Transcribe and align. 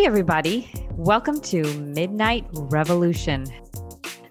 Hey, 0.00 0.06
everybody. 0.06 0.66
Welcome 0.92 1.42
to 1.42 1.62
Midnight 1.74 2.46
Revolution. 2.52 3.44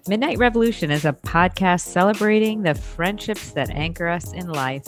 Midnight 0.08 0.36
Revolution 0.36 0.90
is 0.90 1.04
a 1.04 1.12
podcast 1.12 1.82
celebrating 1.82 2.64
the 2.64 2.74
friendships 2.74 3.52
that 3.52 3.70
anchor 3.70 4.08
us 4.08 4.32
in 4.32 4.48
life 4.48 4.82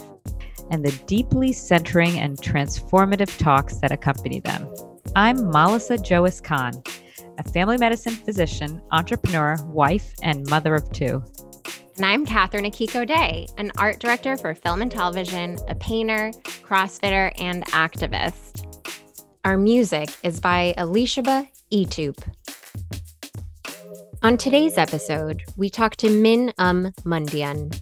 and 0.72 0.84
the 0.84 0.90
deeply 1.06 1.52
centering 1.52 2.18
and 2.18 2.36
transformative 2.36 3.38
talks 3.38 3.76
that 3.76 3.92
accompany 3.92 4.40
them. 4.40 4.66
I'm 5.14 5.38
Malasa 5.38 6.02
Joas 6.02 6.40
Khan, 6.40 6.72
a 7.38 7.48
family 7.50 7.78
medicine 7.78 8.16
physician, 8.16 8.82
entrepreneur, 8.90 9.54
wife, 9.66 10.12
and 10.24 10.44
mother 10.48 10.74
of 10.74 10.90
two. 10.90 11.22
And 11.94 12.04
I'm 12.04 12.26
Catherine 12.26 12.64
Akiko 12.64 13.06
Day, 13.06 13.46
an 13.56 13.70
art 13.78 14.00
director 14.00 14.36
for 14.36 14.52
film 14.52 14.82
and 14.82 14.90
television, 14.90 15.60
a 15.68 15.76
painter, 15.76 16.32
crossfitter, 16.66 17.30
and 17.40 17.64
activist. 17.66 18.71
Our 19.44 19.58
music 19.58 20.08
is 20.22 20.38
by 20.38 20.72
Elishaba 20.78 21.48
Etup. 21.72 22.16
On 24.22 24.36
today's 24.36 24.78
episode, 24.78 25.42
we 25.56 25.68
talk 25.68 25.96
to 25.96 26.10
Min 26.10 26.52
Um 26.58 26.92
Mundian. 27.04 27.76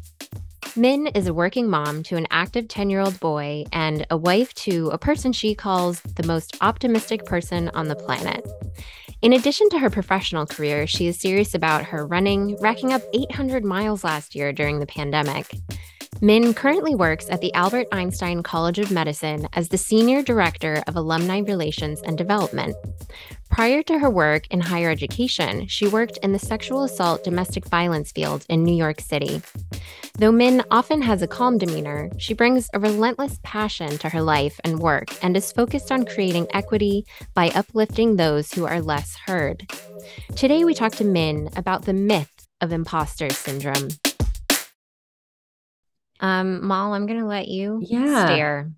Min 0.74 1.08
is 1.08 1.26
a 1.26 1.34
working 1.34 1.68
mom 1.68 2.02
to 2.04 2.16
an 2.16 2.26
active 2.30 2.66
10 2.68 2.88
year 2.88 3.00
old 3.00 3.20
boy 3.20 3.64
and 3.72 4.06
a 4.08 4.16
wife 4.16 4.54
to 4.54 4.88
a 4.88 4.96
person 4.96 5.34
she 5.34 5.54
calls 5.54 6.00
the 6.00 6.26
most 6.26 6.56
optimistic 6.62 7.26
person 7.26 7.68
on 7.74 7.88
the 7.88 7.96
planet. 7.96 8.48
In 9.20 9.34
addition 9.34 9.68
to 9.68 9.80
her 9.80 9.90
professional 9.90 10.46
career, 10.46 10.86
she 10.86 11.08
is 11.08 11.20
serious 11.20 11.54
about 11.54 11.84
her 11.84 12.06
running, 12.06 12.56
racking 12.62 12.94
up 12.94 13.02
800 13.12 13.66
miles 13.66 14.02
last 14.02 14.34
year 14.34 14.50
during 14.50 14.80
the 14.80 14.86
pandemic. 14.86 15.52
Min 16.22 16.52
currently 16.52 16.94
works 16.94 17.30
at 17.30 17.40
the 17.40 17.52
Albert 17.54 17.86
Einstein 17.92 18.42
College 18.42 18.78
of 18.78 18.90
Medicine 18.90 19.48
as 19.54 19.68
the 19.68 19.78
Senior 19.78 20.22
Director 20.22 20.82
of 20.86 20.96
Alumni 20.96 21.38
Relations 21.38 22.02
and 22.02 22.18
Development. 22.18 22.76
Prior 23.48 23.82
to 23.84 23.98
her 23.98 24.10
work 24.10 24.46
in 24.50 24.60
higher 24.60 24.90
education, 24.90 25.66
she 25.66 25.88
worked 25.88 26.18
in 26.18 26.32
the 26.32 26.38
sexual 26.38 26.84
assault 26.84 27.24
domestic 27.24 27.64
violence 27.66 28.12
field 28.12 28.44
in 28.50 28.64
New 28.64 28.74
York 28.74 29.00
City. 29.00 29.40
Though 30.18 30.30
Min 30.30 30.62
often 30.70 31.00
has 31.00 31.22
a 31.22 31.26
calm 31.26 31.56
demeanor, 31.56 32.10
she 32.18 32.34
brings 32.34 32.68
a 32.74 32.80
relentless 32.80 33.40
passion 33.42 33.96
to 33.98 34.10
her 34.10 34.20
life 34.20 34.60
and 34.62 34.78
work 34.78 35.08
and 35.24 35.34
is 35.38 35.50
focused 35.52 35.90
on 35.90 36.04
creating 36.04 36.48
equity 36.52 37.06
by 37.32 37.48
uplifting 37.54 38.16
those 38.16 38.52
who 38.52 38.66
are 38.66 38.82
less 38.82 39.16
heard. 39.26 39.72
Today, 40.36 40.64
we 40.64 40.74
talk 40.74 40.92
to 40.96 41.04
Min 41.04 41.48
about 41.56 41.86
the 41.86 41.94
myth 41.94 42.46
of 42.60 42.72
imposter 42.72 43.30
syndrome. 43.30 43.88
Um, 46.20 46.66
Mal, 46.66 46.92
I'm 46.92 47.06
going 47.06 47.20
to 47.20 47.26
let 47.26 47.48
you 47.48 47.80
Yeah. 47.82 48.24
steer. 48.24 48.72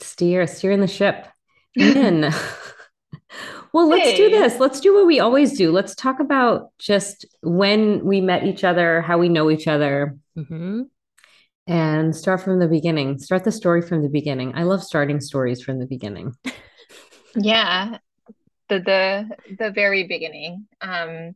steer 0.00 0.46
steering 0.46 0.80
the 0.80 0.86
ship 0.88 1.26
in 1.76 2.22
well 3.72 3.88
let's 3.88 4.12
do 4.14 4.28
this 4.30 4.58
let's 4.58 4.80
do 4.80 4.92
what 4.94 5.06
we 5.06 5.20
always 5.20 5.56
do 5.56 5.70
let's 5.70 5.94
talk 5.94 6.18
about 6.18 6.70
just 6.78 7.24
when 7.42 8.04
we 8.04 8.20
met 8.20 8.44
each 8.44 8.64
other 8.64 9.00
how 9.02 9.16
we 9.16 9.28
know 9.28 9.48
each 9.50 9.68
other 9.68 10.16
Mhm. 10.36 10.86
and 11.68 12.16
start 12.16 12.40
from 12.42 12.58
the 12.58 12.66
beginning 12.66 13.16
start 13.18 13.44
the 13.44 13.52
story 13.52 13.80
from 13.80 14.02
the 14.02 14.08
beginning 14.08 14.52
i 14.56 14.64
love 14.64 14.82
starting 14.82 15.20
stories 15.20 15.62
from 15.62 15.78
the 15.78 15.86
beginning 15.86 16.32
Yeah, 17.36 17.98
the 18.68 18.80
the 18.80 19.28
the 19.58 19.70
very 19.70 20.04
beginning. 20.06 20.66
Um, 20.82 21.34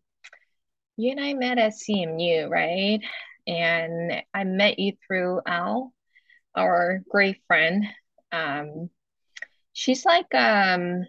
you 0.99 1.11
and 1.13 1.21
I 1.21 1.33
met 1.35 1.59
at 1.59 1.73
CMU, 1.73 2.49
right? 2.51 3.01
And 3.47 4.23
I 4.35 4.45
met 4.45 4.79
you 4.79 4.93
through 5.07 5.41
Al, 5.47 5.93
our 6.55 7.03
great 7.09 7.43
friend. 7.47 7.87
Um, 8.33 8.91
she's 9.73 10.05
like 10.05 10.35
um, 10.35 11.05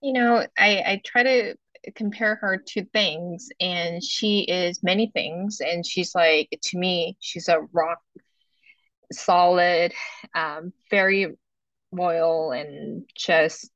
you 0.00 0.12
know, 0.12 0.46
I 0.56 0.68
I 0.78 1.02
try 1.04 1.22
to 1.22 1.54
compare 1.94 2.36
her 2.36 2.62
to 2.68 2.84
things, 2.86 3.48
and 3.60 4.02
she 4.02 4.40
is 4.40 4.82
many 4.82 5.10
things, 5.14 5.60
and 5.60 5.86
she's 5.86 6.14
like 6.14 6.48
to 6.50 6.78
me, 6.78 7.16
she's 7.20 7.48
a 7.48 7.60
rock 7.72 7.98
solid, 9.12 9.92
um, 10.34 10.72
very 10.90 11.34
loyal 11.92 12.52
and 12.52 13.04
just 13.16 13.70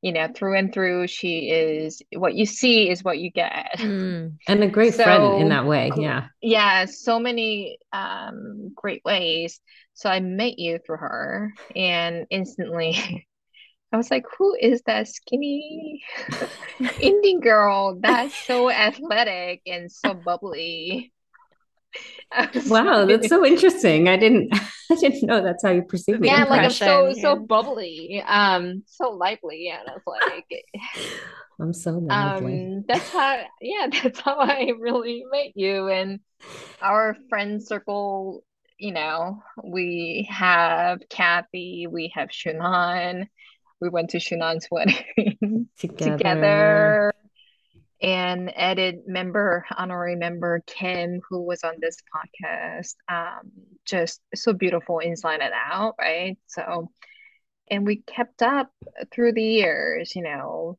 you 0.00 0.12
know 0.12 0.28
through 0.34 0.56
and 0.56 0.72
through 0.72 1.06
she 1.06 1.50
is 1.50 2.00
what 2.16 2.34
you 2.34 2.46
see 2.46 2.88
is 2.88 3.02
what 3.02 3.18
you 3.18 3.30
get. 3.30 3.72
Mm. 3.78 4.36
and 4.46 4.62
a 4.62 4.68
great 4.68 4.94
friend 4.94 5.40
in 5.42 5.48
that 5.48 5.66
way 5.66 5.90
yeah. 5.96 6.26
Yeah 6.40 6.84
so 6.86 7.18
many 7.18 7.78
um 7.92 8.72
great 8.74 9.02
ways. 9.04 9.60
So 9.94 10.08
I 10.08 10.20
met 10.20 10.58
you 10.58 10.78
through 10.84 10.98
her 10.98 11.52
and 11.74 12.26
instantly 12.30 13.26
I 13.92 13.96
was 13.96 14.10
like 14.10 14.24
who 14.36 14.54
is 14.60 14.82
that 14.86 15.08
skinny 15.08 16.02
Indian 17.00 17.40
girl 17.40 17.98
that's 18.00 18.34
so 18.34 18.70
athletic 18.70 19.62
and 19.66 19.90
so 19.90 20.14
bubbly 20.14 21.12
wow 22.68 23.04
that's 23.06 23.28
so 23.28 23.44
interesting 23.44 24.08
i 24.08 24.16
didn't 24.16 24.52
i 24.90 24.94
didn't 24.96 25.22
know 25.26 25.42
that's 25.42 25.64
how 25.64 25.70
you 25.70 25.82
perceive 25.82 26.20
me 26.20 26.28
yeah, 26.28 26.44
like 26.44 26.64
I'm 26.64 26.70
so 26.70 27.06
impression, 27.06 27.22
so 27.22 27.36
bubbly, 27.36 28.22
um, 28.26 28.82
so 28.86 29.10
lively, 29.10 29.72
and 29.72 29.88
I 29.88 29.92
was 29.94 30.02
like, 30.06 30.64
i'm 31.60 31.72
so 31.72 31.92
lovely 31.92 32.64
um, 32.64 32.84
that's 32.86 33.08
how, 33.10 33.42
yeah, 33.60 33.88
that's 34.02 34.20
how 34.20 34.36
I 34.36 34.72
really 34.78 35.24
met 35.30 35.52
you, 35.54 35.88
and 35.88 36.20
our 36.80 37.16
friend 37.28 37.62
circle. 37.62 38.44
You 38.80 38.92
know, 38.92 39.42
we 39.64 40.28
have 40.30 41.00
Kathy, 41.10 41.88
we 41.90 42.12
have 42.14 42.28
Shunan. 42.28 43.26
We 43.80 43.88
went 43.88 44.10
to 44.10 44.18
Shunan's 44.18 44.68
wedding 44.70 45.68
together, 45.76 46.16
together. 46.16 47.12
And 48.00 48.56
added 48.56 49.00
member, 49.06 49.64
honorary 49.76 50.14
member 50.14 50.62
Kim, 50.66 51.20
who 51.28 51.42
was 51.42 51.64
on 51.64 51.74
this 51.80 51.96
podcast, 52.14 52.94
um, 53.08 53.50
just 53.84 54.20
so 54.34 54.52
beautiful 54.52 55.00
inside 55.00 55.40
and 55.40 55.52
out, 55.52 55.94
right? 55.98 56.38
So, 56.46 56.90
and 57.70 57.84
we 57.84 57.96
kept 58.06 58.42
up 58.42 58.70
through 59.12 59.32
the 59.32 59.42
years, 59.42 60.14
you 60.14 60.22
know, 60.22 60.78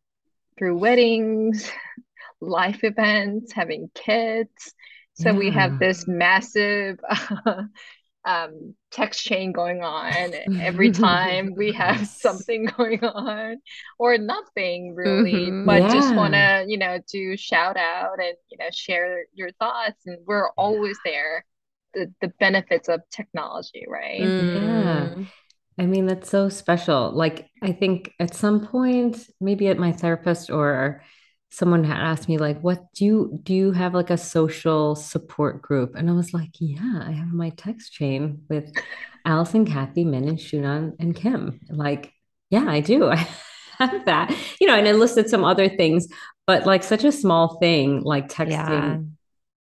through 0.57 0.77
weddings, 0.77 1.69
life 2.41 2.83
events, 2.83 3.51
having 3.53 3.89
kids. 3.93 4.73
So 5.13 5.33
we 5.33 5.51
have 5.51 5.79
this 5.79 6.07
massive 6.07 6.99
um, 8.25 8.75
text 8.91 9.23
chain 9.23 9.51
going 9.51 9.81
on 9.83 10.33
every 10.59 10.89
time 10.91 11.55
we 11.55 11.73
have 11.73 12.05
something 12.07 12.65
going 12.77 13.03
on 13.03 13.57
or 13.97 14.17
nothing 14.17 14.93
really, 14.95 15.51
Mhm. 15.51 15.63
but 15.65 15.87
just 15.87 16.15
want 16.15 16.33
to, 16.33 16.65
you 16.67 16.77
know, 16.77 16.99
do 17.11 17.37
shout 17.37 17.77
out 17.77 18.19
and, 18.19 18.35
you 18.49 18.57
know, 18.57 18.69
share 18.71 19.25
your 19.33 19.51
thoughts. 19.53 20.05
And 20.05 20.19
we're 20.25 20.49
always 20.51 20.97
there. 21.03 21.45
The, 21.95 22.13
the 22.21 22.27
benefits 22.39 22.87
of 22.87 23.01
technology, 23.09 23.85
right? 23.87 24.35
Mm. 24.37 25.27
I 25.77 25.85
mean, 25.85 26.05
that's 26.07 26.29
so 26.29 26.49
special. 26.49 27.11
Like, 27.11 27.49
I 27.61 27.71
think 27.71 28.13
at 28.19 28.35
some 28.35 28.65
point, 28.67 29.29
maybe 29.39 29.67
at 29.67 29.77
my 29.79 29.91
therapist 29.93 30.49
or 30.49 31.01
someone 31.49 31.83
had 31.83 31.97
asked 31.97 32.27
me, 32.29 32.37
like, 32.37 32.61
what 32.61 32.93
do 32.93 33.05
you 33.05 33.39
do 33.43 33.53
you 33.53 33.71
have 33.71 33.93
like 33.93 34.09
a 34.09 34.17
social 34.17 34.95
support 34.95 35.61
group? 35.61 35.95
And 35.95 36.09
I 36.09 36.13
was 36.13 36.33
like, 36.33 36.51
yeah, 36.59 37.03
I 37.05 37.11
have 37.11 37.33
my 37.33 37.49
text 37.51 37.93
chain 37.93 38.43
with 38.49 38.71
Allison, 39.25 39.65
Kathy, 39.65 40.05
Min, 40.05 40.27
and 40.27 40.37
Shunan 40.37 40.93
and 40.99 41.15
Kim. 41.15 41.59
Like, 41.69 42.13
yeah, 42.49 42.65
I 42.67 42.79
do. 42.81 43.05
I 43.11 43.27
have 43.79 44.05
that. 44.05 44.35
You 44.59 44.67
know, 44.67 44.75
and 44.75 44.87
i 44.87 44.91
listed 44.91 45.29
some 45.29 45.43
other 45.43 45.69
things, 45.69 46.07
but 46.45 46.65
like 46.65 46.83
such 46.83 47.03
a 47.03 47.11
small 47.11 47.57
thing, 47.59 48.01
like 48.01 48.27
texting 48.29 48.49
Yeah. 48.51 48.97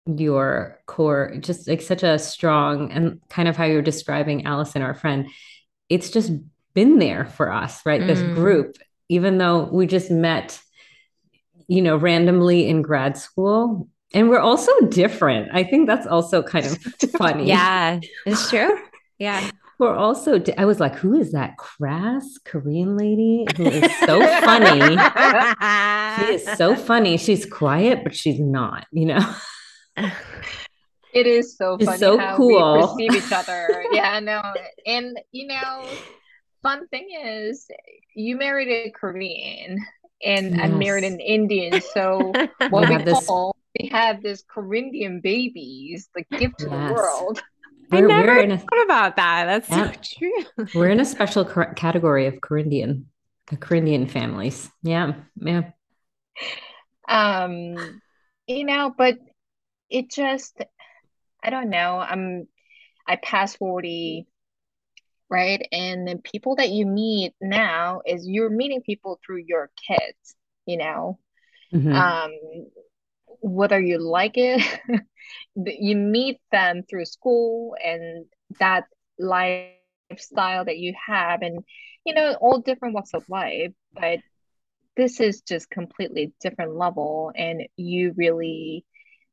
your 0.06 0.80
core, 0.86 1.36
just 1.40 1.68
like 1.68 1.81
such 1.81 2.04
a 2.04 2.18
strong 2.18 2.92
and 2.92 3.19
kind 3.30 3.48
of 3.48 3.57
how 3.57 3.66
you're 3.66 3.81
describing 3.81 4.46
Allison, 4.46 4.81
our 4.81 4.94
friend, 4.94 5.28
it's 5.90 6.10
just 6.10 6.31
been 6.74 7.00
there 7.00 7.25
for 7.25 7.52
us, 7.52 7.86
right? 7.86 8.06
This 8.06 8.22
Mm. 8.22 8.34
group, 8.34 8.78
even 9.10 9.38
though 9.38 9.63
we 9.66 9.88
just 9.88 10.10
met, 10.12 10.60
you 11.68 11.81
know, 11.81 11.98
randomly 11.98 12.68
in 12.68 12.81
grad 12.81 13.18
school. 13.18 13.88
And 14.14 14.30
we're 14.30 14.40
also 14.40 14.72
different. 14.88 15.50
I 15.54 15.64
think 15.64 15.88
that's 15.88 16.08
also 16.08 16.42
kind 16.42 16.66
of 16.66 16.78
funny. 17.18 17.48
Yeah, 17.48 18.00
it's 18.25 18.50
true. 18.50 18.78
Yeah. 19.19 19.50
We're 19.80 19.94
also, 19.96 20.40
di- 20.40 20.58
I 20.58 20.66
was 20.66 20.80
like, 20.80 20.96
who 20.96 21.14
is 21.14 21.34
that 21.34 21.56
crass 21.58 22.40
Korean 22.44 22.98
lady 22.98 23.46
who 23.58 23.66
is 23.66 23.96
so 24.00 24.19
funny? 24.42 24.98
She 26.25 26.34
is 26.34 26.58
so 26.58 26.75
funny. 26.75 27.18
She's 27.18 27.46
quiet, 27.46 28.04
but 28.04 28.16
she's 28.16 28.40
not, 28.40 28.88
you 28.92 29.06
know? 29.06 29.36
It 31.14 31.28
is 31.28 31.56
so 31.58 31.75
It's 31.75 31.86
funny 31.86 31.98
so 32.00 32.18
how 32.18 32.38
cool. 32.38 32.96
we 32.98 33.08
perceive 33.08 33.24
each 33.24 33.31
other. 33.31 33.84
Yeah, 33.92 34.14
I 34.14 34.19
know. 34.19 34.42
And 34.88 35.19
you 35.31 35.48
know, 35.48 35.86
fun 36.64 36.88
thing 36.88 37.10
is 37.24 37.68
you 38.16 38.36
married 38.36 38.69
a 38.69 38.90
Korean 38.92 39.78
and 40.24 40.60
I 40.62 40.68
married 40.68 41.04
an 41.04 41.19
Indian. 41.19 41.81
So 41.94 42.31
We 42.62 42.68
what 42.69 42.88
we 42.88 42.94
have 42.94 43.06
this- 43.06 43.25
call 43.25 43.56
we 43.80 43.90
have 43.90 44.24
this 44.24 44.44
Korean 44.48 45.22
babies, 45.22 46.10
the 46.16 46.24
gift 46.38 46.60
to 46.60 46.66
the 46.66 46.94
world. 46.94 47.40
I 47.92 48.02
We're, 48.02 48.08
never 48.08 48.38
in 48.40 48.52
a 48.52 48.58
thought 48.58 48.84
about 48.84 49.16
that. 49.18 49.46
That's 49.46 49.69
Yeah. 49.69 49.92
so 49.92 50.00
true. 50.19 50.68
we're 50.75 50.90
in 50.90 51.00
a 51.00 51.06
special 51.06 51.46
cor- 51.46 51.74
category 51.75 52.25
of 52.25 52.42
Corindian. 52.42 53.06
the 53.50 53.56
Caribbean 53.56 54.08
families. 54.08 54.69
Yeah. 54.84 55.14
Yeah. 55.36 55.69
Um, 57.08 58.02
you 58.48 58.64
know, 58.66 58.94
but 58.98 59.18
it 59.90 60.10
just, 60.12 60.60
I 61.44 61.50
don't 61.50 61.69
know. 61.69 61.98
I'm, 62.00 62.48
I 63.08 63.16
passed 63.18 63.58
40, 63.58 64.28
right? 65.30 65.66
And 65.72 66.08
the 66.08 66.18
people 66.18 66.56
that 66.58 66.70
you 66.70 66.86
meet 66.86 67.34
now 67.42 68.02
is 68.06 68.28
you're 68.28 68.50
meeting 68.50 68.82
people 68.82 69.20
through 69.26 69.44
your 69.48 69.70
kids, 69.88 70.36
you 70.66 70.78
know? 70.78 71.20
Mhm. 71.74 71.94
Um, 71.96 72.32
whether 73.42 73.80
you 73.80 74.00
like 74.00 74.34
it, 74.38 74.62
you 75.56 75.96
meet 75.96 76.40
them 76.52 76.84
through 76.90 77.06
school 77.06 77.76
and 77.84 78.26
that 78.60 78.86
lifestyle 79.20 80.66
that 80.66 80.78
you 80.78 80.94
have, 81.08 81.42
and 81.42 81.64
you 82.06 82.14
know, 82.14 82.36
all 82.42 82.60
different 82.60 82.60
walks 82.60 82.78
of 82.78 82.82
life. 83.30 83.74
But 83.94 84.20
this 84.96 85.20
is 85.20 85.42
just 85.42 85.70
completely 85.70 86.34
different 86.42 86.76
level, 86.76 87.32
and 87.36 87.64
you 87.78 88.14
really 88.16 88.86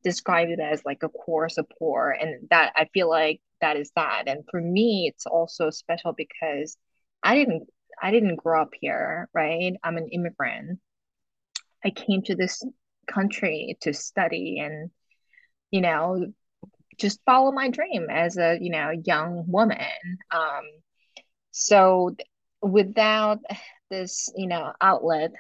describe 0.02 0.48
it 0.48 0.60
as 0.60 0.82
like 0.84 1.02
a 1.02 1.08
core 1.08 1.48
support, 1.48 2.18
and 2.20 2.48
that 2.50 2.72
I 2.76 2.86
feel 2.92 3.08
like 3.08 3.40
that 3.60 3.76
is 3.76 3.90
that. 3.96 4.24
And 4.26 4.44
for 4.50 4.60
me, 4.60 5.10
it's 5.12 5.26
also 5.26 5.70
special 5.70 6.12
because 6.12 6.76
I 7.22 7.34
didn't 7.36 7.68
I 8.02 8.10
didn't 8.10 8.36
grow 8.36 8.62
up 8.62 8.70
here, 8.80 9.28
right? 9.32 9.74
I'm 9.82 9.96
an 9.96 10.08
immigrant. 10.08 10.80
I 11.84 11.90
came 11.90 12.22
to 12.22 12.34
this 12.34 12.62
country 13.06 13.76
to 13.82 13.92
study 13.92 14.58
and 14.58 14.90
you 15.70 15.80
know 15.80 16.26
just 16.98 17.20
follow 17.26 17.52
my 17.52 17.68
dream 17.68 18.06
as 18.10 18.36
a 18.38 18.58
you 18.60 18.70
know 18.70 18.90
young 19.04 19.44
woman 19.46 19.78
um 20.30 20.62
so 21.50 22.14
without 22.62 23.40
this 23.90 24.32
you 24.36 24.46
know 24.46 24.72
outlet 24.80 25.32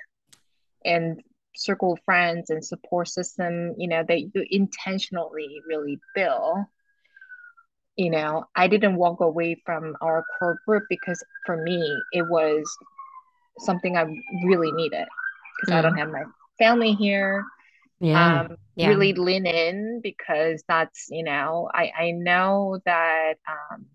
and 0.84 1.22
circle 1.56 1.92
of 1.94 2.00
friends 2.04 2.50
and 2.50 2.64
support 2.64 3.08
system 3.08 3.74
you 3.78 3.88
know 3.88 4.04
that 4.06 4.20
you 4.20 4.44
intentionally 4.50 5.60
really 5.66 5.98
build 6.14 6.58
you 7.96 8.10
know 8.10 8.44
i 8.56 8.66
didn't 8.68 8.96
walk 8.96 9.20
away 9.20 9.56
from 9.64 9.94
our 10.00 10.24
core 10.38 10.58
group 10.66 10.84
because 10.88 11.22
for 11.46 11.56
me 11.62 12.00
it 12.12 12.26
was 12.26 12.62
something 13.58 13.96
i 13.96 14.04
really 14.44 14.72
needed 14.72 15.06
because 15.56 15.72
i 15.72 15.80
don't 15.80 15.96
have 15.96 16.08
my 16.10 16.22
family 16.58 16.92
here 16.94 17.44
Yeah. 18.00 18.40
um 18.40 18.56
Yeah. 18.76 18.96
really 18.96 19.12
lean 19.14 19.46
in 19.46 20.00
because 20.02 20.62
that's 20.68 21.08
you 21.10 21.24
know 21.24 21.68
I 21.72 21.90
I 21.98 22.10
know 22.12 22.78
that 22.84 23.34
um 23.48 23.86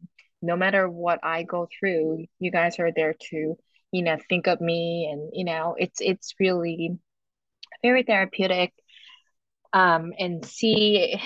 no 0.41 0.55
matter 0.55 0.89
what 0.89 1.19
I 1.23 1.43
go 1.43 1.67
through 1.79 2.25
you 2.39 2.51
guys 2.51 2.79
are 2.79 2.91
there 2.95 3.13
to 3.31 3.55
you 3.91 4.03
know 4.03 4.17
think 4.29 4.47
of 4.47 4.61
me 4.61 5.09
and 5.11 5.29
you 5.33 5.45
know 5.45 5.75
it's 5.77 5.99
it's 6.01 6.33
really 6.39 6.97
very 7.83 8.03
therapeutic 8.03 8.73
um 9.73 10.13
and 10.19 10.45
see 10.45 11.19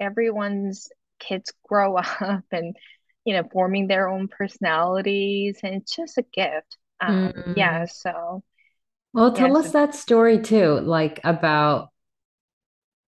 everyone's 0.00 0.88
kids 1.22 1.52
grow 1.68 1.96
up 1.98 2.44
and 2.52 2.76
you 3.24 3.34
know 3.34 3.44
forming 3.52 3.88
their 3.88 4.08
own 4.08 4.28
personalities 4.28 5.58
and 5.62 5.76
it's 5.76 5.96
just 5.96 6.18
a 6.18 6.22
gift 6.34 6.78
um 7.00 7.32
Mm. 7.36 7.54
yeah 7.54 7.86
so 7.86 8.42
Well, 9.14 9.32
tell 9.32 9.48
yeah 9.48 9.52
us 9.56 9.70
so 9.70 9.72
that 9.72 9.94
story 9.94 10.38
too, 10.40 10.80
like 10.80 11.20
about, 11.24 11.90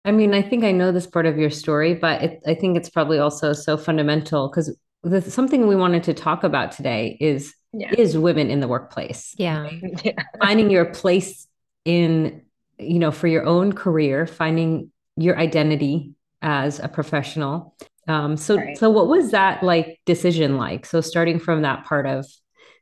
I 0.05 0.13
mean, 0.13 0.35
I 0.35 0.43
think 0.43 0.65
I 0.65 0.73
know 0.73 0.93
this 0.93 1.07
part 1.07 1.27
of 1.27 1.39
your 1.39 1.51
story, 1.51 1.95
but 1.95 2.23
it, 2.23 2.41
I 2.47 2.55
think 2.55 2.77
it's 2.77 2.91
probably 2.91 3.19
also 3.19 3.53
so 3.53 3.77
fundamental 3.77 4.49
because 4.49 4.77
the 5.03 5.21
something 5.23 5.67
we 5.67 5.77
wanted 5.77 6.03
to 6.05 6.15
talk 6.15 6.45
about 6.45 6.73
today 6.73 7.17
is 7.21 7.55
yeah 7.73 7.95
is 7.97 8.17
women 8.17 8.51
in 8.51 8.61
the 8.61 8.69
workplace, 8.69 9.35
Yeah. 9.39 9.71
yeah 10.05 10.13
finding 10.41 10.71
your 10.71 10.87
place 10.87 11.47
in, 11.85 12.43
you 12.79 12.99
know, 12.99 13.11
for 13.11 13.29
your 13.29 13.45
own 13.47 13.73
career, 13.73 14.27
finding 14.27 14.91
your 15.17 15.39
identity 15.39 16.15
as 16.43 16.81
a 16.81 16.89
professional. 16.89 17.77
Um, 18.07 18.37
so 18.37 18.59
right 18.59 18.77
so 18.77 18.91
what 18.91 19.09
was 19.09 19.31
that 19.31 19.63
like 19.63 20.01
decision 20.05 20.57
like? 20.57 20.87
So 20.87 21.01
starting 21.01 21.39
from 21.39 21.63
that 21.63 21.85
part 21.85 22.07
of 22.07 22.27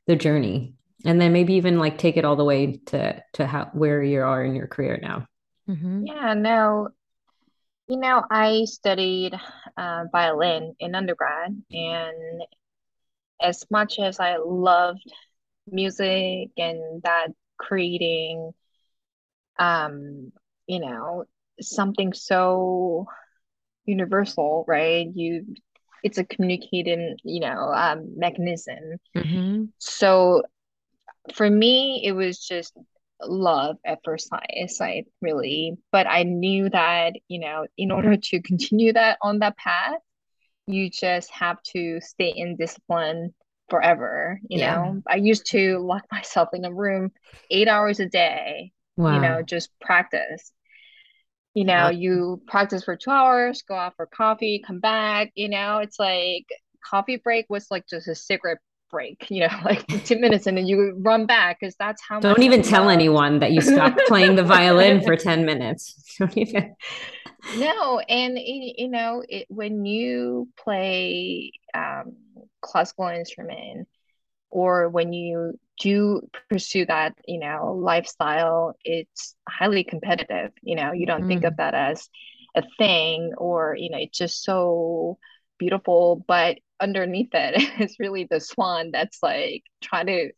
the 0.06 0.16
journey, 0.16 0.74
and 1.04 1.20
then 1.20 1.32
maybe 1.32 1.54
even 1.54 1.78
like 1.78 1.98
take 1.98 2.16
it 2.16 2.24
all 2.24 2.36
the 2.36 2.44
way 2.44 2.78
to 2.86 3.22
to 3.34 3.46
how 3.46 3.70
where 3.72 4.02
you 4.02 4.22
are 4.22 4.44
in 4.44 4.54
your 4.54 4.66
career 4.66 4.98
now. 5.00 5.26
hmm 5.66 6.06
yeah 6.06 6.34
no 6.34 6.88
You 7.88 7.98
know, 7.98 8.22
I 8.30 8.64
studied 8.64 9.34
uh, 9.76 10.04
violin 10.10 10.74
in 10.80 10.94
undergrad, 10.94 11.62
and 11.70 12.42
as 13.40 13.64
much 13.70 13.98
as 13.98 14.20
I 14.20 14.36
loved 14.38 15.04
music 15.66 16.50
and 16.56 17.02
that 17.02 17.28
creating, 17.58 18.52
um, 19.58 20.32
you 20.66 20.80
know, 20.80 21.24
something 21.60 22.12
so 22.12 23.06
universal, 23.86 24.64
right? 24.68 25.08
You, 25.14 25.54
it's 26.02 26.18
a 26.18 26.24
communicating, 26.24 27.16
you 27.24 27.40
know, 27.40 27.72
um, 27.74 28.18
mechanism. 28.18 28.98
hmm 29.14 29.72
So 29.78 30.42
for 31.34 31.48
me, 31.48 32.02
it 32.04 32.12
was 32.12 32.38
just 32.38 32.76
love 33.22 33.76
at 33.84 34.00
first 34.04 34.28
sight, 34.28 34.70
sight, 34.70 35.06
really. 35.20 35.76
But 35.92 36.06
I 36.06 36.24
knew 36.24 36.68
that, 36.70 37.14
you 37.28 37.40
know, 37.40 37.66
in 37.76 37.90
order 37.90 38.16
to 38.16 38.42
continue 38.42 38.92
that 38.94 39.18
on 39.22 39.38
that 39.40 39.56
path, 39.56 40.00
you 40.66 40.90
just 40.90 41.30
have 41.32 41.62
to 41.74 42.00
stay 42.00 42.30
in 42.36 42.56
discipline 42.56 43.34
forever. 43.70 44.40
You 44.48 44.58
Yeah. 44.58 44.66
know, 44.66 45.02
I 45.08 45.16
used 45.16 45.46
to 45.50 45.78
lock 45.78 46.04
myself 46.12 46.50
in 46.54 46.64
a 46.64 46.72
room 46.72 47.12
eight 47.50 47.68
hours 47.68 48.00
a 48.00 48.06
day, 48.08 48.72
wow. 48.96 49.08
you 49.08 49.20
know, 49.20 49.42
just 49.42 49.70
practice. 49.80 50.52
You 51.54 51.64
know, 51.64 51.74
Wow. 51.74 51.90
you 51.90 52.42
practice 52.46 52.84
for 52.84 52.96
two 52.96 53.10
hours, 53.10 53.62
go 53.62 53.74
out 53.74 53.94
for 53.96 54.06
coffee, 54.06 54.62
come 54.66 54.80
back, 54.80 55.32
you 55.34 55.48
know, 55.48 55.78
it's 55.78 55.98
like 55.98 56.46
coffee 56.84 57.16
break 57.16 57.46
was 57.48 57.66
like 57.70 57.86
just 57.88 58.08
a 58.08 58.14
cigarette 58.14 58.58
break, 58.90 59.26
you 59.30 59.40
know, 59.40 59.54
like 59.64 59.86
10 60.04 60.20
minutes 60.20 60.46
and 60.46 60.56
then 60.56 60.66
you 60.66 60.94
run 61.00 61.26
back 61.26 61.58
because 61.60 61.74
that's 61.78 62.02
how 62.06 62.20
Don't 62.20 62.42
even 62.42 62.62
tell 62.62 62.88
anyone 62.88 63.40
that 63.40 63.52
you 63.52 63.60
stopped 63.60 64.00
playing 64.06 64.36
the 64.36 64.42
violin 64.44 65.02
for 65.02 65.16
10 65.28 65.44
minutes. 65.44 66.16
Don't 66.18 66.36
even. 66.36 66.74
No, 67.56 67.98
and 67.98 68.38
you 68.38 68.88
know, 68.88 69.22
it, 69.28 69.46
when 69.48 69.84
you 69.84 70.48
play 70.62 71.52
um, 71.74 72.16
classical 72.62 73.08
instrument 73.08 73.88
or 74.52 74.88
when 74.90 75.14
you 75.14 75.58
do 75.80 76.28
pursue 76.48 76.86
that, 76.86 77.14
you 77.26 77.40
know, 77.40 77.62
lifestyle, 77.66 78.76
it's 78.84 79.34
highly 79.48 79.84
competitive. 79.84 80.52
You 80.62 80.76
know, 80.76 80.92
you 80.92 81.06
don't 81.06 81.26
think 81.26 81.44
of 81.44 81.50
Mm. 81.50 81.56
that 81.56 81.74
as 81.74 82.08
a 82.54 82.62
thing 82.78 83.32
or, 83.36 83.76
you 83.78 83.90
know, 83.90 83.98
it's 83.98 84.18
just 84.18 84.44
so 84.44 85.18
beautiful, 85.58 86.24
but 86.28 86.58
underneath 86.80 87.30
it 87.34 87.80
is 87.80 87.96
really 87.98 88.26
the 88.30 88.40
swan 88.40 88.90
that's 88.92 89.18
like 89.22 89.64
trying 89.82 90.06
to 90.06 90.30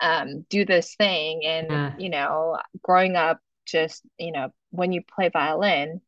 um, 0.00 0.46
do 0.50 0.64
this 0.64 0.94
thing. 0.96 1.42
And, 1.46 1.82
Yeah. 1.84 1.96
you 1.96 2.10
know, 2.10 2.58
growing 2.82 3.16
up, 3.16 3.40
just, 3.66 4.02
you 4.18 4.32
know, 4.32 4.50
when 4.70 4.92
you 4.92 5.02
play 5.02 5.28
violin, 5.30 6.00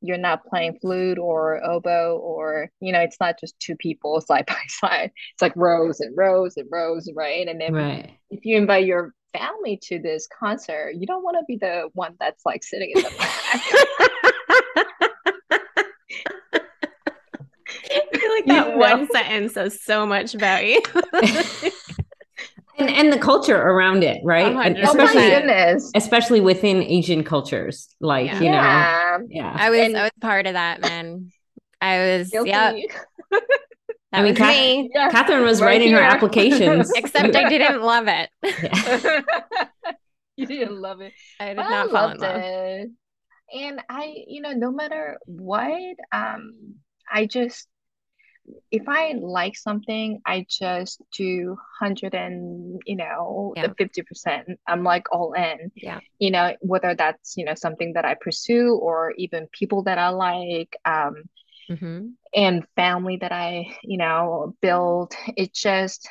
you're 0.00 0.16
not 0.18 0.44
playing 0.46 0.78
flute 0.80 1.18
or 1.18 1.62
oboe 1.64 2.18
or 2.22 2.70
you 2.80 2.92
know 2.92 3.00
it's 3.00 3.18
not 3.20 3.38
just 3.40 3.58
two 3.58 3.74
people 3.76 4.20
side 4.26 4.46
by 4.46 4.60
side 4.68 5.10
it's 5.32 5.42
like 5.42 5.52
rows 5.56 6.00
and 6.00 6.14
rows 6.16 6.56
and 6.56 6.68
rows 6.70 7.08
right 7.16 7.48
and 7.48 7.60
then 7.60 7.74
Right. 7.74 8.10
if 8.30 8.44
you 8.44 8.56
invite 8.56 8.86
your 8.86 9.12
family 9.36 9.78
to 9.82 9.98
this 9.98 10.26
concert 10.38 10.92
you 10.96 11.06
don't 11.06 11.22
want 11.22 11.36
to 11.38 11.44
be 11.46 11.56
the 11.56 11.88
one 11.94 12.14
that's 12.18 12.44
like 12.46 12.62
sitting 12.62 12.92
in 12.94 13.02
the 13.02 13.10
back 13.18 13.62
I 17.90 18.18
feel 18.18 18.30
like 18.30 18.46
that 18.46 18.76
one 18.76 19.08
sentence 19.12 19.54
says 19.54 19.80
so 19.82 20.06
much 20.06 20.34
about 20.34 20.66
you. 20.66 20.80
And 22.78 22.88
and 22.90 23.12
the 23.12 23.18
culture 23.18 23.56
around 23.56 24.04
it, 24.04 24.20
right? 24.24 24.46
And 24.46 24.56
hundred 24.56 24.84
oh 24.84 24.94
my 24.94 25.04
especially 25.04 25.22
percent. 25.22 25.46
goodness 25.46 25.92
especially 25.94 26.40
within 26.40 26.82
Asian 26.82 27.24
cultures, 27.24 27.94
like, 28.00 28.26
Yeah. 28.26 28.38
you 28.40 28.50
know, 28.50 28.52
yeah 28.52 29.18
yeah. 29.28 29.56
I 29.58 29.70
was 29.70 29.80
And- 29.80 29.96
I 29.96 30.02
was 30.04 30.10
part 30.20 30.46
of 30.46 30.52
that, 30.54 30.80
man. 30.80 31.30
I 31.80 31.98
was 32.18 32.30
guilty 32.30 32.50
yeah, 32.50 32.72
that 33.30 33.42
I 34.12 34.22
mean, 34.22 34.30
was 34.32 34.38
Kath- 34.38 34.56
me. 34.56 34.90
yeah 34.94 35.10
Catherine 35.10 35.44
was 35.44 35.60
right 35.60 35.66
writing 35.78 35.92
her 35.92 36.00
applications. 36.00 36.90
Except 36.96 37.34
I 37.36 37.48
didn't 37.48 37.82
love 37.82 38.06
it. 38.08 38.30
Yeah. 38.42 39.20
you 40.36 40.46
didn't 40.46 40.80
love 40.80 41.00
it 41.00 41.12
I 41.40 41.46
did 41.48 41.56
But 41.56 41.66
I 41.66 41.70
not 41.70 41.90
fall 41.90 42.08
in 42.10 42.18
love. 42.18 42.36
it. 42.42 42.90
And 43.54 43.80
I, 43.88 44.14
you 44.26 44.42
know, 44.42 44.52
no 44.52 44.70
matter 44.70 45.18
what, 45.24 45.72
um, 46.12 46.74
I 47.10 47.24
just 47.26 47.66
if 48.70 48.88
I 48.88 49.12
like 49.20 49.56
something, 49.56 50.20
I 50.26 50.46
just 50.48 51.02
do 51.16 51.56
hundred 51.80 52.14
and 52.14 52.80
you 52.86 52.96
know 52.96 53.54
Yeah. 53.56 53.66
the 53.66 53.74
fifty 53.76 54.02
percent. 54.02 54.48
I'm 54.66 54.82
like 54.84 55.06
all 55.12 55.32
in. 55.34 55.70
Yeah. 55.74 56.00
You 56.18 56.30
know, 56.30 56.56
whether 56.60 56.94
that's 56.94 57.36
you 57.36 57.44
know 57.44 57.54
something 57.54 57.92
that 57.94 58.04
I 58.04 58.14
pursue 58.14 58.74
or 58.76 59.12
even 59.18 59.48
people 59.52 59.82
that 59.84 59.98
I 59.98 60.10
like, 60.10 60.76
um, 60.84 61.24
hmm 61.68 62.16
and 62.34 62.66
family 62.76 63.16
that 63.20 63.32
I 63.32 63.66
you 63.82 63.98
know 63.98 64.54
build. 64.60 65.14
It 65.36 65.54
just 65.54 66.08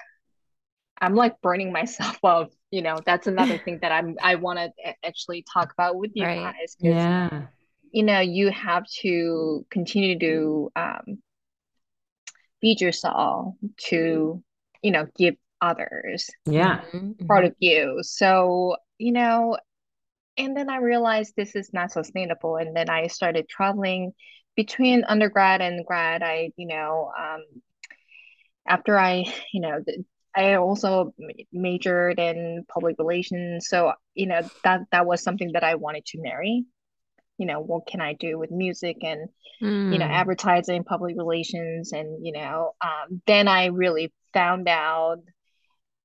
I'm 1.02 1.16
like 1.16 1.40
burning 1.42 1.72
myself 1.72 2.18
up. 2.24 2.52
You 2.72 2.82
know, 2.82 3.02
that's 3.06 3.28
another 3.28 3.58
thing 3.60 3.80
that 3.82 3.92
I'm 3.92 4.16
I 4.22 4.36
want 4.36 4.60
to 4.60 4.72
actually 5.06 5.44
talk 5.52 5.72
about 5.74 5.96
with 5.96 6.12
you 6.16 6.26
Right. 6.26 6.42
guys. 6.44 6.76
'cause, 6.82 7.08
Yeah. 7.08 7.48
you 7.92 8.04
know, 8.04 8.20
you 8.20 8.52
have 8.52 8.86
to 9.02 9.66
continue 9.70 10.20
to 10.20 10.72
um, 10.76 11.22
feed 12.62 12.82
yourself 12.82 13.56
to, 13.90 14.44
you 14.82 14.92
know, 14.92 15.08
give 15.18 15.36
others 15.62 16.30
Yeah. 16.46 16.82
Mhm, 16.94 17.28
part 17.28 17.46
of 17.46 17.56
you. 17.60 18.00
So, 18.04 18.78
you 18.98 19.12
know, 19.12 19.58
and 20.38 20.56
then 20.56 20.70
I 20.70 20.78
realized 20.78 21.34
this 21.36 21.56
is 21.56 21.74
not 21.74 21.92
sustainable. 21.92 22.58
And 22.58 22.76
then 22.76 22.90
I 22.90 23.08
started 23.08 23.48
traveling 23.50 24.14
between 24.56 25.04
undergrad 25.06 25.62
and 25.62 25.86
grad. 25.86 26.24
I, 26.24 26.52
you 26.58 26.68
know, 26.68 27.12
um, 27.18 27.44
after 28.68 28.98
I, 28.98 29.26
you 29.54 29.62
know, 29.62 29.82
th- 29.86 30.00
I 30.36 30.56
also 30.56 31.14
majored 31.52 32.20
in 32.20 32.66
public 32.72 32.98
relations. 33.00 33.68
So, 33.70 33.94
you 34.14 34.28
know, 34.28 34.42
that 34.64 34.82
that 34.92 35.06
was 35.06 35.24
something 35.24 35.52
that 35.54 35.64
I 35.64 35.76
wanted 35.76 36.06
to 36.08 36.22
marry. 36.22 36.66
You 37.38 37.46
know, 37.48 37.60
what 37.62 37.88
can 37.88 38.02
I 38.02 38.14
do 38.14 38.38
with 38.40 38.52
music 38.52 38.98
and, 39.04 39.30
you 39.90 40.00
know, 40.00 40.06
Mm, 40.06 40.10
advertising, 40.10 40.84
public 40.84 41.16
relations, 41.18 41.94
and, 41.94 42.26
you 42.26 42.34
know, 42.34 42.74
um, 42.82 43.22
then 43.28 43.48
I 43.48 43.68
really 43.68 44.14
found 44.34 44.68
out 44.70 45.20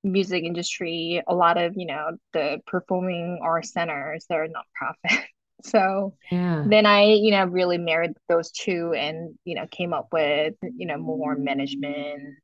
music 0.03 0.43
industry, 0.43 1.21
a 1.27 1.33
lot 1.35 1.57
of, 1.57 1.73
you 1.77 1.85
know, 1.85 2.11
the 2.33 2.59
performing 2.67 3.39
arts 3.43 3.71
centers, 3.73 4.25
they're 4.29 4.47
nonprofit. 4.47 5.23
So 5.65 6.15
Yeah. 6.31 6.65
then 6.65 6.85
I, 6.85 7.05
you 7.05 7.31
know, 7.31 7.45
really 7.45 7.77
married 7.77 8.11
those 8.27 8.51
two 8.51 8.93
and, 8.97 9.33
you 9.45 9.55
know, 9.55 9.65
came 9.71 9.93
up 9.93 10.09
with, 10.11 10.55
you 10.61 10.85
know, 10.85 10.97
more 10.97 11.35
management 11.37 11.95
and, 12.19 12.35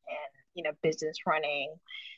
you 0.54 0.64
know, 0.64 0.72
business 0.82 1.18
running. 1.28 1.74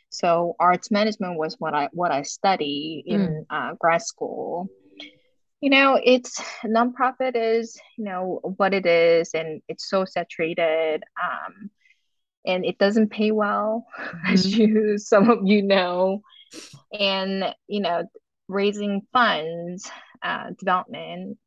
So 0.10 0.56
arts 0.60 0.92
management 0.92 1.40
was 1.40 1.56
what 1.60 1.74
I 1.74 1.90
what 1.94 2.12
I 2.12 2.22
study 2.22 3.04
mm, 3.10 3.36
in 3.36 3.46
uh, 3.50 3.74
grad 3.80 4.04
school. 4.04 4.70
You 5.62 5.70
know, 5.70 6.00
it's 6.04 6.40
nonprofit 6.66 7.34
is, 7.36 7.80
you 7.98 8.06
know, 8.06 8.42
what 8.58 8.74
it 8.74 8.86
is, 8.86 9.32
and 9.34 9.62
it's 9.68 9.88
so 9.90 10.06
saturated. 10.06 11.04
Um, 11.22 11.70
and 12.46 12.66
it 12.66 12.78
doesn't 12.80 13.10
pay 13.12 13.32
well, 13.32 13.86
as 14.28 14.46
mhm. 14.46 14.58
you 14.58 14.98
some 14.98 15.30
of 15.30 15.40
you 15.46 15.62
know. 15.64 16.22
And 16.98 17.56
you 17.68 17.82
know, 17.82 18.04
raising 18.48 19.02
funds, 19.14 19.90
uh, 20.24 20.52
development 20.60 21.38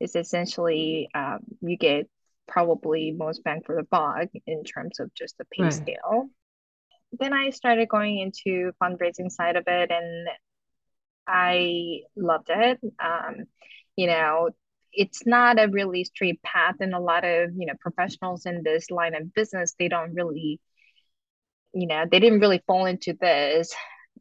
is 0.00 0.16
essentially 0.16 1.08
um, 1.14 1.40
you 1.60 1.76
get 1.76 2.08
probably 2.48 3.12
most 3.12 3.44
bang 3.44 3.62
for 3.64 3.76
the 3.76 3.84
buck 3.84 4.28
in 4.46 4.64
terms 4.64 5.00
of 5.00 5.14
just 5.14 5.38
the 5.38 5.44
pay 5.52 5.62
Right. 5.64 5.72
scale. 5.72 6.30
Then 7.12 7.32
I 7.32 7.50
started 7.50 7.88
going 7.88 8.18
into 8.18 8.72
fundraising 8.82 9.30
side 9.30 9.56
of 9.56 9.64
it, 9.66 9.90
and 9.90 10.28
I 11.30 12.00
loved 12.16 12.48
it. 12.50 12.80
Um, 12.98 13.44
you 13.96 14.06
know, 14.06 14.50
it's 14.92 15.26
not 15.26 15.60
a 15.60 15.68
really 15.68 16.04
straight 16.04 16.42
path, 16.42 16.76
and 16.80 16.94
a 16.94 16.98
lot 16.98 17.24
of 17.24 17.50
you 17.56 17.66
know 17.66 17.74
professionals 17.80 18.46
in 18.46 18.62
this 18.64 18.90
line 18.90 19.14
of 19.14 19.32
business 19.34 19.74
they 19.78 19.88
don't 19.88 20.14
really 20.14 20.60
you 21.72 21.86
know, 21.86 22.04
they 22.10 22.20
didn't 22.20 22.40
really 22.40 22.62
fall 22.66 22.86
into 22.86 23.16
this 23.20 23.74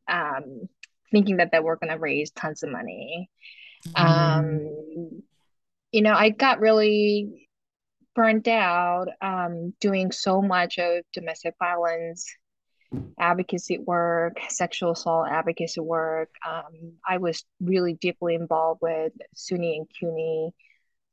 um, 0.07 0.67
thinking 1.11 1.37
that 1.37 1.51
they 1.51 1.59
were 1.59 1.77
going 1.77 1.91
to 1.91 1.99
raise 1.99 2.31
tons 2.31 2.63
of 2.63 2.71
money. 2.71 3.29
Mm. 3.89 4.05
Um, 4.05 5.21
you 5.91 6.01
know, 6.01 6.13
I 6.13 6.29
got 6.29 6.59
really 6.59 7.47
burnt 8.15 8.47
out 8.47 9.07
um, 9.21 9.73
doing 9.79 10.11
so 10.11 10.41
much 10.41 10.77
of 10.77 11.03
domestic 11.13 11.55
violence 11.59 12.25
advocacy 13.19 13.77
work, 13.79 14.37
sexual 14.49 14.91
assault 14.91 15.27
advocacy 15.29 15.81
work. 15.81 16.29
Um, 16.47 16.93
I 17.07 17.17
was 17.17 17.43
really 17.61 17.93
deeply 17.93 18.35
involved 18.35 18.81
with 18.81 19.13
SUNY 19.35 19.77
and 19.77 19.87
CUNY 19.99 20.51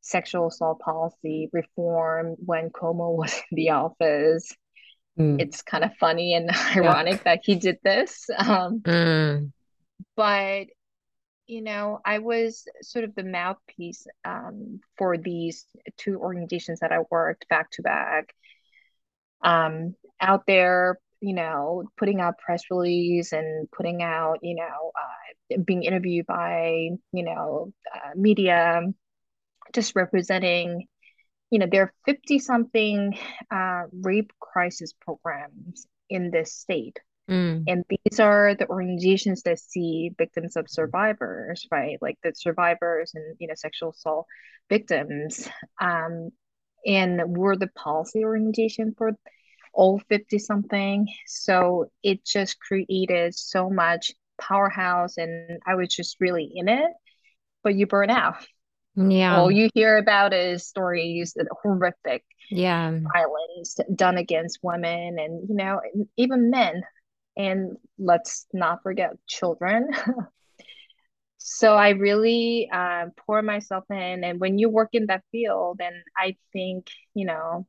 sexual 0.02 0.47
assault 0.49 0.78
policy 0.80 1.50
reform 1.52 2.37
when 2.45 2.71
Cuomo 2.71 3.16
was 3.16 3.35
in 3.50 3.56
the 3.56 3.71
office 3.71 4.52
Mm. 5.18 5.40
it's 5.40 5.62
kind 5.62 5.83
of 5.83 5.95
funny 5.97 6.35
and 6.35 6.50
Yeah. 6.76 6.83
ironic 6.83 7.25
that 7.25 7.40
he 7.42 7.54
did 7.54 7.78
this. 7.83 8.26
Um, 8.38 8.83
Mm, 8.85 9.52
but 10.16 10.66
you 11.47 11.62
know, 11.62 12.00
I 12.04 12.21
was 12.21 12.64
sort 12.83 13.04
of 13.04 13.14
the 13.14 13.25
mouthpiece 13.25 14.06
um, 14.25 14.80
for 14.99 15.18
these 15.18 15.66
two 15.97 16.18
organizations 16.18 16.80
that 16.80 16.92
I 16.92 17.00
worked 17.11 17.49
back 17.49 17.71
to 17.73 17.83
back, 17.83 18.35
um, 19.42 19.95
out 20.21 20.45
there, 20.47 20.99
you 21.20 21.35
know, 21.35 21.85
putting 21.96 22.20
out 22.20 22.38
press 22.38 22.62
release 22.70 23.32
and 23.32 23.70
putting 23.70 24.02
out, 24.02 24.38
you 24.42 24.56
know, 24.56 24.92
uh, 24.99 25.58
being 25.64 25.85
interviewed 25.85 26.26
by, 26.26 26.90
you 27.12 27.25
know, 27.25 27.73
uh, 27.94 28.11
media, 28.16 28.82
just 29.75 29.94
representing 29.96 30.87
you 31.50 31.61
know, 31.61 31.66
there 31.70 31.82
are 31.85 31.94
50 32.06 32.38
something 32.40 33.18
uh, 33.50 33.85
rape 34.02 34.32
crisis 34.40 34.94
programs 35.00 35.87
in 36.11 36.30
this 36.30 36.54
state. 36.54 36.99
mm, 37.28 37.68
And 37.68 37.85
these 37.88 38.20
are 38.20 38.54
the 38.54 38.68
organizations 38.68 39.42
that 39.44 39.58
see 39.61 40.11
victims 40.18 40.56
of 40.56 40.70
survivors, 40.70 41.66
right? 41.70 41.99
Like 42.02 42.18
the 42.23 42.32
survivors 42.37 43.12
and, 43.14 43.37
you 43.40 43.49
know, 43.49 43.54
sexual 43.56 43.90
assault 43.90 44.26
victims. 44.70 45.49
Um, 45.80 46.30
and 46.87 47.23
we're 47.37 47.56
the 47.56 47.68
policy 47.68 48.25
organization 48.25 48.94
for 48.96 49.12
all 49.76 50.00
50 50.09 50.38
something. 50.38 51.06
So 51.26 51.90
it 52.02 52.25
just 52.25 52.59
created 52.59 53.35
so 53.35 53.71
much 53.71 54.12
powerhouse 54.40 55.16
and 55.18 55.61
I 55.66 55.75
was 55.76 55.88
just 55.88 56.16
really 56.18 56.50
in 56.54 56.68
it, 56.68 56.90
but 57.62 57.75
you 57.75 57.87
burn 57.87 58.11
out. 58.11 58.37
Yeah, 58.97 59.38
all 59.38 59.50
you 59.50 59.68
hear 59.75 59.99
about 59.99 60.33
is 60.33 60.66
stories 60.66 61.37
of 61.38 61.47
horrific 61.62 62.25
yeah. 62.50 62.99
violence 63.12 63.78
done 63.95 64.16
against 64.16 64.61
women 64.62 65.18
and 65.18 65.49
you 65.49 65.54
know 65.54 65.80
even 66.16 66.50
men. 66.50 66.83
And 67.37 67.76
let's 67.99 68.47
not 68.54 68.83
forget 68.83 69.11
children. 69.26 69.90
So 71.49 71.75
i 71.75 71.90
really 71.90 72.68
uh, 72.73 73.06
pour 73.25 73.40
myself 73.40 73.85
in. 73.88 74.25
And 74.25 74.40
when 74.40 74.59
you 74.59 74.68
work 74.68 74.88
in 74.95 75.06
that 75.06 75.23
field 75.30 75.80
and 75.80 75.95
i 76.18 76.37
think 76.52 76.88
you 77.14 77.25
know 77.25 77.68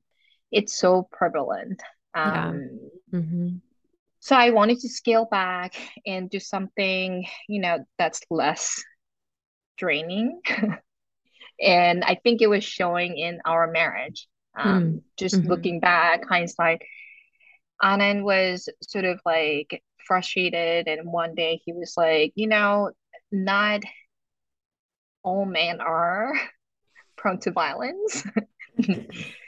it's 0.51 0.75
so 0.75 1.07
prevalent 1.11 1.83
Yeah. 2.15 2.49
um, 2.49 2.69
hmm 3.11 3.49
so 4.19 4.35
i 4.35 4.49
wanted 4.49 4.79
to 4.79 4.89
scale 4.89 5.25
back 5.25 5.73
and 6.05 6.29
do 6.29 6.39
something 6.39 7.25
you 7.47 7.61
know 7.61 7.85
that's 7.97 8.21
less 8.29 8.83
draining 9.77 10.41
and 11.61 12.03
I 12.03 12.15
think 12.15 12.41
it 12.41 12.47
was 12.47 12.63
showing 12.63 13.17
in 13.17 13.41
our 13.45 13.67
marriage. 13.71 14.27
Um, 14.57 14.83
Mm. 14.83 15.01
just 15.17 15.43
Mhm. 15.43 15.49
looking 15.49 15.79
back, 15.79 16.25
hindsight, 16.27 16.81
Anand 17.81 18.23
was 18.23 18.69
sort 18.81 19.05
of 19.05 19.19
like 19.25 19.83
frustrated, 20.05 20.87
and 20.87 21.11
one 21.11 21.35
day 21.35 21.61
he 21.63 21.73
was 21.73 21.93
like, 21.97 22.33
you 22.35 22.47
know, 22.47 22.91
not 23.31 23.81
all 25.23 25.45
men 25.45 25.81
are 25.81 26.33
prone 27.17 27.39
to 27.41 27.51
violence. 27.51 28.23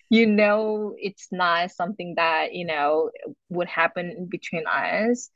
you 0.09 0.25
know, 0.25 0.95
it's 0.97 1.27
not 1.31 1.71
something 1.71 2.15
that, 2.17 2.53
you 2.53 2.65
know, 2.65 3.11
would 3.49 3.67
happen 3.67 4.27
between 4.29 4.65
us. 4.67 5.29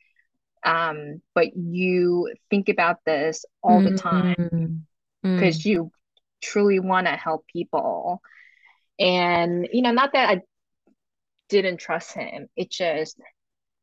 Um, 0.65 1.22
but 1.36 1.56
you 1.56 2.34
think 2.50 2.70
about 2.70 2.98
this 3.06 3.46
all 3.63 3.82
the 3.82 3.92
time 3.92 4.36
because 5.36 5.63
mm, 5.63 5.65
you 5.65 5.92
truly 6.42 6.80
want 6.80 7.08
to 7.08 7.13
help 7.15 7.46
people. 7.48 8.22
And, 9.00 9.68
you 9.74 9.82
know, 9.82 9.92
not 9.92 10.13
that 10.13 10.30
I 10.30 10.42
didn't 11.50 11.77
trust 11.77 12.13
him, 12.13 12.48
it 12.56 12.72
just, 12.72 13.20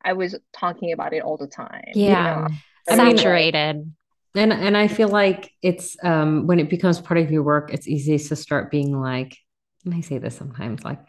I 0.05 0.15
was 0.15 0.37
talking 0.53 0.93
about 0.93 1.13
it 1.15 1.23
all 1.23 1.37
the 1.37 1.47
time. 1.49 2.03
You 2.05 2.23
Yeah. 2.23 2.23
know, 2.23 2.49
I 2.89 2.97
mean, 2.97 3.21
Saturated. 3.23 3.93
And 4.35 4.53
and 4.53 4.77
I 4.77 4.89
feel 4.89 5.09
like 5.09 5.51
it's 5.63 5.97
um 6.05 6.47
when 6.47 6.61
it 6.61 6.71
becomes 6.71 7.01
part 7.01 7.19
of 7.19 7.31
your 7.31 7.43
work, 7.43 7.73
it's 7.75 7.89
easy 7.89 8.19
to 8.19 8.37
start 8.37 8.71
being 8.71 8.99
like, 9.01 9.37
and 9.85 9.95
I 9.95 10.01
say 10.01 10.19
this 10.19 10.37
sometimes, 10.37 10.85
like, 10.85 11.01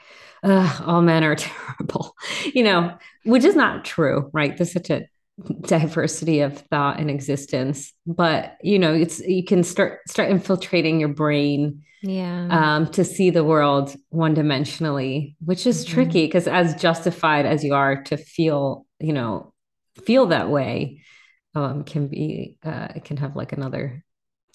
all 0.43 1.01
men 1.01 1.23
are 1.23 1.35
terrible, 1.77 2.15
you 2.53 2.63
know, 2.63 2.97
which 3.25 3.43
is 3.43 3.55
not 3.55 3.85
true, 3.85 4.29
right? 4.33 4.55
There's 4.55 4.71
such 4.73 4.89
a 4.89 5.07
diversity 5.61 6.41
of 6.41 6.57
thought 6.69 6.99
and 6.99 7.09
existence, 7.09 7.93
but 8.05 8.57
you 8.61 8.77
know, 8.79 8.93
it's 8.93 9.19
you 9.19 9.43
can 9.43 9.63
start 9.63 9.99
start 10.07 10.29
infiltrating 10.29 10.99
your 10.99 11.09
brain 11.09 11.81
Yeah. 12.01 12.47
um 12.49 12.87
to 12.91 13.03
see 13.03 13.29
the 13.29 13.43
world 13.43 13.95
one 14.09 14.35
dimensionally, 14.35 15.35
which 15.43 15.65
is 15.65 15.85
Mhm. 15.85 15.89
tricky 15.89 16.25
because 16.27 16.47
as 16.47 16.75
justified 16.75 17.45
as 17.45 17.63
you 17.63 17.73
are 17.73 18.03
to 18.03 18.17
feel, 18.17 18.85
you 18.99 19.13
know, 19.13 19.53
feel 20.05 20.27
that 20.27 20.49
way 20.49 21.01
um 21.55 21.83
can 21.83 22.07
be 22.07 22.57
uh 22.63 22.89
it 22.95 23.03
can 23.05 23.17
have 23.17 23.35
like 23.35 23.51
another 23.53 24.03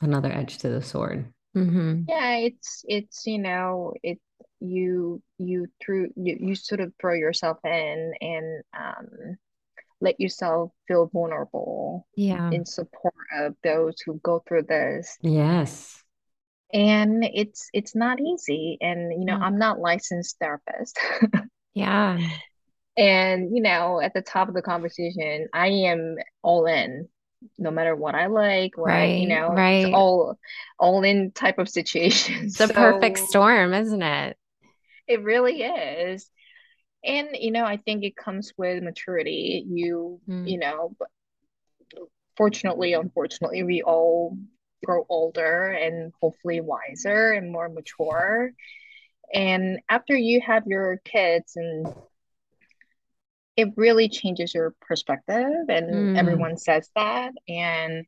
another 0.01 0.33
edge 0.33 0.59
to 0.59 0.69
the 0.69 0.83
sword 0.83 1.33
hmm 1.57 2.03
yeah, 2.09 2.37
it's, 2.37 2.85
it's, 2.87 3.27
you 3.27 3.39
know, 3.39 3.95
it, 4.03 4.19
you, 4.61 5.23
you 5.39 5.67
threw, 5.85 6.09
you, 6.17 6.37
you 6.41 6.55
sort 6.55 6.81
of 6.81 6.93
throw 7.01 7.15
yourself 7.15 7.59
in 7.65 8.13
and, 8.21 8.63
um, 8.79 9.37
let 10.01 10.21
yourself 10.21 10.73
feel 10.89 11.11
vulnerable 11.13 12.07
Yeah. 12.17 12.51
in 12.51 12.67
support 12.67 13.15
of 13.35 13.57
those 13.63 13.97
who 14.05 14.21
go 14.23 14.43
through 14.47 14.65
this. 14.65 15.17
Yes. 15.23 16.03
And 16.73 17.25
it's 17.25 17.71
it's 17.73 17.95
not 17.95 18.21
easy. 18.21 18.77
And 18.81 19.13
you 19.13 19.25
know, 19.25 19.39
Yeah. 19.39 19.45
I'm 19.45 19.59
not 19.59 19.79
licensed 19.79 20.37
therapist. 20.41 20.99
Yeah. 21.75 22.19
And 22.97 23.55
you 23.55 23.63
know, 23.63 24.01
at 24.01 24.15
the 24.15 24.23
top 24.23 24.49
of 24.49 24.55
the 24.55 24.63
conversation, 24.63 25.49
I 25.53 25.69
am 25.69 26.17
all 26.43 26.67
in, 26.67 27.09
no 27.59 27.71
matter 27.71 27.95
what 27.95 28.15
I 28.15 28.27
like, 28.27 28.77
what 28.77 28.93
I, 28.93 29.07
you 29.07 29.27
Right. 29.27 29.29
know, 29.29 29.53
it's 29.53 29.85
Right. 29.85 29.95
all 29.95 30.39
all 30.79 31.03
in 31.05 31.33
type 31.33 31.59
of 31.59 31.69
situation. 31.69 32.47
It's 32.47 32.59
the 32.59 32.69
perfect 32.75 33.19
storm, 33.19 33.75
isn't 33.75 34.03
it? 34.03 34.37
it 35.09 35.23
really 35.23 35.63
is. 35.63 36.29
And 37.05 37.29
you 37.35 37.51
know, 37.53 37.65
I 37.65 37.77
think 37.77 38.05
it 38.05 38.17
comes 38.17 38.53
with 38.57 38.83
maturity. 38.83 39.65
You, 39.69 40.21
Mm. 40.29 40.49
you 40.51 40.59
know, 40.59 40.97
fortunately, 42.37 42.93
unfortunately, 42.95 43.63
we 43.63 43.83
all 43.83 44.37
grow 44.85 45.07
older 45.09 45.71
and 45.73 46.13
hopefully 46.21 46.61
wiser 46.61 47.33
and 47.33 47.51
more 47.51 47.69
mature. 47.69 48.53
And 49.33 49.81
after 49.89 50.17
you 50.17 50.41
have 50.41 50.67
your 50.67 50.99
kids 51.05 51.57
and 51.57 51.87
it 53.57 53.69
really 53.77 54.09
changes 54.09 54.55
your 54.55 54.75
perspective 54.83 55.69
and 55.69 56.09
Mm. 56.15 56.17
everyone 56.19 56.57
says 56.59 56.91
that. 56.97 57.33
And 57.49 58.07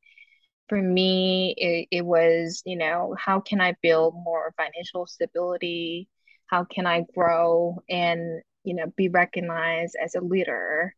for 0.68 0.80
me 0.82 1.54
it, 1.56 1.88
it 1.98 2.06
was 2.06 2.62
you 2.66 2.76
know 2.76 3.14
how 3.18 3.40
can 3.40 3.60
i 3.60 3.74
build 3.82 4.14
more 4.14 4.54
financial 4.56 5.06
stability? 5.06 6.08
How 6.46 6.64
can 6.64 6.86
i 6.86 7.04
grow 7.14 7.82
and 7.88 8.42
you 8.64 8.74
know 8.74 8.86
be 8.96 9.08
recognized 9.08 9.96
as 10.02 10.14
a 10.14 10.20
leader? 10.20 10.94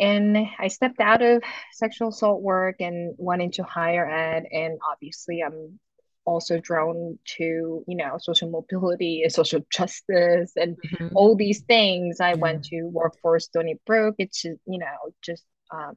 And 0.00 0.36
i 0.58 0.68
stepped 0.68 1.00
out 1.00 1.22
of 1.22 1.42
sexual 1.72 2.08
assault 2.08 2.42
work 2.42 2.76
and 2.80 3.14
went 3.18 3.42
into 3.42 3.62
higher 3.64 4.06
ed 4.08 4.44
and 4.52 4.78
obviously 4.92 5.42
i'm 5.42 5.78
also 6.26 6.58
drawn 6.60 7.18
to 7.38 7.84
you 7.86 7.96
know 7.96 8.16
social 8.18 8.50
mobility 8.50 9.22
and 9.22 9.32
social 9.32 9.60
justice 9.72 10.52
and 10.56 10.76
Mhm. 10.76 11.12
all 11.14 11.36
these 11.36 11.62
things. 11.62 12.20
I 12.20 12.34
went 12.34 12.64
to 12.66 12.82
work 12.84 13.14
for 13.22 13.38
Stony 13.40 13.76
Brook. 13.86 14.16
It's 14.18 14.42
just, 14.42 14.60
you 14.66 14.78
know 14.78 14.96
just 15.22 15.44
um, 15.70 15.94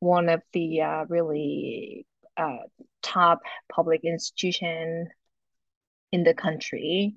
one 0.00 0.28
of 0.28 0.42
the 0.52 0.80
uh, 0.82 1.04
really 1.08 2.06
uh, 2.36 2.64
top 3.02 3.40
public 3.72 4.04
institution 4.04 5.08
in 6.12 6.24
the 6.24 6.34
country. 6.34 7.16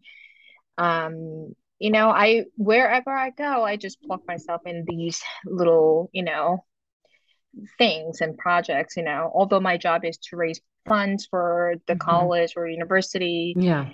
Um, 0.77 1.55
you 1.79 1.91
know, 1.91 2.09
I 2.09 2.45
wherever 2.57 3.11
I 3.11 3.31
go, 3.31 3.63
I 3.63 3.77
just 3.77 4.01
plug 4.03 4.21
myself 4.27 4.61
in 4.65 4.85
these 4.87 5.21
little, 5.45 6.09
you 6.13 6.23
know, 6.23 6.65
things 7.77 8.21
and 8.21 8.37
projects. 8.37 8.97
You 8.97 9.03
know, 9.03 9.31
although 9.33 9.59
my 9.59 9.77
job 9.77 10.05
is 10.05 10.17
to 10.29 10.37
raise 10.37 10.61
funds 10.87 11.25
for 11.25 11.75
the 11.87 11.95
Mhm. 11.95 11.99
college 11.99 12.53
or 12.55 12.67
university, 12.67 13.55
Yeah. 13.57 13.89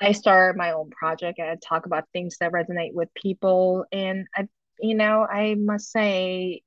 I 0.00 0.12
start 0.12 0.56
my 0.56 0.72
own 0.72 0.90
project 0.90 1.38
and 1.38 1.48
I 1.50 1.56
talk 1.56 1.86
about 1.86 2.08
things 2.12 2.38
that 2.38 2.52
resonate 2.52 2.92
with 2.92 3.12
people. 3.14 3.84
And 3.92 4.26
I, 4.36 4.48
you 4.80 4.94
know, 4.94 5.24
I 5.24 5.54
must 5.54 5.90
say, 5.92 6.62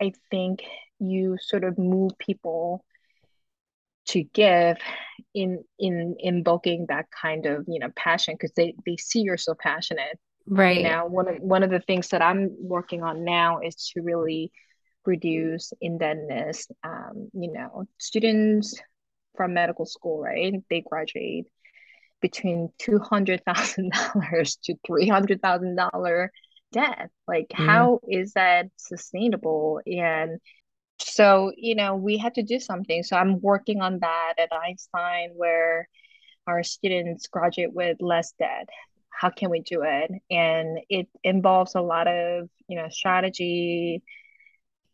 I 0.00 0.12
think 0.30 0.62
you 0.98 1.36
sort 1.40 1.64
of 1.64 1.78
move 1.78 2.12
people 2.18 2.84
to 4.06 4.22
give 4.22 4.76
in 5.34 5.64
in 5.78 6.16
invoking 6.18 6.86
that 6.88 7.06
kind 7.10 7.46
of, 7.46 7.64
you 7.68 7.78
know, 7.78 7.90
passion 7.96 8.34
because 8.34 8.52
they 8.52 8.74
they 8.86 8.96
see 8.96 9.20
you're 9.20 9.36
so 9.36 9.54
passionate. 9.54 10.18
Right. 10.46 10.82
now 10.82 11.06
one 11.06 11.28
of 11.28 11.36
one 11.40 11.62
of 11.62 11.70
the 11.70 11.80
things 11.80 12.08
that 12.10 12.20
I'm 12.22 12.54
working 12.60 13.02
on 13.02 13.24
now 13.24 13.60
is 13.60 13.76
to 13.94 14.02
really 14.02 14.52
reduce 15.06 15.72
indebtedness. 15.80 16.68
Um, 16.82 17.30
you 17.34 17.52
know, 17.52 17.84
students 17.98 18.80
from 19.36 19.54
medical 19.54 19.86
school, 19.86 20.20
right? 20.22 20.54
They 20.70 20.82
graduate 20.82 21.46
between 22.20 22.70
two 22.78 22.98
hundred 22.98 23.44
thousand 23.44 23.92
dollars 23.92 24.56
to 24.64 24.74
three 24.86 25.08
hundred 25.08 25.42
thousand 25.42 25.76
dollar 25.76 26.32
debt. 26.72 27.10
Like, 27.28 27.52
Yeah. 27.56 27.66
how 27.66 28.00
is 28.08 28.32
that 28.34 28.66
sustainable? 28.76 29.80
And 29.86 30.40
so, 31.00 31.52
you 31.56 31.74
know, 31.74 31.96
we 31.96 32.18
had 32.18 32.34
to 32.34 32.42
do 32.42 32.60
something. 32.60 33.02
So 33.02 33.16
I'm 33.16 33.40
working 33.40 33.80
on 33.80 34.00
that 34.00 34.34
at 34.38 34.50
Einstein, 34.52 35.30
where 35.36 35.88
our 36.46 36.62
students 36.62 37.26
graduate 37.28 37.72
with 37.72 37.98
less 38.00 38.32
debt. 38.38 38.68
How 39.10 39.30
can 39.30 39.50
we 39.50 39.60
do 39.60 39.82
it? 39.84 40.10
And 40.30 40.78
it 40.88 41.08
involves 41.24 41.74
a 41.74 41.80
lot 41.80 42.08
of, 42.08 42.48
you 42.68 42.76
know, 42.76 42.88
strategy, 42.90 44.02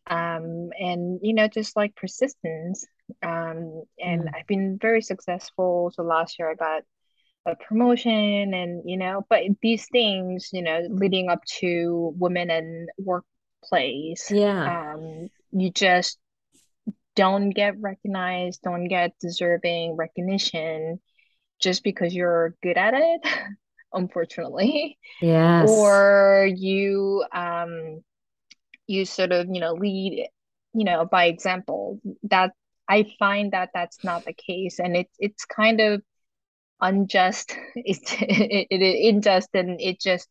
um, 0.07 0.71
and 0.79 1.19
you 1.21 1.33
know, 1.33 1.47
just 1.47 1.75
like 1.75 1.95
persistence. 1.95 2.85
Um, 3.23 3.83
and 3.99 4.21
Mm. 4.21 4.33
I've 4.33 4.47
been 4.47 4.77
very 4.81 5.01
successful. 5.01 5.91
So 5.95 6.03
last 6.03 6.39
year 6.39 6.49
I 6.51 6.55
got 6.55 6.83
a 7.45 7.55
promotion 7.55 8.53
and 8.53 8.83
you 8.85 8.97
know 8.97 9.25
but 9.29 9.41
these 9.61 9.87
things 9.91 10.49
you 10.53 10.61
know 10.61 10.81
leading 10.89 11.29
up 11.29 11.43
to 11.45 12.13
women 12.19 12.51
in 12.51 12.87
workplace 12.99 14.31
Yeah. 14.31 14.65
um 14.65 15.29
you 15.51 15.71
just 15.71 16.19
don't 17.15 17.49
get 17.49 17.79
recognized 17.79 18.61
don't 18.63 18.87
get 18.87 19.13
deserving 19.19 19.95
recognition 19.97 20.99
just 21.61 21.83
because 21.83 22.13
you're 22.13 22.55
good 22.63 22.77
at 22.77 22.93
it 22.95 23.21
unfortunately 23.93 24.97
Yes. 25.21 26.01
or 26.01 26.47
you 26.55 27.23
um 27.33 28.01
you 28.87 29.05
sort 29.05 29.31
of 29.31 29.47
you 29.51 29.61
know 29.61 29.73
lead 29.73 30.27
you 30.73 30.85
know 30.85 31.05
by 31.05 31.25
example 31.25 31.99
that 32.23 32.51
I 32.89 33.05
find 33.19 33.51
that 33.53 33.69
that's 33.73 33.99
not 34.03 34.25
the 34.25 34.33
case. 34.33 34.79
And 34.79 34.95
it's 34.95 35.15
it's 35.19 35.45
kind 35.45 35.79
of 35.81 36.01
unjust. 36.81 37.55
It's 37.75 38.13
it, 38.19 38.67
it 38.71 39.13
unjust 39.15 39.49
and 39.53 39.79
it 39.81 39.99
just 40.01 40.27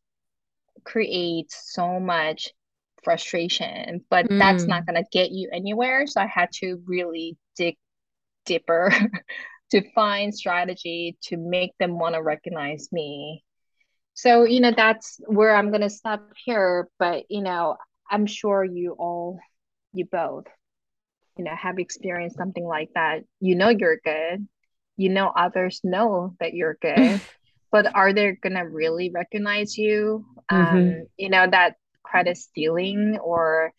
creates 0.84 1.72
so 1.72 2.00
much 2.00 2.50
frustration 3.02 4.04
but 4.10 4.26
that's 4.38 4.66
not 4.68 4.84
Mm. 4.84 4.86
going 4.86 5.02
to 5.02 5.08
get 5.12 5.30
you 5.30 5.48
anywhere. 5.52 6.06
So 6.06 6.20
i 6.20 6.26
had 6.26 6.50
to 6.60 6.82
really 6.86 7.36
dig 7.56 7.76
deeper 8.46 8.92
to 9.70 9.90
find 9.92 10.34
strategy 10.34 11.16
to 11.24 11.36
make 11.36 11.72
them 11.78 11.98
want 11.98 12.14
to 12.14 12.22
recognize 12.22 12.88
me. 12.92 13.44
So 14.14 14.44
you 14.44 14.60
know 14.60 14.72
that's 14.76 15.20
where 15.26 15.54
i'm 15.56 15.70
going 15.70 15.82
to 15.82 15.90
stop 15.90 16.32
here. 16.44 16.88
But 16.98 17.24
you 17.30 17.42
know 17.42 17.76
i'm 18.10 18.26
sure 18.26 18.64
you 18.64 18.92
all 18.98 19.38
you 19.92 20.04
both 20.06 20.46
you 21.38 21.44
know 21.44 21.54
have 21.54 21.78
experienced 21.78 22.36
something 22.36 22.64
like 22.64 22.90
that 22.94 23.22
you 23.40 23.54
know 23.54 23.68
you're 23.68 23.98
good 24.04 24.46
you 24.96 25.08
know 25.08 25.28
others 25.28 25.80
know 25.84 26.34
that 26.40 26.54
you're 26.54 26.78
good 26.80 27.22
but 27.72 27.94
are 27.94 28.12
they 28.12 28.32
gonna 28.32 28.68
really 28.68 29.10
recognize 29.14 29.76
you 29.78 30.24
Mhm. 30.50 30.50
um 30.56 31.06
you 31.16 31.28
know 31.30 31.46
that 31.50 31.76
credit 32.02 32.36
stealing 32.36 33.18
or 33.22 33.72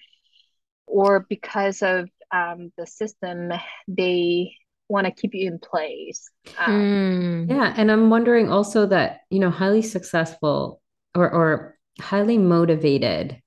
or 0.88 1.26
because 1.30 1.82
of 1.82 2.10
um 2.32 2.72
the 2.78 2.88
system 2.88 3.52
they 3.88 4.54
want 4.90 5.06
to 5.06 5.12
keep 5.12 5.34
you 5.34 5.48
in 5.48 5.60
place 5.60 6.30
um 6.58 7.02
Mm. 7.10 7.50
Yeah, 7.50 7.74
and 7.78 7.92
I'm 7.92 8.10
wondering 8.10 8.50
also 8.50 8.86
that, 8.88 9.22
you 9.30 9.40
know, 9.40 9.50
highly 9.50 9.82
successful 9.82 10.82
or 11.16 11.30
or 11.32 11.78
highly 12.00 12.38
motivated, 12.38 13.42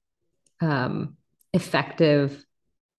um, 0.61 1.17
effective 1.53 2.45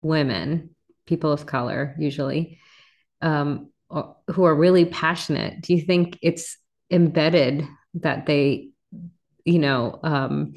women, 0.01 0.75
people 1.05 1.31
of 1.31 1.45
color 1.45 1.95
usually, 1.99 2.59
um, 3.21 3.71
or, 3.89 4.15
who 4.31 4.43
are 4.45 4.55
really 4.55 4.85
passionate. 4.85 5.61
Do 5.61 5.73
you 5.73 5.81
think 5.81 6.17
it's 6.21 6.57
embedded 6.91 7.65
that 7.95 8.25
they, 8.25 8.69
you 9.45 9.59
know, 9.59 9.99
um, 10.03 10.53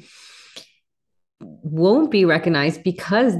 won't 1.39 2.11
be 2.11 2.25
recognized 2.25 2.83
because 2.83 3.33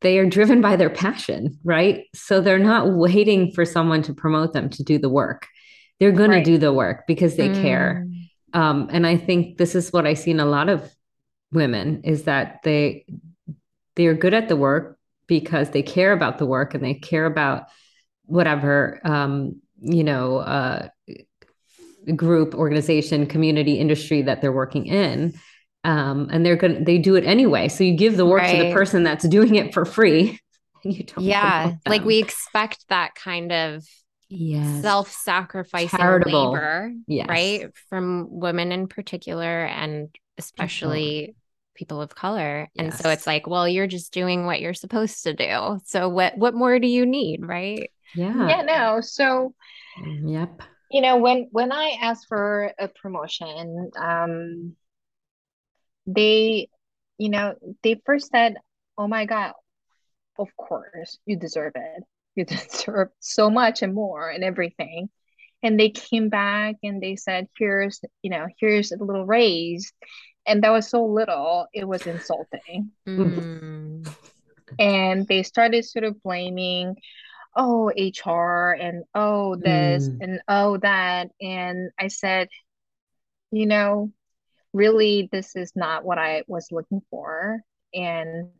they 0.00 0.18
are 0.18 0.26
driven 0.26 0.60
by 0.60 0.76
their 0.76 0.90
passion, 0.90 1.58
right? 1.64 2.04
So 2.14 2.40
they're 2.40 2.58
not 2.58 2.92
waiting 2.92 3.52
for 3.52 3.64
someone 3.64 4.02
to 4.02 4.14
promote 4.14 4.52
them 4.52 4.68
to 4.70 4.82
do 4.82 4.98
the 4.98 5.08
work. 5.08 5.46
They're 6.00 6.12
going 6.12 6.30
Right. 6.30 6.44
to 6.44 6.50
do 6.50 6.58
the 6.58 6.72
work 6.72 7.04
because 7.06 7.36
they 7.36 7.48
care. 7.50 8.06
Mm. 8.08 8.58
Um, 8.60 8.88
and 8.90 9.06
I 9.06 9.16
think 9.16 9.58
this 9.58 9.74
is 9.74 9.92
what 9.92 10.06
I 10.06 10.14
see 10.14 10.32
in 10.32 10.40
a 10.40 10.46
lot 10.46 10.68
of 10.68 10.92
women 11.52 12.02
is 12.04 12.24
that 12.24 12.60
they 12.64 13.04
they're 13.96 14.14
good 14.14 14.34
at 14.34 14.48
the 14.48 14.56
work 14.56 14.98
because 15.26 15.70
they 15.70 15.82
care 15.82 16.12
about 16.12 16.38
the 16.38 16.46
work 16.46 16.74
and 16.74 16.82
they 16.84 16.94
care 16.94 17.26
about 17.26 17.66
whatever 18.24 19.00
um, 19.04 19.60
you 19.80 20.04
know 20.04 20.38
uh, 20.38 20.88
group, 22.16 22.54
organization, 22.54 23.26
community, 23.26 23.74
industry 23.74 24.22
that 24.22 24.40
they're 24.40 24.52
working 24.52 24.86
in. 24.86 25.34
Um, 25.84 26.28
and 26.30 26.46
they're 26.46 26.56
gonna 26.56 26.84
they 26.84 26.98
do 26.98 27.16
it 27.16 27.24
anyway. 27.24 27.68
So 27.68 27.82
you 27.84 27.96
give 27.96 28.16
the 28.16 28.26
work 28.26 28.46
to 28.46 28.56
the 28.56 28.72
person 28.72 29.02
that's 29.02 29.26
doing 29.26 29.56
it 29.56 29.74
for 29.74 29.84
free. 29.84 30.38
And 30.84 30.96
you 30.96 31.04
don't 31.04 31.22
Yeah. 31.24 31.74
Like 31.86 32.04
we 32.04 32.18
expect 32.18 32.88
that 32.88 33.14
kind 33.14 33.52
of 33.52 33.86
yes. 34.28 34.82
self-sacrificing 34.82 35.96
Charitable. 35.96 36.52
labor, 36.54 36.92
Yes. 37.06 37.28
right? 37.28 37.66
From 37.88 38.26
women 38.30 38.72
in 38.72 38.88
particular, 38.88 39.64
and 39.64 40.08
especially 40.38 41.36
people 41.74 42.00
of 42.00 42.14
color. 42.14 42.68
And 42.76 42.92
so 42.92 43.10
it's 43.10 43.26
like, 43.26 43.46
well, 43.46 43.68
you're 43.68 43.86
just 43.86 44.12
doing 44.12 44.46
what 44.46 44.60
you're 44.60 44.74
supposed 44.74 45.22
to 45.24 45.34
do. 45.34 45.80
So 45.84 46.08
what 46.08 46.36
what 46.36 46.54
more 46.54 46.78
do 46.78 46.86
you 46.86 47.06
need, 47.06 47.46
right? 47.46 47.90
Yeah. 48.14 48.48
Yeah, 48.48 48.62
no. 48.62 49.00
So, 49.00 49.54
Yep. 50.24 50.62
you 50.90 51.00
know, 51.00 51.16
when 51.16 51.48
when 51.52 51.72
I 51.72 51.96
asked 52.00 52.26
for 52.28 52.72
a 52.78 52.88
promotion, 52.88 53.90
um, 53.96 54.76
they, 56.06 56.68
you 57.18 57.28
know, 57.28 57.54
they 57.82 58.00
first 58.04 58.30
said, 58.30 58.56
"Oh 58.98 59.08
my 59.08 59.24
God, 59.26 59.52
of 60.38 60.48
course, 60.56 61.18
you 61.26 61.36
deserve 61.36 61.72
it. 61.76 62.04
You 62.36 62.44
deserve 62.46 63.08
so 63.20 63.50
much 63.50 63.82
and 63.82 63.94
more 63.94 64.28
and 64.30 64.44
everything." 64.44 65.10
And 65.62 65.78
they 65.78 65.90
came 65.90 66.28
back 66.28 66.76
and 66.82 67.02
they 67.02 67.16
said, 67.16 67.48
"Here's, 67.58 68.00
you 68.22 68.30
know, 68.30 68.46
here's 68.58 68.92
a 68.92 69.02
little 69.02 69.26
raise." 69.26 69.92
And 70.46 70.62
that 70.62 70.70
was 70.70 70.88
so 70.88 71.04
little, 71.04 71.66
it 71.72 71.86
was 71.86 72.06
insulting. 72.06 72.90
Mm. 73.06 74.08
And 74.78 75.26
they 75.26 75.42
started 75.42 75.84
sort 75.84 76.04
of 76.04 76.22
blaming, 76.22 76.96
oh, 77.54 77.90
HR 77.90 78.72
and 78.72 79.04
oh, 79.14 79.56
this 79.56 80.08
Mm. 80.08 80.18
and 80.20 80.40
oh, 80.48 80.78
that. 80.78 81.30
And 81.40 81.90
I 81.98 82.08
said, 82.08 82.48
you 83.50 83.66
know, 83.66 84.12
really, 84.72 85.28
this 85.30 85.54
is 85.54 85.72
not 85.76 86.04
what 86.04 86.18
I 86.18 86.42
was 86.46 86.72
looking 86.72 87.02
for. 87.10 87.60
And 87.94 88.50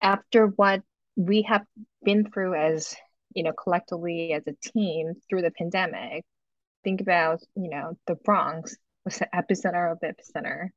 after 0.00 0.46
what 0.46 0.82
we 1.16 1.42
have 1.42 1.64
been 2.02 2.30
through 2.30 2.54
as, 2.54 2.94
you 3.34 3.42
know, 3.42 3.52
collectively 3.52 4.32
as 4.32 4.42
a 4.46 4.70
team 4.72 5.14
through 5.28 5.42
the 5.42 5.50
pandemic, 5.50 6.24
think 6.84 7.00
about, 7.00 7.42
you 7.54 7.68
know, 7.68 7.98
the 8.06 8.14
Bronx 8.14 8.76
was 9.06 9.18
the 9.18 9.28
epicenter 9.34 9.90
of 9.90 10.00
the 10.00 10.08
epicenter, 10.08 10.68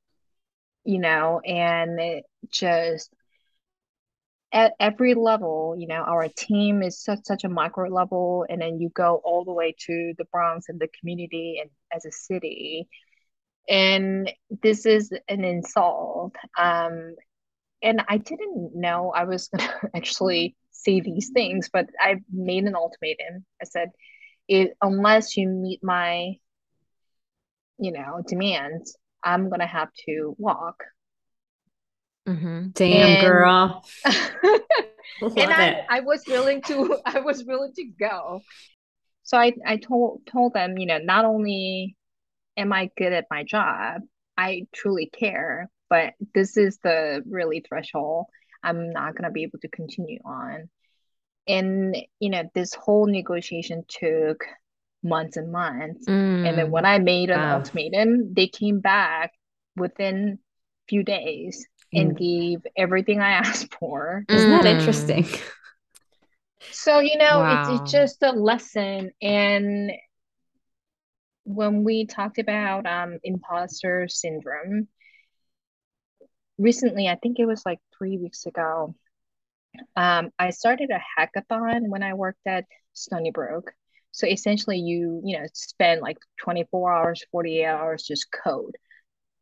you 0.86 1.00
know, 1.00 1.42
and 1.42 2.00
it 2.00 2.24
just 2.50 3.14
at 4.52 4.74
every 4.80 5.14
level, 5.14 5.76
you 5.78 5.88
know, 5.88 6.02
our 6.02 6.28
team 6.30 6.82
is 6.82 7.04
such 7.04 7.20
such 7.24 7.44
a 7.44 7.50
micro 7.50 7.90
level, 7.90 8.46
and 8.50 8.62
then 8.62 8.80
you 8.80 8.90
go 8.90 9.22
all 9.24 9.44
the 9.46 9.54
way 9.54 9.76
to 9.88 10.14
the 10.18 10.26
Bronx 10.32 10.70
and 10.70 10.80
the 10.80 10.90
community 11.00 11.60
and 11.62 11.70
as 11.94 12.06
a 12.06 12.12
city. 12.12 12.88
And 13.68 14.32
this 14.64 14.86
is 14.86 15.12
an 15.28 15.44
insult. 15.44 16.36
Um, 16.58 17.16
and 17.84 18.04
I 18.10 18.18
didn't 18.18 18.76
know 18.76 19.12
I 19.16 19.26
was 19.26 19.50
gonna 19.50 19.72
actually 19.96 20.56
say 20.72 21.02
these 21.02 21.30
things, 21.34 21.70
but 21.72 21.88
I 22.00 22.16
made 22.32 22.64
an 22.66 22.76
ultimatum. 22.76 23.46
I 23.62 23.66
said, 23.66 23.90
it, 24.48 24.76
unless 24.82 25.38
you 25.38 25.48
meet 25.48 25.82
my, 25.84 26.36
you 27.80 27.92
know, 27.92 28.22
demands, 28.28 28.98
I'm 29.24 29.50
gonna 29.50 29.68
have 29.68 29.90
to 30.06 30.36
walk. 30.38 30.84
Mhm. 32.28 32.74
Damn, 32.74 33.10
And- 33.10 33.26
girl. 33.26 33.86
and 34.06 35.52
I. 35.52 35.86
I 35.90 36.00
was 36.02 36.24
willing 36.28 36.62
to 36.64 37.00
I 37.06 37.20
was 37.20 37.44
willing 37.44 37.74
to 37.74 37.86
go. 37.86 38.42
So 39.24 39.38
I, 39.38 39.54
I 39.66 39.78
told 39.78 40.22
told 40.26 40.54
them, 40.54 40.78
you 40.78 40.86
know, 40.86 40.98
not 41.00 41.26
only 41.26 41.96
am 42.58 42.74
I 42.74 42.90
good 42.98 43.14
at 43.14 43.28
my 43.30 43.44
job, 43.44 44.02
I 44.38 44.68
truly 44.74 45.08
care, 45.08 45.70
but 45.90 46.14
this 46.34 46.58
is 46.58 46.78
the 46.84 47.24
really 47.30 47.64
threshold 47.68 48.26
I'm 48.64 48.90
not 48.92 49.16
gonna 49.16 49.32
be 49.32 49.44
able 49.44 49.60
to 49.60 49.68
continue 49.70 50.20
on. 50.26 50.70
And 51.48 51.96
you 52.20 52.30
know, 52.30 52.44
this 52.54 52.74
whole 52.74 53.06
negotiation 53.08 53.84
took 53.88 54.46
months 55.04 55.38
and 55.38 55.52
months. 55.52 56.10
And 56.44 56.58
then 56.58 56.68
Mm. 56.68 56.72
when 56.72 56.86
I 56.86 57.00
made 57.00 57.30
an 57.30 57.44
Wow. 57.44 57.52
ultimatum, 57.52 58.34
they 58.34 58.48
came 58.48 58.80
back 58.80 59.34
within 59.76 60.40
few 60.88 61.04
days 61.04 61.68
and 61.96 62.12
Mm. 62.12 62.18
gave 62.18 62.60
everything 62.76 63.20
I 63.22 63.32
asked 63.44 63.74
for. 63.76 64.26
Isn't 64.32 64.52
that 64.52 64.66
Mm. 64.66 64.72
interesting? 64.72 65.26
So, 66.72 67.00
you 67.00 67.18
know, 67.18 67.44
it's 67.44 67.68
it's 67.68 67.90
just 67.92 68.22
a 68.24 68.32
lesson. 68.32 69.12
And 69.22 69.92
when 71.44 71.84
we 71.84 72.06
talked 72.06 72.38
about 72.40 72.86
um 72.86 73.20
imposter 73.24 74.08
syndrome, 74.08 74.88
recently, 76.58 77.08
I 77.08 77.16
think 77.16 77.40
it 77.40 77.46
was 77.46 77.66
like 77.66 77.80
three 77.98 78.18
weeks 78.18 78.46
ago, 78.46 78.96
um, 79.96 80.32
I 80.38 80.50
started 80.52 80.90
a 80.92 81.00
hackathon 81.20 81.88
when 81.90 82.04
I 82.04 82.14
worked 82.14 82.46
at 82.46 82.66
Stony 82.94 83.32
Brook. 83.32 83.74
So 84.12 84.28
essentially 84.28 84.80
you, 84.80 85.22
you 85.24 85.40
know, 85.40 85.46
spend 85.54 86.02
like 86.02 86.18
24 86.42 86.94
hours, 86.94 87.24
48 87.32 87.66
hours 87.66 88.04
just 88.04 88.28
code. 88.32 88.76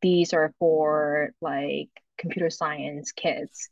These 0.02 0.34
are 0.34 0.54
for 0.60 1.32
like 1.42 1.90
computer 2.18 2.50
science 2.50 3.12
kids 3.12 3.70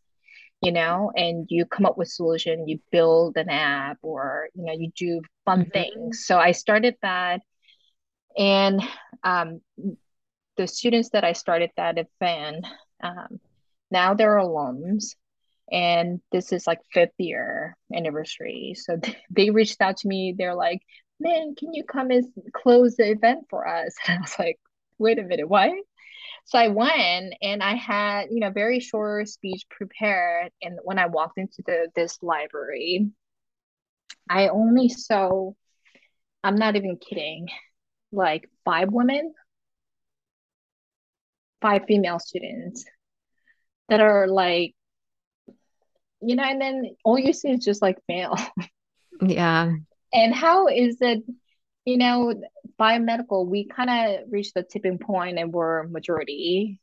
you 0.62 0.72
know, 0.72 1.12
and 1.16 1.46
you 1.50 1.66
come 1.66 1.86
up 1.86 1.98
with 1.98 2.08
solution, 2.08 2.68
you 2.68 2.80
build 2.92 3.38
an 3.38 3.50
app 3.50 3.98
or, 4.02 4.48
you 4.56 4.64
know, 4.64 4.74
you 4.74 4.92
do 4.96 5.22
fun 5.46 5.66
Mhm. 5.66 5.72
things. 5.72 6.26
So 6.26 6.40
I 6.40 6.54
started 6.54 6.96
that 7.02 7.42
and 8.38 8.82
um, 9.24 9.62
the 10.58 10.68
students 10.68 11.10
that 11.10 11.24
I 11.24 11.34
started 11.34 11.72
that 11.78 11.98
event, 11.98 12.66
um, 13.04 13.40
now 13.92 14.14
they're 14.14 14.38
alums 14.38 15.16
and 15.72 16.22
this 16.32 16.52
is 16.52 16.68
like 16.68 16.80
fifth 16.94 17.14
year 17.18 17.76
anniversary. 17.94 18.76
So 18.78 19.00
they 19.30 19.50
reached 19.50 19.82
out 19.82 19.98
to 19.98 20.08
me. 20.08 20.36
They're 20.38 20.56
like, 20.56 20.82
man, 21.20 21.56
can 21.56 21.74
you 21.74 21.84
come 21.84 22.12
and 22.12 22.26
close 22.54 22.96
the 22.96 23.12
event 23.12 23.46
for 23.50 23.68
us? 23.68 23.96
And 24.08 24.20
I 24.20 24.22
was 24.22 24.38
like, 24.40 24.60
wait 24.98 25.20
a 25.20 25.24
minute, 25.24 25.48
what? 25.50 25.72
So 26.46 26.60
I 26.60 26.68
went 26.68 27.34
and 27.42 27.64
I 27.64 27.74
had, 27.74 28.28
you 28.30 28.40
know, 28.40 28.52
very 28.52 28.80
short 28.80 29.28
speech 29.28 29.64
prepared. 29.70 30.52
And 30.62 30.80
when 30.84 31.00
I 31.00 31.08
walked 31.08 31.40
into 31.40 31.64
the 31.66 31.90
this 31.96 32.20
library, 32.22 33.10
I 34.30 34.50
only 34.50 34.90
saw, 34.90 35.52
I'm 36.44 36.56
not 36.56 36.76
even 36.76 36.98
kidding, 36.98 37.48
like 38.12 38.50
five 38.64 38.90
women, 38.92 39.34
five 41.62 41.84
female 41.88 42.20
students 42.20 42.86
that 43.90 44.00
are 44.02 44.28
like, 44.28 44.76
you 46.22 46.36
know, 46.36 46.44
and 46.44 46.62
then 46.62 46.96
all 47.04 47.20
you 47.20 47.34
see 47.34 47.50
is 47.50 47.64
just 47.64 47.82
like 47.82 47.98
male. 48.08 48.36
Yeah. 49.22 49.72
And 50.14 50.36
how 50.36 50.68
is 50.68 50.98
it, 51.00 51.24
you 51.86 51.98
know, 51.98 52.34
biomedical, 52.78 53.48
we 53.48 53.66
kind 53.66 53.90
of 53.90 54.26
reached 54.30 54.54
the 54.54 54.64
tipping 54.64 54.98
point 54.98 55.40
and 55.40 55.54
we're 55.54 55.84
majority. 55.84 56.82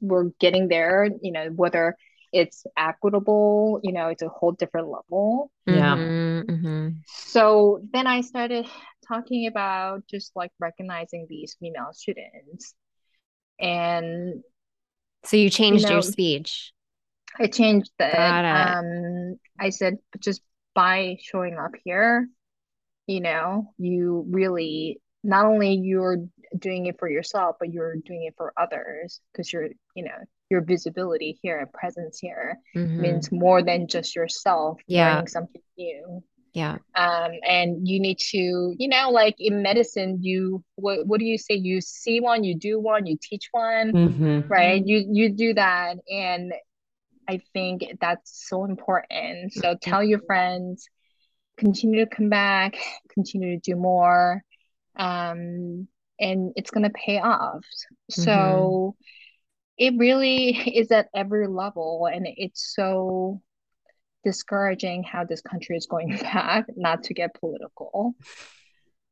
We're 0.00 0.30
getting 0.38 0.68
there, 0.68 1.08
you 1.22 1.32
know, 1.32 1.48
whether 1.48 1.96
it's 2.32 2.66
equitable, 2.76 3.80
you 3.82 3.92
know, 3.92 4.08
it's 4.08 4.22
a 4.22 4.28
whole 4.28 4.52
different 4.52 4.88
level. 4.88 5.50
Yeah. 5.66 5.96
Mhm, 5.96 6.44
mhm. 6.44 6.94
So 7.06 7.82
then 7.92 8.06
I 8.06 8.20
started 8.20 8.66
talking 9.06 9.46
about 9.46 10.06
just 10.06 10.32
like 10.34 10.50
recognizing 10.58 11.26
these 11.28 11.56
female 11.58 11.92
students. 11.92 12.74
And 13.60 14.42
So 15.24 15.36
you 15.36 15.50
changed 15.50 15.84
know, 15.84 15.92
your 15.92 16.02
speech. 16.02 16.72
I 17.38 17.46
changed 17.46 17.90
that. 17.98 18.36
Um, 18.50 19.38
I 19.58 19.70
said 19.70 19.98
just 20.20 20.42
by 20.74 21.16
showing 21.20 21.56
up 21.58 21.72
here, 21.84 22.28
you 23.06 23.20
know, 23.20 23.72
you 23.78 24.26
really 24.30 25.00
not 25.24 25.46
only 25.46 25.74
you're 25.74 26.18
doing 26.58 26.86
it 26.86 26.98
for 26.98 27.08
yourself, 27.08 27.56
but 27.58 27.72
you're 27.72 27.96
doing 27.96 28.24
it 28.24 28.34
for 28.36 28.52
others 28.56 29.20
because 29.32 29.52
you're, 29.52 29.68
you 29.94 30.04
know, 30.04 30.18
your 30.50 30.62
visibility 30.62 31.38
here, 31.42 31.58
and 31.60 31.72
presence 31.72 32.18
here 32.18 32.58
Mhm. 32.74 32.88
means 32.98 33.30
more 33.32 33.62
than 33.62 33.86
just 33.88 34.14
yourself 34.16 34.80
Yeah. 34.86 34.94
learning 34.96 35.26
something 35.28 35.62
new. 35.78 36.22
Yeah. 36.54 36.78
Um, 36.94 37.32
and 37.48 37.88
you 37.88 38.00
need 38.00 38.18
to, 38.30 38.74
you 38.78 38.88
know, 38.88 39.10
like 39.10 39.36
in 39.38 39.62
medicine, 39.62 40.18
you 40.22 40.62
what 40.76 41.06
what 41.06 41.20
do 41.20 41.24
you 41.26 41.38
say? 41.38 41.54
You 41.54 41.80
see 41.80 42.20
one, 42.20 42.44
you 42.44 42.54
do 42.56 42.78
one, 42.80 43.06
you 43.06 43.16
teach 43.20 43.48
one 43.52 43.94
Mhm. 43.94 44.50
right 44.50 44.82
you 44.86 45.06
you 45.10 45.30
do 45.30 45.54
that 45.54 45.96
and 46.10 46.52
i 47.28 47.40
think 47.52 47.84
that's 48.00 48.46
so 48.48 48.64
important 48.64 49.52
so 49.52 49.76
tell 49.80 50.02
your 50.02 50.20
friends 50.20 50.88
continue 51.56 52.04
to 52.04 52.10
come 52.14 52.28
back 52.28 52.76
continue 53.14 53.58
to 53.58 53.72
do 53.72 53.76
more 53.76 54.42
um 54.96 55.86
and 56.20 56.52
it's 56.56 56.70
going 56.70 56.84
to 56.84 56.90
pay 56.90 57.18
off 57.18 57.64
so 58.10 58.94
it 59.78 59.94
really 59.98 60.50
is 60.76 60.90
at 60.90 61.08
every 61.14 61.48
level 61.48 62.08
and 62.12 62.26
it's 62.28 62.74
so 62.74 63.40
discouraging 64.24 65.02
how 65.02 65.24
this 65.24 65.40
country 65.40 65.76
is 65.76 65.86
going 65.86 66.16
back 66.22 66.66
not 66.76 67.04
to 67.04 67.14
get 67.14 67.34
political 67.34 68.14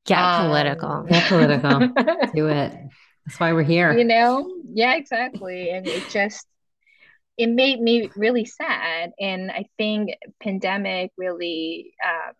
Get 0.06 0.18
Um, 0.18 0.46
political. 0.46 1.02
Get 1.02 1.28
political. 1.28 1.78
Do 2.34 2.48
it. 2.48 2.72
That's 3.26 3.38
why 3.38 3.52
we're 3.52 3.62
here. 3.62 3.92
you 3.92 4.04
know 4.04 4.50
yeah 4.64 4.94
exactly 4.94 5.70
and 5.70 5.86
it 5.86 6.08
just 6.10 6.46
it 7.40 7.48
made 7.48 7.80
me 7.80 8.10
really 8.16 8.44
sad 8.46 9.12
and 9.20 9.50
i 9.50 9.64
think 9.78 10.10
pandemic 10.42 11.10
really 11.18 11.94
um, 12.04 12.34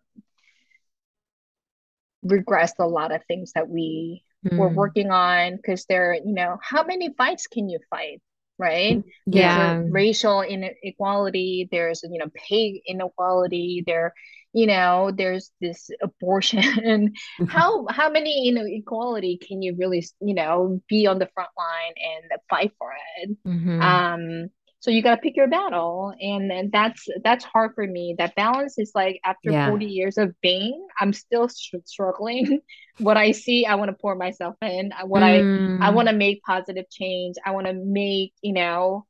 regressed 2.25 2.79
a 2.79 2.87
lot 2.87 3.11
of 3.11 3.23
things 3.25 3.53
that 3.53 3.69
we 3.69 4.23
were 4.55 4.69
Mm. 4.69 4.75
working 4.75 5.11
on 5.11 5.55
because 5.57 5.85
there 5.85 6.13
you 6.13 6.33
know 6.33 6.57
how 6.61 6.83
many 6.83 7.13
fights 7.17 7.47
can 7.47 7.69
you 7.69 7.79
fight 7.89 8.21
right? 8.59 9.03
Mm-hmm. 9.33 9.33
Yeah. 9.33 9.75
Racial 9.89 10.41
inequality, 10.43 11.67
there's, 11.71 12.03
you 12.03 12.19
know, 12.19 12.29
pay 12.35 12.81
inequality, 12.85 13.83
there, 13.87 14.13
you 14.53 14.67
know, 14.67 15.11
there's 15.17 15.51
this 15.61 15.89
abortion. 16.01 17.13
how 17.47 17.87
how 17.89 18.09
many, 18.11 18.45
you 18.45 18.53
know, 18.53 18.65
equality 18.65 19.39
can 19.41 19.63
you 19.63 19.75
really, 19.77 20.05
you 20.21 20.35
know, 20.35 20.79
be 20.87 21.07
on 21.07 21.17
the 21.19 21.27
front 21.33 21.49
line 21.57 21.93
and 21.97 22.31
fight 22.49 22.71
for 22.77 22.91
it? 23.23 23.31
Mhm. 23.45 23.79
um 23.81 24.49
so 24.81 24.91
you 24.91 25.03
got 25.03 25.15
to 25.15 25.21
pick 25.21 25.37
your 25.37 25.47
battle 25.49 26.13
and 26.21 26.51
then 26.51 26.69
that's 26.73 27.07
that's 27.23 27.45
hard 27.45 27.73
for 27.75 27.87
me. 27.87 28.15
That 28.19 28.35
balance 28.35 28.79
is 28.79 28.91
like 28.95 29.21
after 29.25 29.53
Yeah. 29.53 29.65
40 29.65 29.87
years 29.87 30.17
of 30.17 30.35
being 30.41 30.87
i'm 30.99 31.13
still 31.13 31.49
str- 31.49 31.77
struggling. 31.85 32.61
What 32.99 33.17
i 33.17 33.31
see 33.31 33.65
i 33.65 33.75
want 33.75 33.89
to 33.91 33.97
pour 34.01 34.15
myself 34.15 34.55
in. 34.61 34.91
What 35.05 35.23
i 35.23 35.47
i 35.81 35.91
Mm. 35.91 35.91
want 35.91 36.09
to 36.09 36.15
make 36.15 36.43
positive 36.43 36.89
change. 36.91 37.35
I 37.45 37.51
want 37.51 37.67
to 37.67 37.73
make 37.73 38.33
you 38.41 38.53
know 38.53 39.05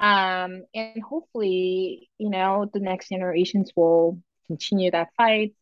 um 0.00 0.64
and 0.74 1.02
hopefully 1.02 2.10
you 2.18 2.30
know 2.30 2.70
the 2.72 2.80
next 2.80 3.08
generations 3.10 3.72
will 3.76 4.18
continue 4.48 4.90
that 4.90 5.08
fight 5.16 5.54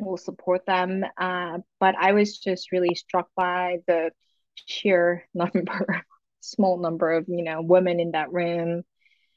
will 0.00 0.16
support 0.18 0.66
them. 0.66 1.04
Uh 1.18 1.58
but 1.80 1.94
i 2.00 2.12
was 2.12 2.38
just 2.38 2.72
really 2.72 2.94
struck 2.94 3.28
by 3.36 3.78
the 3.88 4.10
sheer 4.66 5.24
number 5.34 6.04
small 6.44 6.78
number 6.78 7.12
of 7.12 7.24
you 7.28 7.44
know 7.44 7.62
women 7.62 8.00
in 8.00 8.12
that 8.12 8.32
room 8.32 8.84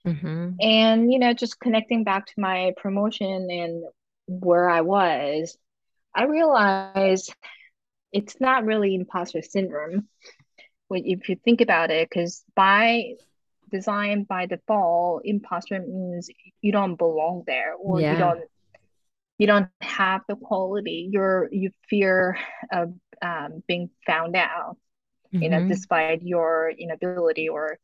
Mhm. 0.05 0.61
and 0.61 1.11
you 1.11 1.19
know 1.19 1.33
just 1.33 1.59
connecting 1.59 2.03
back 2.03 2.25
to 2.25 2.33
my 2.37 2.73
promotion 2.77 3.47
and 3.49 3.83
where 4.27 4.69
i 4.69 4.81
was 4.81 5.57
i 6.15 6.23
realized 6.25 7.13
it's 8.11 8.39
not 8.39 8.65
really 8.65 8.95
imposter 8.95 9.41
syndrome 9.41 10.07
when 10.87 11.03
if 11.05 11.29
you 11.29 11.35
think 11.43 11.61
about 11.61 11.91
it 11.91 12.07
because 12.09 12.43
by 12.55 13.03
design 13.71 14.23
by 14.23 14.45
default 14.45 15.21
imposter 15.25 15.79
means 15.79 16.29
you 16.61 16.71
don't 16.71 16.95
belong 16.97 17.43
there 17.47 17.73
or 17.79 18.01
Yeah. 18.01 18.13
you 18.17 18.17
don't 18.17 18.41
you 19.39 19.61
don't 19.61 19.71
have 19.81 20.21
the 20.27 20.35
quality 20.35 21.09
you're 21.11 21.47
you 21.51 21.71
fear 21.89 22.37
of 22.71 22.93
um, 23.21 23.63
being 23.67 23.89
found 24.05 24.35
out 24.35 24.77
you 25.39 25.49
know 25.49 25.61
Mhm. 25.61 25.67
despite 25.67 26.21
your 26.23 26.71
inability 26.77 27.47
or 27.49 27.77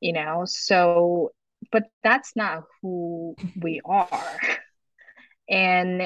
you 0.00 0.12
know 0.12 0.44
so 0.46 1.30
but 1.70 1.84
that's 2.02 2.34
not 2.36 2.64
who 2.82 3.36
we 3.60 3.80
are 3.84 4.40
and 5.48 6.02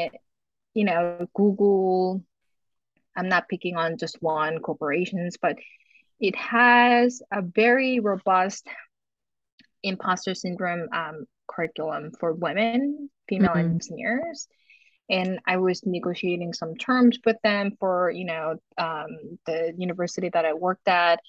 you 0.74 0.84
know 0.84 1.26
google 1.34 2.22
i'm 3.16 3.28
not 3.28 3.48
picking 3.48 3.76
on 3.76 3.96
just 3.98 4.16
one 4.20 4.58
corporations 4.60 5.36
but 5.40 5.56
it 6.20 6.36
has 6.36 7.22
a 7.32 7.42
very 7.42 8.00
robust 8.00 8.68
imposter 9.82 10.34
syndrome 10.34 10.88
um, 10.92 11.26
curriculum 11.48 12.10
for 12.20 12.32
women 12.32 13.08
female 13.28 13.54
Mhm. 13.54 13.70
engineers 13.70 14.48
and 15.12 15.38
i 15.46 15.56
was 15.56 15.84
negotiating 15.86 16.52
some 16.52 16.74
terms 16.76 17.18
with 17.26 17.36
them 17.44 17.70
for 17.78 18.10
you 18.10 18.24
know 18.24 18.56
um, 18.78 19.08
the 19.46 19.72
university 19.76 20.28
that 20.30 20.44
i 20.44 20.52
worked 20.52 20.88
at 20.88 21.20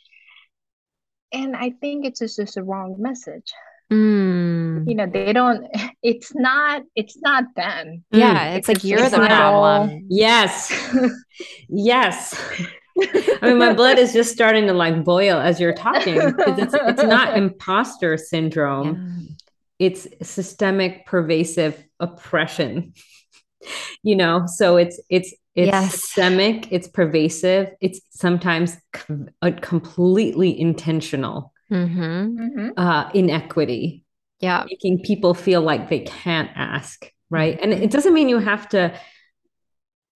and 1.31 1.55
i 1.55 1.69
think 1.81 2.05
it's 2.05 2.19
just, 2.19 2.37
just 2.37 2.57
a 2.57 2.63
wrong 2.63 2.95
message 2.97 3.51
Mm. 3.91 4.87
you 4.89 4.95
know 4.95 5.05
they 5.05 5.33
don't 5.33 5.67
it's 6.01 6.33
not 6.33 6.83
it's 6.95 7.17
not 7.17 7.43
them 7.55 8.03
Yeah, 8.11 8.53
Mm. 8.53 8.57
it's 8.57 8.67
like 8.69 8.83
you're 8.83 8.99
the 9.01 9.09
societal- 9.09 9.37
problem. 9.37 10.07
Yes. 10.09 10.71
yes. 11.69 12.41
I 13.41 13.47
mean, 13.49 13.57
my 13.59 13.73
blood 13.81 13.99
is 13.99 14.13
just 14.13 14.31
starting 14.31 14.65
to 14.67 14.73
like 14.73 15.03
boil 15.03 15.37
as 15.37 15.59
you're 15.59 15.73
talking 15.73 16.15
because 16.15 16.57
it's 16.59 16.73
it's 16.73 17.03
not 17.03 17.37
imposter 17.37 18.17
syndrome. 18.17 19.27
It's 19.79 20.07
systemic 20.23 21.05
pervasive 21.05 21.75
oppression. 21.99 22.93
You 24.04 24.15
know, 24.15 24.45
so 24.47 24.78
it's 24.78 24.99
it's 25.10 25.34
it's 25.56 25.67
Yes. 25.67 25.91
systemic, 25.91 26.71
it's 26.71 26.88
pervasive, 26.88 27.69
it's 27.80 28.02
sometimes 28.10 28.76
com- 28.91 29.30
uh, 29.41 29.52
completely 29.62 30.60
intentional 30.60 31.54
Mhm. 31.71 32.36
Mhm. 32.38 32.73
uh, 32.78 33.10
inequity 33.13 34.04
Yeah. 34.39 34.65
making 34.67 35.04
people 35.04 35.34
feel 35.34 35.62
like 35.62 35.89
they 35.89 35.99
can't 35.99 36.49
ask, 36.56 37.10
right? 37.30 37.60
And 37.62 37.71
Mhm. 37.71 37.84
it 37.84 37.91
doesn't 37.91 38.13
mean 38.13 38.30
you 38.30 38.39
have 38.39 38.67
to 38.69 38.93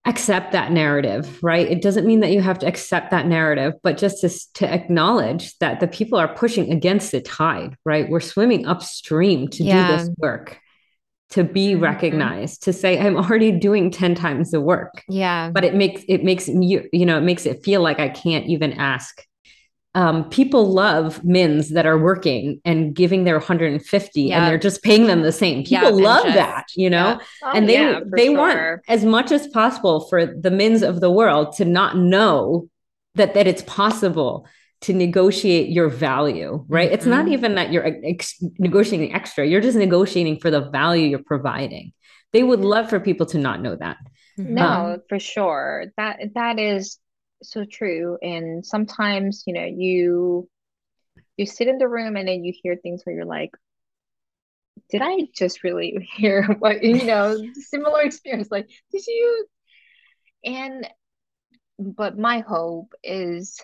accept 0.06 0.52
that 0.52 0.72
narrative, 0.72 1.38
right? 1.42 1.66
It 1.70 1.82
doesn't 1.82 2.06
mean 2.06 2.20
that 2.20 2.32
you 2.32 2.40
have 2.40 2.58
to 2.60 2.66
accept 2.66 3.10
that 3.10 3.26
narrative, 3.26 3.74
but 3.82 3.98
just 3.98 4.20
to, 4.22 4.30
to 4.54 4.72
acknowledge 4.72 5.56
that 5.58 5.80
the 5.80 5.86
people 5.88 6.18
are 6.18 6.28
pushing 6.34 6.72
against 6.72 7.12
the 7.12 7.20
tide, 7.20 7.76
right? 7.84 8.08
We're 8.08 8.20
swimming 8.20 8.66
upstream 8.66 9.48
to 9.48 9.58
do 9.62 9.68
this 9.86 10.08
work, 10.16 10.58
to 11.30 11.44
be 11.44 11.74
Mhm. 11.74 11.80
recognized, 11.82 12.62
to 12.64 12.72
say, 12.72 12.98
I'm 12.98 13.16
already 13.16 13.52
doing 13.52 13.90
10 13.90 14.14
times 14.14 14.50
the 14.50 14.60
work. 14.60 15.02
Yeah. 15.08 15.50
But 15.52 15.64
it 15.64 15.74
makes 15.74 16.02
it 16.08 16.24
makes 16.24 16.48
you, 16.48 16.88
you 16.92 17.04
know, 17.06 17.18
it 17.18 17.22
makes 17.22 17.44
it 17.46 17.62
feel 17.64 17.82
like 17.82 18.00
I 18.00 18.08
can't 18.08 18.46
even 18.46 18.72
ask 18.74 19.22
um, 19.94 20.28
people 20.28 20.66
love 20.66 21.24
mins 21.24 21.70
that 21.70 21.86
are 21.86 21.98
working 21.98 22.60
and 22.64 22.94
giving 22.94 23.24
their 23.24 23.40
150 23.40 24.22
Yeah. 24.22 24.36
and 24.38 24.46
they're 24.46 24.58
just 24.58 24.82
paying 24.82 25.06
them 25.06 25.22
the 25.22 25.32
same. 25.32 25.64
People 25.64 25.88
and 25.88 25.96
love 25.96 26.24
just- 26.24 26.36
that, 26.36 26.66
you 26.76 26.88
know, 26.90 27.06
yeah. 27.08 27.18
Oh, 27.42 27.52
and 27.54 27.68
they 27.68 27.72
yeah, 27.80 28.00
they 28.14 28.28
want 28.28 28.80
as 28.86 29.04
much 29.04 29.32
as 29.32 29.48
possible 29.48 30.06
for 30.08 30.26
the 30.26 30.50
mins 30.50 30.82
of 30.82 31.00
the 31.00 31.10
world 31.10 31.54
to 31.56 31.64
not 31.64 31.96
know 31.96 32.68
that 33.16 33.34
that 33.34 33.46
it's 33.48 33.62
possible 33.62 34.46
to 34.82 34.92
negotiate 34.92 35.68
your 35.70 35.88
value, 35.88 36.64
right? 36.68 36.90
It's 36.92 37.06
not 37.06 37.26
Mhm. 37.26 37.32
even 37.32 37.54
that 37.56 37.72
you're 37.72 37.86
ex- 37.86 38.40
negotiating 38.58 39.14
extra; 39.14 39.46
you're 39.46 39.60
just 39.60 39.76
negotiating 39.78 40.38
for 40.38 40.50
the 40.50 40.70
value 40.70 41.06
you're 41.08 41.24
providing. 41.24 41.92
They 42.32 42.42
would 42.42 42.60
love 42.60 42.88
for 42.90 43.00
people 43.00 43.26
to 43.26 43.38
not 43.38 43.60
know 43.60 43.76
that. 43.76 43.96
Mhm. 44.38 44.50
No, 44.50 45.02
for 45.08 45.18
sure. 45.18 45.86
That 45.96 46.20
that 46.34 46.58
is 46.58 46.98
so 47.42 47.64
true. 47.64 48.18
And 48.22 48.64
sometimes, 48.64 49.44
you 49.46 49.54
know, 49.54 49.64
you 49.64 50.48
you 51.36 51.46
sit 51.46 51.68
in 51.68 51.78
the 51.78 51.88
room 51.88 52.16
and 52.16 52.26
then 52.28 52.44
you 52.44 52.52
hear 52.62 52.76
things 52.76 53.02
where 53.04 53.14
you're 53.14 53.24
like, 53.24 53.50
did 54.90 55.02
I 55.02 55.28
just 55.34 55.64
really 55.64 56.08
hear 56.16 56.44
what, 56.58 56.82
you 56.82 57.04
know, 57.04 57.36
similar 57.54 58.02
experience? 58.02 58.48
Like, 58.50 58.68
did 58.92 59.06
you? 59.06 59.46
And 60.44 60.88
but 61.78 62.18
my 62.18 62.40
hope 62.40 62.92
is 63.04 63.60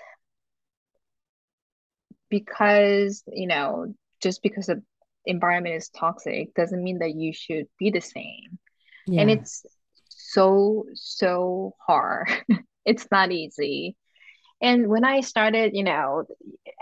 because, 2.35 3.23
you 3.33 3.47
know, 3.47 3.95
just 4.23 4.43
because 4.43 4.67
the 4.67 4.83
environment 5.27 5.77
is 5.77 5.89
toxic 5.91 6.55
doesn't 6.55 6.83
mean 6.83 6.99
that 6.99 7.15
you 7.15 7.33
should 7.33 7.67
be 7.79 7.91
the 7.91 8.01
same. 8.01 8.59
and 9.17 9.31
it's 9.31 9.65
so 10.09 10.85
so 10.95 11.75
hard 11.87 12.29
it's 12.87 13.07
not 13.11 13.33
easy 13.33 13.97
and 14.61 14.89
when 14.89 15.05
i 15.05 15.21
started 15.21 15.73
you 15.75 15.85
know 15.85 16.25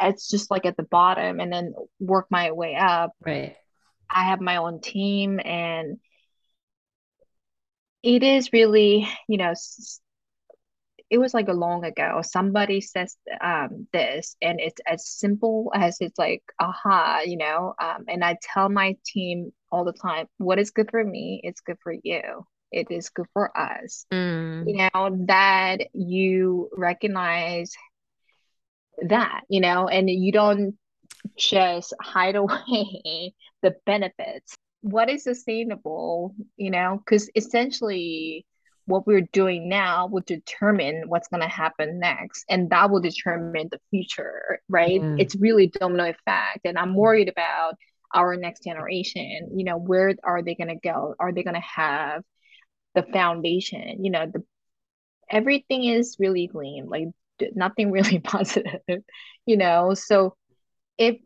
it's 0.01 0.31
just 0.31 0.51
like 0.51 0.67
at 0.67 0.77
the 0.77 0.83
bottom 0.99 1.41
and 1.41 1.53
then 1.53 1.75
work 2.01 2.27
my 2.31 2.53
way 2.53 2.75
up 2.77 3.13
right. 3.25 3.57
i 4.11 4.25
have 4.25 4.41
my 4.41 4.57
own 4.57 4.81
team 4.81 5.41
and 5.45 5.99
it 8.03 8.23
is 8.23 8.53
really 8.53 9.09
you 9.29 9.39
know 9.39 9.51
s- 9.51 10.01
it 11.13 11.19
was 11.19 11.35
like 11.35 11.49
a 11.49 11.53
long 11.53 11.85
ago. 11.85 12.23
Somebody 12.23 12.81
says 12.81 13.17
um 13.43 13.87
this 13.93 14.35
and 14.41 14.59
it's 14.59 14.81
as 14.87 15.07
simple 15.07 15.71
as 15.75 15.99
it's 16.01 16.19
like 16.19 16.43
aha 16.59 17.21
you 17.27 17.37
know 17.37 17.75
um 17.81 18.05
and 18.09 18.25
i 18.25 18.37
tell 18.55 18.71
my 18.71 18.97
team 19.05 19.53
all 19.71 19.85
the 19.85 19.93
time 19.93 20.27
what 20.39 20.59
is 20.59 20.71
good 20.71 20.91
for 20.91 21.05
me 21.05 21.41
it's 21.45 21.61
good 21.61 21.77
for 21.83 21.95
you. 22.03 22.47
It 22.73 22.91
is 22.91 23.11
good 23.11 23.27
for 23.35 23.57
us. 23.57 24.07
Mm. 24.11 24.67
you 24.67 24.77
know 24.79 25.27
that 25.27 25.89
you 25.93 26.71
recognize 26.75 27.73
that 29.07 29.43
you 29.51 29.61
know 29.61 29.89
and 29.89 30.09
you 30.09 30.33
don't 30.33 30.79
just 31.37 31.93
hide 32.01 32.37
away 32.43 33.35
the 33.61 33.75
benefits. 33.85 34.55
What 34.81 35.11
is 35.11 35.25
sustainable 35.25 36.35
you 36.57 36.71
know 36.71 37.03
because 37.05 37.31
essentially 37.37 38.47
what 38.87 39.07
we're 39.07 39.29
doing 39.33 39.69
now 39.69 40.07
will 40.07 40.23
determine 40.27 41.05
what's 41.07 41.29
going 41.29 41.43
to 41.43 41.49
happen 41.49 41.99
next 41.99 42.45
and 42.49 42.71
that 42.71 42.91
will 42.91 43.01
determine 43.01 43.69
the 43.71 43.81
future 43.91 44.61
right? 44.69 45.01
Yeah. 45.01 45.17
it's 45.19 45.37
really 45.37 45.69
domino 45.69 46.05
effect 46.11 46.61
and 46.65 46.79
i'm 46.79 46.93
mm. 46.93 46.97
worried 46.97 47.29
about 47.29 47.75
our 48.15 48.37
next 48.37 48.65
generation. 48.65 49.51
You 49.55 49.65
know 49.65 49.79
where 49.79 50.15
are 50.23 50.43
they 50.43 50.55
going 50.55 50.69
to 50.69 50.77
go? 50.77 51.15
Are 51.19 51.33
they 51.33 51.43
going 51.43 51.55
to 51.55 51.61
have 51.61 52.23
the 52.95 53.03
foundation? 53.03 54.05
You 54.05 54.11
know 54.11 54.27
the 54.27 54.43
everything 55.31 55.85
is 55.85 56.17
really 56.19 56.47
green 56.47 56.87
like 56.89 57.09
nothing 57.55 57.91
really 57.91 58.19
positive 58.19 58.81
you 59.47 59.57
know? 59.57 59.95
So 59.95 60.37
if 60.99 61.17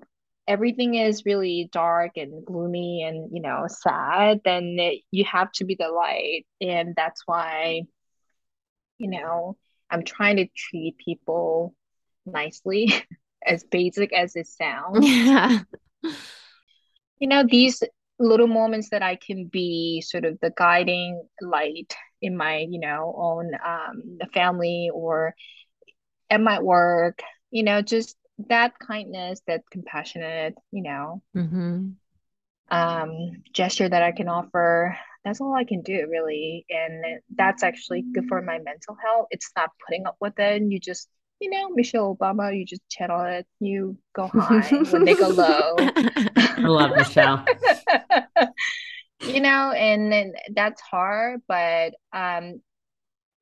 everything 0.49 0.95
is 0.95 1.25
really 1.25 1.69
dark 1.73 2.13
and 2.17 2.45
gloomy 2.45 3.03
and 3.03 3.31
you 3.35 3.43
know 3.43 3.65
sad 3.69 4.41
then 4.45 4.77
it, 4.79 5.03
you 5.11 5.25
have 5.25 5.51
to 5.53 5.65
be 5.65 5.77
the 5.79 5.89
light 5.89 6.47
and 6.61 6.95
that's 6.97 7.23
why 7.27 7.83
you 8.99 9.11
know 9.11 9.57
i'm 9.91 10.05
trying 10.05 10.37
to 10.37 10.47
treat 10.57 10.97
people 10.99 11.75
nicely 12.27 12.93
as 13.47 13.65
basic 13.65 14.13
as 14.13 14.35
it 14.37 14.47
sounds. 14.47 15.07
Yeah. 15.07 15.61
You 17.19 17.29
know, 17.29 17.45
these 17.49 17.83
little 18.19 18.47
moments 18.47 18.91
that 18.91 19.03
I 19.03 19.17
can 19.17 19.47
be 19.47 20.03
sort 20.03 20.25
of 20.25 20.39
the 20.41 20.53
guiding 20.57 21.23
light 21.41 21.95
in 22.21 22.37
my, 22.37 22.67
you 22.69 22.79
know, 22.81 23.15
own 23.17 23.53
um 23.65 24.19
family 24.35 24.91
or 24.93 25.35
at 26.31 26.41
my 26.41 26.61
work, 26.61 27.21
you 27.51 27.63
know, 27.63 27.83
just 27.83 28.17
that 28.49 28.79
kindness, 28.79 29.41
that 29.47 29.63
compassionate, 29.71 30.55
you 30.71 30.83
know, 30.83 31.23
mm-hmm. 31.35 31.89
um, 32.71 33.33
gesture 33.53 33.89
that 33.89 34.03
I 34.03 34.13
can 34.13 34.29
offer. 34.29 34.97
That's 35.25 35.41
all 35.41 35.55
I 35.55 35.65
can 35.65 35.83
do, 35.83 36.07
really. 36.11 36.67
And 36.69 37.21
that's 37.35 37.63
actually 37.63 38.05
good 38.13 38.27
for 38.29 38.41
my 38.43 38.59
mental 38.59 38.97
health. 39.03 39.27
It's 39.31 39.51
not 39.57 39.71
putting 39.87 40.07
up 40.07 40.17
with 40.21 40.39
it. 40.39 40.63
You 40.63 40.79
just, 40.79 41.09
you 41.41 41.51
know, 41.51 41.71
Michelle 41.71 42.17
Obama, 42.17 42.57
you 42.57 42.65
just 42.65 42.89
channel 42.89 43.23
it. 43.25 43.47
You 43.59 43.99
go 44.15 44.27
high 44.33 44.61
when 44.91 45.05
they 45.05 45.15
go 45.15 45.29
low. 45.29 45.75
I 45.79 46.55
love 46.59 46.97
Michelle. 46.97 47.45
you 49.23 49.41
know, 49.41 49.73
and, 49.73 50.13
and 50.13 50.37
that's 50.55 50.81
hard, 50.81 51.41
but 51.49 51.95
um, 52.13 52.61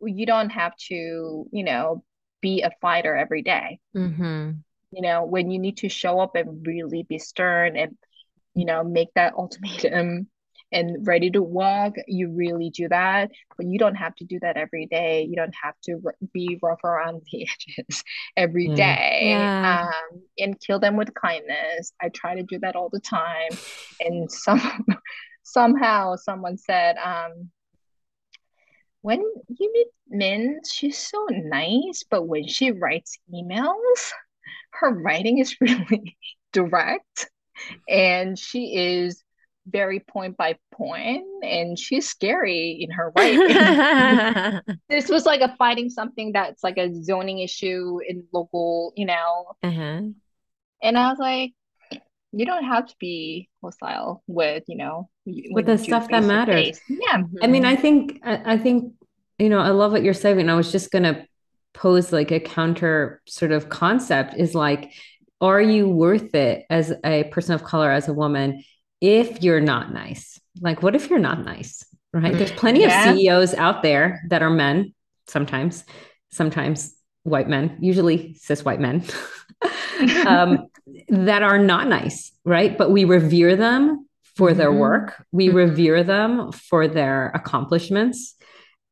you 0.01 0.25
don't 0.25 0.51
have 0.51 0.75
to, 0.89 1.47
you 1.51 1.65
know, 1.65 2.05
be 2.41 2.63
a 2.63 2.71
fighter 2.81 3.15
every 3.15 3.43
day. 3.43 3.81
Mm-hmm. 3.97 4.53
You 4.95 5.03
know, 5.03 5.25
when 5.25 5.51
you 5.51 5.59
need 5.59 5.79
to 5.79 5.89
show 5.89 6.21
up 6.21 6.37
and 6.37 6.65
really 6.67 7.03
be 7.03 7.19
stern 7.19 7.77
and, 7.77 7.97
you 8.55 8.65
know, 8.65 8.85
make 8.85 9.09
that 9.15 9.35
ultimatum 9.39 10.29
and 10.73 11.07
ready 11.07 11.31
to 11.31 11.43
walk, 11.43 11.95
you 12.09 12.31
really 12.31 12.71
do 12.71 12.89
that. 12.89 13.31
But 13.57 13.67
you 13.67 13.79
don't 13.79 13.95
have 13.95 14.15
to 14.17 14.25
do 14.25 14.39
that 14.41 14.57
every 14.57 14.87
day. 14.87 15.27
You 15.29 15.37
don't 15.37 15.55
have 15.63 15.75
to 15.85 16.01
be 16.33 16.59
rough 16.63 16.83
around 16.85 17.23
the 17.31 17.47
edges 17.79 18.03
every 18.37 18.69
yeah. 18.69 18.75
day. 18.75 19.21
Yeah. 19.31 19.89
Um, 19.89 20.23
and 20.39 20.61
kill 20.61 20.81
them 20.81 20.97
with 20.97 21.15
kindness. 21.15 21.93
I 22.03 22.09
try 22.09 22.35
to 22.35 22.43
do 22.43 22.59
that 22.61 22.77
all 22.77 22.89
the 22.89 23.01
time. 23.01 23.51
And 24.01 24.31
some 24.31 24.85
somehow 25.45 26.17
someone 26.17 26.59
said, 26.59 26.97
um, 26.97 27.51
when 29.03 29.21
you 29.21 29.73
meet 29.73 29.89
Min, 30.09 30.61
she's 30.67 30.99
so 30.99 31.27
nice, 31.31 32.05
but 32.11 32.23
when 32.23 32.49
she 32.49 32.71
writes 32.71 33.19
emails, 33.33 34.13
her 34.81 34.91
writing 34.91 35.39
is 35.39 35.57
really 35.61 36.17
direct 36.53 37.31
and 37.89 38.39
she 38.39 38.77
is 38.77 39.23
very 39.67 40.01
point 40.01 40.37
by 40.37 40.57
point 40.73 41.25
and 41.43 41.79
she's 41.79 42.09
scary 42.09 42.79
in 42.83 42.91
her 42.91 43.13
writing. 43.17 44.61
this 44.91 45.09
was 45.09 45.25
like 45.25 45.41
a 45.41 45.57
fighting 45.57 45.89
something 45.89 46.33
that's 46.33 46.63
like 46.63 46.77
a 46.77 46.93
zoning 47.03 47.39
issue 47.39 47.99
in 48.07 48.25
local, 48.33 48.93
you 48.95 49.07
know. 49.07 49.55
Uh-huh. 49.63 50.03
And 50.83 50.99
I 50.99 51.09
was 51.09 51.19
like, 51.19 51.55
you 52.37 52.45
don't 52.45 52.65
have 52.65 52.87
to 52.87 52.95
be 52.99 53.49
hostile 53.63 54.23
with 54.27 54.65
you 54.67 54.77
know 54.77 55.09
with 55.25 55.67
the 55.67 55.79
stuff 55.79 56.09
that 56.09 56.25
matters 56.25 56.81
yeah 56.89 57.23
i 57.43 57.47
mean 57.47 57.65
i 57.65 57.77
think 57.77 58.21
I, 58.25 58.55
I 58.55 58.59
think 58.59 58.93
you 59.39 59.49
know 59.49 59.61
i 59.61 59.69
love 59.69 59.93
what 59.93 60.03
you're 60.03 60.15
saying 60.15 60.49
i 60.49 60.55
was 60.55 60.73
just 60.73 60.91
gonna 60.91 61.27
pose 61.75 62.13
like 62.13 62.31
a 62.31 62.41
counter 62.41 63.21
sort 63.27 63.53
of 63.53 63.69
concept 63.69 64.35
is 64.37 64.55
like 64.55 64.93
are 65.41 65.61
you 65.61 65.89
worth 65.89 66.35
it 66.35 66.65
as 66.71 66.93
a 67.05 67.25
person 67.25 67.55
of 67.55 67.65
color 67.65 67.91
as 67.91 68.09
a 68.09 68.13
woman 68.13 68.63
if 69.01 69.43
you're 69.43 69.61
not 69.61 69.93
nice 69.93 70.41
like 70.61 70.83
what 70.83 70.95
if 70.95 71.11
you're 71.11 71.19
not 71.19 71.45
nice 71.45 71.85
right 72.13 72.35
there's 72.35 72.53
plenty 72.53 72.83
yeah. 72.83 73.11
of 73.11 73.17
ceos 73.17 73.55
out 73.55 73.83
there 73.83 74.23
that 74.29 74.43
are 74.43 74.51
men 74.51 74.95
sometimes 75.27 75.85
sometimes 76.31 76.95
white 77.25 77.49
men 77.49 77.77
usually 77.81 78.35
cis 78.35 78.65
white 78.65 78.81
men 78.81 79.05
um, 80.27 80.69
that 81.09 81.43
are 81.43 81.59
not 81.59 81.89
nice, 81.89 82.33
right? 82.45 82.77
But 82.77 82.91
we 82.91 83.05
revere 83.05 83.57
them 83.57 84.09
for 84.37 84.49
mm-hmm. 84.49 84.59
their 84.59 84.73
work. 84.73 85.25
We 85.33 85.49
mm-hmm. 85.49 85.57
revere 85.57 86.05
them 86.05 86.53
for 86.53 86.89
their 86.89 87.29
accomplishments. 87.35 88.35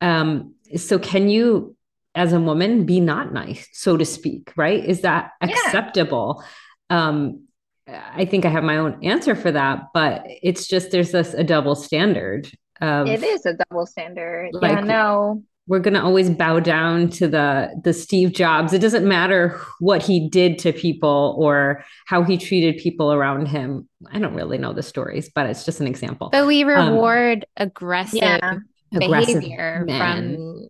Um, 0.00 0.54
so, 0.76 0.98
can 0.98 1.28
you, 1.28 1.76
as 2.14 2.32
a 2.32 2.40
woman, 2.40 2.84
be 2.84 3.00
not 3.00 3.32
nice, 3.32 3.68
so 3.72 3.96
to 3.96 4.04
speak? 4.04 4.52
Right? 4.56 4.84
Is 4.84 5.02
that 5.02 5.32
acceptable? 5.40 6.44
Yeah. 6.90 7.08
Um, 7.08 7.44
I 7.88 8.24
think 8.24 8.44
I 8.44 8.48
have 8.48 8.64
my 8.64 8.76
own 8.76 9.02
answer 9.02 9.34
for 9.34 9.50
that, 9.52 9.88
but 9.92 10.24
it's 10.26 10.66
just 10.66 10.90
there's 10.90 11.12
this 11.12 11.34
a 11.34 11.44
double 11.44 11.74
standard. 11.74 12.50
Of, 12.80 13.06
it 13.06 13.22
is 13.22 13.46
a 13.46 13.54
double 13.54 13.86
standard. 13.86 14.50
Like, 14.52 14.72
yeah, 14.72 14.80
no 14.80 15.42
we're 15.66 15.78
going 15.78 15.94
to 15.94 16.02
always 16.02 16.28
bow 16.28 16.60
down 16.60 17.08
to 17.08 17.28
the 17.28 17.80
the 17.82 17.92
Steve 17.92 18.32
Jobs. 18.32 18.72
It 18.72 18.80
doesn't 18.80 19.06
matter 19.06 19.60
what 19.78 20.02
he 20.02 20.28
did 20.28 20.58
to 20.60 20.72
people 20.72 21.36
or 21.38 21.84
how 22.06 22.24
he 22.24 22.36
treated 22.36 22.78
people 22.78 23.12
around 23.12 23.46
him. 23.46 23.88
I 24.10 24.18
don't 24.18 24.34
really 24.34 24.58
know 24.58 24.72
the 24.72 24.82
stories, 24.82 25.30
but 25.32 25.46
it's 25.46 25.64
just 25.64 25.80
an 25.80 25.86
example. 25.86 26.30
But 26.32 26.46
we 26.46 26.64
um, 26.64 26.68
reward 26.68 27.46
um, 27.56 27.68
aggressive 27.68 28.20
yeah. 28.20 28.58
behavior 28.90 29.82
aggressive 29.82 30.36
from 30.36 30.68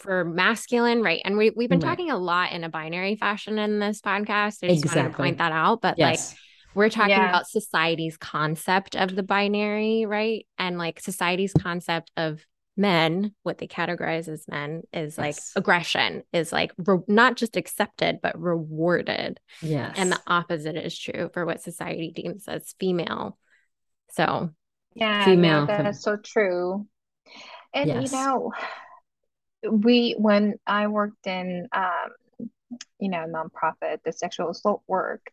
for 0.00 0.24
masculine, 0.24 1.02
right? 1.02 1.22
And 1.24 1.36
we 1.36 1.50
we've 1.50 1.68
been 1.68 1.80
right. 1.80 1.88
talking 1.88 2.10
a 2.10 2.18
lot 2.18 2.52
in 2.52 2.64
a 2.64 2.68
binary 2.68 3.16
fashion 3.16 3.58
in 3.58 3.78
this 3.78 4.00
podcast. 4.00 4.58
I 4.62 4.68
just 4.68 4.84
exactly. 4.84 4.96
wanted 4.96 5.10
to 5.10 5.16
point 5.16 5.38
that 5.38 5.52
out. 5.52 5.80
But 5.80 5.98
yes. 5.98 6.30
like 6.30 6.38
we're 6.74 6.88
talking 6.88 7.10
yeah. 7.10 7.28
about 7.28 7.48
society's 7.48 8.16
concept 8.16 8.96
of 8.96 9.14
the 9.14 9.22
binary, 9.22 10.06
right? 10.06 10.46
And 10.58 10.78
like 10.78 11.00
society's 11.00 11.52
concept 11.52 12.10
of 12.16 12.44
men, 12.76 13.34
what 13.42 13.58
they 13.58 13.66
categorize 13.66 14.28
as 14.28 14.46
men, 14.48 14.82
is 14.92 15.16
yes. 15.16 15.18
like 15.18 15.36
aggression, 15.56 16.22
is 16.32 16.52
like 16.52 16.72
re- 16.78 16.98
not 17.08 17.36
just 17.36 17.56
accepted, 17.56 18.20
but 18.22 18.40
rewarded. 18.40 19.38
Yes. 19.60 19.94
And 19.98 20.12
the 20.12 20.20
opposite 20.26 20.76
is 20.76 20.98
true 20.98 21.30
for 21.34 21.44
what 21.44 21.62
society 21.62 22.12
deems 22.14 22.48
as 22.48 22.74
female. 22.78 23.36
So, 24.12 24.50
yeah, 24.94 25.24
female. 25.24 25.66
Yeah, 25.68 25.82
that's 25.82 26.02
so 26.02 26.16
true. 26.16 26.86
And, 27.74 27.88
yes. 27.88 28.12
you 28.12 28.18
know, 28.18 28.52
we, 29.68 30.14
when 30.18 30.54
I 30.66 30.86
worked 30.86 31.26
in, 31.26 31.68
um, 31.72 32.48
you 32.98 33.10
know, 33.10 33.26
nonprofit, 33.26 33.98
the 34.04 34.12
sexual 34.12 34.50
assault 34.50 34.82
work, 34.86 35.30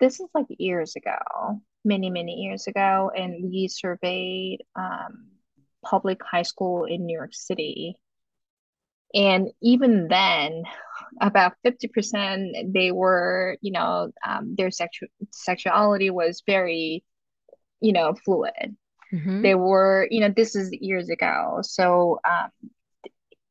this 0.00 0.20
is 0.20 0.28
like 0.34 0.46
years 0.48 0.96
ago, 0.96 1.60
many, 1.84 2.10
many 2.10 2.34
years 2.34 2.66
ago. 2.66 3.10
And 3.14 3.50
we 3.50 3.68
surveyed, 3.68 4.62
um, 4.74 5.28
public 5.84 6.20
high 6.22 6.42
school 6.42 6.84
in 6.84 7.06
New 7.06 7.16
York 7.16 7.34
City. 7.34 7.96
And 9.14 9.50
even 9.62 10.08
then, 10.08 10.64
about 11.20 11.54
50% 11.64 12.72
they 12.72 12.92
were, 12.92 13.56
you 13.60 13.72
know, 13.72 14.10
um, 14.26 14.54
their 14.56 14.68
sexu- 14.68 15.08
sexuality 15.32 16.10
was 16.10 16.42
very, 16.46 17.04
you 17.80 17.92
know, 17.92 18.14
fluid. 18.24 18.76
Mm-hmm. 19.12 19.42
They 19.42 19.54
were, 19.54 20.06
you 20.10 20.20
know, 20.20 20.32
this 20.34 20.54
is 20.54 20.70
years 20.72 21.08
ago. 21.08 21.60
So 21.62 22.20
um, 22.28 22.50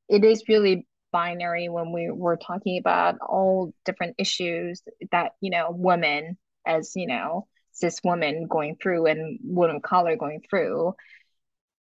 it 0.09 0.23
is 0.23 0.43
really 0.47 0.87
binary 1.11 1.69
when 1.69 1.91
we 1.91 2.09
were 2.11 2.37
talking 2.37 2.77
about 2.77 3.17
all 3.19 3.73
different 3.85 4.15
issues 4.17 4.81
that, 5.11 5.33
you 5.41 5.49
know, 5.49 5.67
women 5.71 6.37
as, 6.65 6.93
you 6.95 7.07
know, 7.07 7.47
cis 7.71 7.99
women 8.03 8.47
going 8.47 8.75
through 8.81 9.05
and 9.05 9.39
women 9.43 9.77
of 9.77 9.81
color 9.81 10.15
going 10.15 10.41
through 10.49 10.93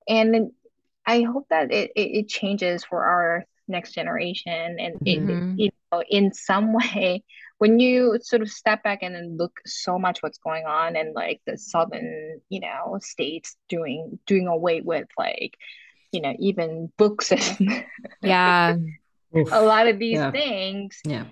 and 0.08 0.50
I 1.06 1.22
hope 1.22 1.46
that 1.50 1.70
it, 1.70 1.92
it, 1.94 2.00
it 2.00 2.28
changes 2.28 2.84
for 2.84 3.04
our 3.04 3.44
next 3.66 3.92
generation 3.92 4.76
and 4.78 4.94
mm-hmm. 5.00 5.52
it, 5.52 5.62
you 5.62 5.70
know 5.92 6.02
in 6.10 6.32
some 6.34 6.72
way 6.94 7.22
when 7.58 7.78
you 7.78 8.18
sort 8.20 8.42
of 8.42 8.50
step 8.50 8.82
back 8.82 8.98
and 9.02 9.14
then 9.14 9.36
look 9.38 9.58
so 9.64 9.98
much 9.98 10.22
what's 10.22 10.38
going 10.38 10.66
on 10.66 10.96
and 10.96 11.14
like 11.14 11.40
the 11.46 11.56
southern 11.56 12.40
you 12.50 12.60
know 12.60 12.98
states 13.00 13.56
doing 13.68 14.18
doing 14.26 14.48
away 14.48 14.82
with 14.82 15.06
like 15.16 15.56
you 16.14 16.20
know 16.20 16.34
even 16.38 16.90
books 16.96 17.32
and 17.32 17.84
yeah 18.22 18.76
a 19.34 19.62
lot 19.62 19.88
of 19.88 19.98
these 19.98 20.16
yeah. 20.16 20.30
things 20.30 21.00
yeah 21.04 21.24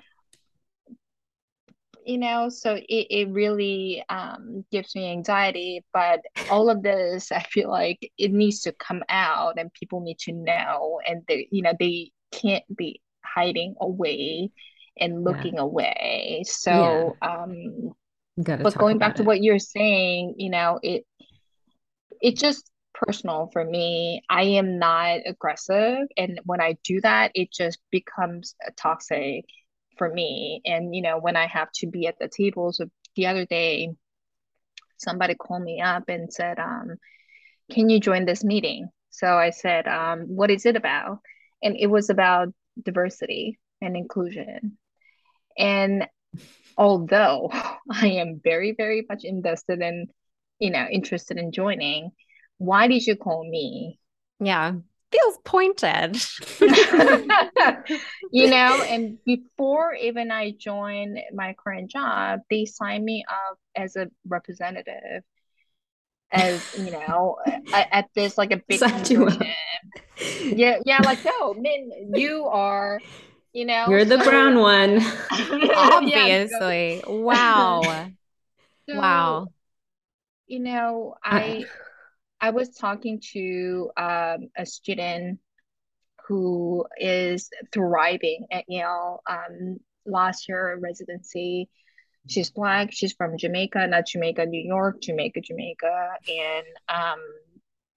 you 2.04 2.18
know 2.18 2.48
so 2.48 2.74
it, 2.74 3.06
it 3.10 3.28
really 3.30 4.04
um, 4.08 4.64
gives 4.72 4.96
me 4.96 5.12
anxiety 5.12 5.84
but 5.92 6.20
all 6.50 6.68
of 6.68 6.82
this 6.82 7.30
i 7.30 7.40
feel 7.40 7.70
like 7.70 8.10
it 8.18 8.32
needs 8.32 8.60
to 8.62 8.72
come 8.72 9.04
out 9.08 9.56
and 9.56 9.72
people 9.72 10.00
need 10.00 10.18
to 10.18 10.32
know 10.32 11.00
and 11.06 11.22
they 11.28 11.46
you 11.52 11.62
know 11.62 11.72
they 11.78 12.10
can't 12.32 12.64
be 12.76 13.00
hiding 13.24 13.76
away 13.80 14.50
and 14.98 15.22
looking 15.22 15.54
yeah. 15.54 15.60
away 15.60 16.42
so 16.44 17.16
yeah. 17.22 17.42
um 17.42 17.92
but 18.36 18.76
going 18.76 18.98
back 18.98 19.14
to 19.14 19.22
what 19.22 19.42
you're 19.42 19.60
saying 19.60 20.34
you 20.38 20.50
know 20.50 20.80
it 20.82 21.06
it 22.20 22.36
just 22.36 22.71
personal 23.02 23.50
for 23.52 23.64
me 23.64 24.22
i 24.30 24.42
am 24.42 24.78
not 24.78 25.20
aggressive 25.26 26.06
and 26.16 26.40
when 26.44 26.60
i 26.60 26.76
do 26.84 27.00
that 27.00 27.32
it 27.34 27.52
just 27.52 27.78
becomes 27.90 28.54
toxic 28.76 29.44
for 29.96 30.12
me. 30.12 30.60
And, 30.64 30.94
you 30.94 31.02
know, 31.02 31.18
when 31.18 31.36
I 31.36 31.46
have 31.46 31.70
to 31.76 31.86
be 31.86 32.06
at 32.06 32.18
the 32.18 32.28
table, 32.28 32.72
so 32.72 32.86
the 33.16 33.26
other 33.26 33.46
day, 33.46 33.90
somebody 34.98 35.34
called 35.34 35.62
me 35.62 35.80
up 35.80 36.08
and 36.08 36.32
said, 36.32 36.58
um, 36.58 36.96
can 37.70 37.88
you 37.88 38.00
join 38.00 38.24
this 38.24 38.44
meeting? 38.44 38.88
So 39.10 39.26
I 39.26 39.50
said, 39.50 39.86
um, 39.86 40.22
what 40.22 40.50
is 40.50 40.66
it 40.66 40.76
about? 40.76 41.18
And 41.62 41.76
it 41.76 41.88
was 41.88 42.10
about 42.10 42.48
diversity 42.82 43.58
and 43.80 43.96
inclusion. 43.96 44.78
And 45.58 46.08
although 46.76 47.50
I 47.90 48.08
am 48.08 48.40
very, 48.42 48.72
very 48.76 49.04
much 49.08 49.24
invested 49.24 49.80
in, 49.80 50.06
you 50.58 50.70
know, 50.70 50.86
interested 50.90 51.36
in 51.36 51.52
joining, 51.52 52.10
why 52.62 52.86
did 52.86 53.06
you 53.06 53.16
call 53.16 53.48
me? 53.48 53.98
Yeah. 54.38 54.74
Feels 55.10 55.38
pointed. 55.44 56.16
you 58.30 58.48
know, 58.48 58.82
and 58.88 59.18
before 59.24 59.94
even 59.94 60.30
I 60.30 60.52
joined 60.52 61.18
my 61.34 61.54
current 61.54 61.90
job, 61.90 62.40
they 62.48 62.64
signed 62.64 63.04
me 63.04 63.24
up 63.28 63.58
as 63.76 63.96
a 63.96 64.08
representative 64.26 65.22
as 66.30 66.78
you 66.78 66.90
know 66.90 67.36
at 67.74 68.08
this 68.14 68.38
like 68.38 68.52
a 68.52 68.62
big 68.66 68.80
yeah 70.56 70.78
yeah 70.86 70.98
like 71.04 71.22
no 71.26 71.52
min 71.52 72.14
you 72.14 72.46
are 72.46 72.98
you 73.52 73.66
know 73.66 73.84
you're 73.86 74.06
the 74.06 74.18
so, 74.18 74.30
brown 74.30 74.58
one 74.58 74.98
obviously 75.76 76.96
yeah, 76.96 77.02
wow 77.06 77.82
so, 78.88 78.96
wow 78.98 79.46
you 80.46 80.58
know 80.58 81.14
uh, 81.22 81.34
i 81.34 81.64
i 82.42 82.50
was 82.50 82.76
talking 82.76 83.20
to 83.32 83.90
um, 83.96 84.48
a 84.56 84.66
student 84.66 85.38
who 86.28 86.84
is 86.98 87.48
thriving 87.72 88.46
at 88.52 88.64
yale 88.68 89.22
um, 89.28 89.78
last 90.04 90.48
year 90.48 90.78
residency 90.82 91.68
she's 92.28 92.50
black 92.50 92.90
she's 92.92 93.14
from 93.14 93.38
jamaica 93.38 93.86
not 93.86 94.06
jamaica 94.06 94.44
new 94.44 94.60
york 94.60 95.00
jamaica 95.00 95.40
jamaica 95.40 96.10
and 96.28 96.66
um, 96.88 97.18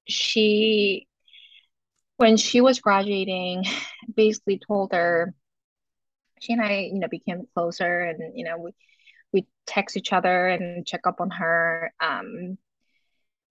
she 0.08 1.08
when 2.18 2.38
she 2.38 2.62
was 2.62 2.80
graduating 2.80 3.66
basically 4.16 4.62
told 4.66 4.94
her 4.94 5.34
she 6.40 6.54
and 6.54 6.62
I, 6.62 6.90
you 6.92 7.00
know, 7.00 7.08
became 7.08 7.48
closer 7.54 8.02
and, 8.04 8.38
you 8.38 8.46
know, 8.46 8.58
we, 8.58 8.72
we 9.34 9.48
text 9.66 9.98
each 9.98 10.14
other 10.14 10.48
and 10.48 10.86
check 10.86 11.02
up 11.08 11.22
on 11.22 11.32
her. 11.32 11.94
Um, 12.00 12.58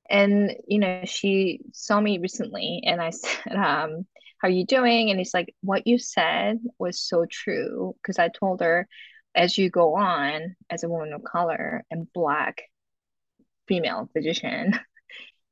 and, 0.09 0.52
you 0.66 0.78
know, 0.78 1.02
she 1.05 1.61
saw 1.72 2.00
me 2.00 2.18
recently 2.18 2.82
and 2.84 3.00
I 3.00 3.11
said, 3.11 3.55
um, 3.55 4.07
how 4.38 4.48
are 4.48 4.50
you 4.50 4.66
doing? 4.66 5.11
And 5.11 5.20
it's 5.20 5.34
like, 5.34 5.55
what 5.61 5.86
you 5.86 5.98
said 5.98 6.61
was 6.78 7.00
so 7.00 7.26
true. 7.30 7.94
Cause 8.05 8.18
I 8.18 8.28
told 8.28 8.61
her, 8.61 8.86
as 9.34 9.59
you 9.59 9.70
go 9.70 9.96
on 9.96 10.55
as 10.70 10.84
a 10.84 10.88
woman 10.88 11.12
of 11.12 11.24
color 11.24 11.84
and 11.90 12.12
black 12.12 12.62
female 13.66 14.09
physician, 14.12 14.78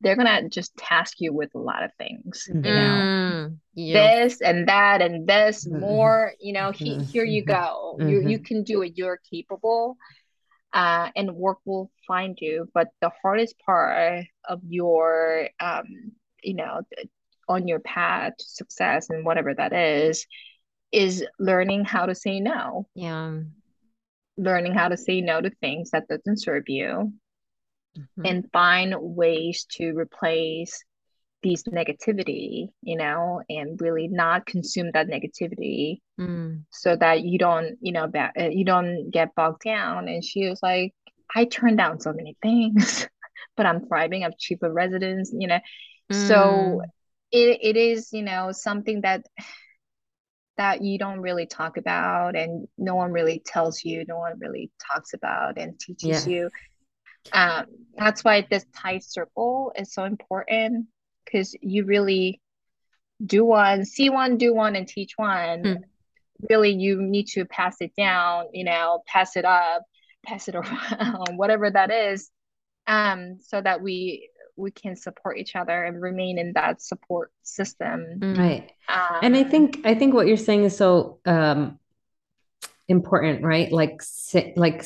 they're 0.03 0.17
gonna 0.17 0.49
just 0.49 0.77
task 0.77 1.21
you 1.21 1.33
with 1.33 1.55
a 1.55 1.59
lot 1.59 1.83
of 1.85 1.91
things 1.97 2.45
you 2.49 2.61
know 2.61 2.71
mm, 2.71 3.57
yeah. 3.75 4.25
this 4.25 4.41
and 4.41 4.69
that 4.69 5.01
and 5.01 5.27
this 5.29 5.65
mm-hmm. 5.65 5.81
more 5.81 6.33
you 6.41 6.53
know 6.53 6.73
he, 6.73 6.91
mm-hmm. 6.91 7.05
here 7.05 7.25
you 7.25 7.45
go 7.45 7.97
mm-hmm. 7.99 8.09
you 8.09 8.29
you 8.29 8.39
can 8.39 8.65
do 8.65 8.83
it 8.83 8.93
you're 8.97 9.21
capable 9.31 9.97
uh, 10.73 11.11
and 11.15 11.35
work 11.35 11.59
will 11.65 11.91
find 12.07 12.39
you. 12.41 12.69
But 12.75 12.89
the 13.01 13.11
hardest 13.23 13.57
part 13.65 14.25
of 14.45 14.61
your 14.69 15.49
um, 15.61 16.13
you 16.43 16.55
know 16.55 16.83
on 17.49 17.69
your 17.69 17.81
path 17.81 18.35
to 18.39 18.45
success 18.45 19.11
and 19.11 19.25
whatever 19.25 19.55
that 19.55 19.73
is 19.73 20.27
is 20.93 21.25
learning 21.39 21.85
how 21.85 22.07
to 22.07 22.15
say 22.15 22.41
no. 22.41 22.87
Yeah. 22.95 23.39
Learning 24.37 24.75
how 24.75 24.89
to 24.89 24.97
say 24.97 25.21
no 25.21 25.41
to 25.41 25.51
things 25.61 25.91
that 25.91 26.09
doesn't 26.09 26.41
serve 26.41 26.65
you 26.69 27.13
mm-hmm. 27.99 28.27
and 28.27 28.51
find 28.53 28.95
ways 28.99 29.67
to 29.73 29.97
replace 29.97 30.85
these 31.43 31.65
negativity 31.65 32.69
you 32.83 32.97
know 32.97 33.43
and 33.49 33.81
really 33.81 34.09
not 34.09 34.47
consume 34.47 34.91
that 34.93 35.09
negativity 35.09 35.99
mm. 36.19 36.63
so 36.71 36.97
that 36.97 37.23
you 37.23 37.39
don't 37.39 37.77
you 37.81 37.93
know 37.93 38.07
ba- 38.07 38.33
uh, 38.39 38.49
you 38.49 38.65
don't 38.65 39.11
get 39.11 39.35
bogged 39.35 39.63
down 39.65 40.09
and 40.09 40.25
she 40.25 40.49
was 40.49 40.61
like 40.63 40.93
i 41.35 41.45
turned 41.45 41.79
down 41.79 42.01
so 42.01 42.13
many 42.13 42.37
things 42.43 43.09
but 43.57 43.67
i'm 43.67 43.87
thriving 43.87 44.25
i've 44.25 44.39
cheaper 44.39 44.73
residence 44.73 45.33
you 45.37 45.49
know 45.49 45.61
mm. 46.13 46.29
so 46.29 46.81
it, 47.31 47.59
it 47.63 47.77
is 47.77 48.13
you 48.13 48.23
know 48.23 48.53
something 48.53 49.01
that 49.03 49.25
that 50.59 50.83
you 50.83 50.99
don't 50.99 51.21
really 51.21 51.47
talk 51.47 51.79
about 51.79 52.37
and 52.37 52.69
no 52.77 52.95
one 52.95 53.11
really 53.11 53.43
tells 53.45 53.83
you 53.85 54.05
no 54.07 54.19
one 54.19 54.39
really 54.39 54.71
talks 54.87 55.15
about 55.15 55.59
and 55.59 55.81
teaches 55.81 56.27
yeah. 56.27 56.33
you 56.33 56.51
um, 57.33 57.67
that's 57.97 58.23
why 58.23 58.47
this 58.51 58.67
tight 58.77 59.03
circle 59.03 59.73
is 59.77 59.95
so 59.95 60.05
important 60.05 60.87
because 61.25 61.55
you 61.61 61.85
really 61.85 62.41
do 63.25 63.45
one, 63.45 63.85
see 63.85 64.11
one, 64.11 64.37
do 64.37 64.55
one, 64.55 64.77
and 64.77 64.87
teach 64.87 65.13
one. 65.17 65.63
Mm. 65.63 65.79
Really, 66.51 66.71
you 66.71 67.01
need 67.01 67.29
to 67.29 67.45
pass 67.45 67.77
it 67.81 67.93
down, 67.97 68.47
you 68.53 68.65
know, 68.65 69.03
pass 69.07 69.37
it 69.37 69.45
up, 69.45 69.83
pass 70.25 70.49
it 70.49 70.55
around, 70.57 71.37
whatever 71.37 71.71
that 71.71 71.91
is, 71.91 72.31
um, 72.87 73.39
so 73.41 73.61
that 73.61 73.81
we 73.83 74.29
we 74.57 74.71
can 74.71 74.97
support 74.97 75.39
each 75.39 75.57
other 75.57 75.83
and 75.83 76.01
remain 76.01 76.39
in 76.39 76.53
that 76.55 76.83
support 76.83 77.33
system. 77.43 78.05
Hmm. 78.21 78.35
Right. 78.35 78.73
Um, 78.89 79.19
and 79.23 79.37
I 79.37 79.45
think 79.45 79.81
I 79.85 79.95
think 79.95 80.15
what 80.15 80.27
you're 80.27 80.37
saying 80.37 80.65
is 80.65 80.77
so 80.77 81.21
um, 81.25 81.79
important, 82.89 83.45
right? 83.45 83.71
Like 83.73 84.03
like 84.57 84.85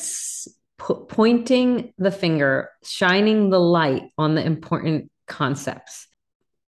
pointing 0.77 1.93
the 1.97 2.11
finger, 2.11 2.69
shining 2.83 3.49
the 3.49 3.59
light 3.59 4.11
on 4.17 4.35
the 4.35 4.45
important 4.45 5.11
concepts. 5.27 6.06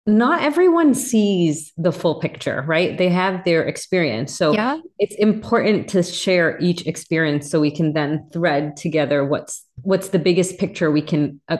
Not 0.04 0.42
everyone 0.42 0.94
sees 0.94 1.72
the 1.76 1.92
full 1.92 2.18
picture, 2.18 2.64
right? 2.66 2.98
They 2.98 3.08
have 3.08 3.44
their 3.44 3.62
experience. 3.62 4.34
So 4.36 4.52
yeah. 4.52 4.78
it's 4.98 5.14
important 5.14 5.88
to 5.90 6.02
share 6.02 6.58
each 6.60 6.86
experience 6.86 7.48
so 7.48 7.60
we 7.60 7.70
can 7.70 7.92
then 7.92 8.28
thread 8.32 8.76
together 8.76 9.24
what's 9.24 9.64
what's 9.82 10.08
the 10.08 10.18
biggest 10.18 10.58
picture 10.58 10.90
we 10.90 11.02
can 11.02 11.40
uh, 11.48 11.58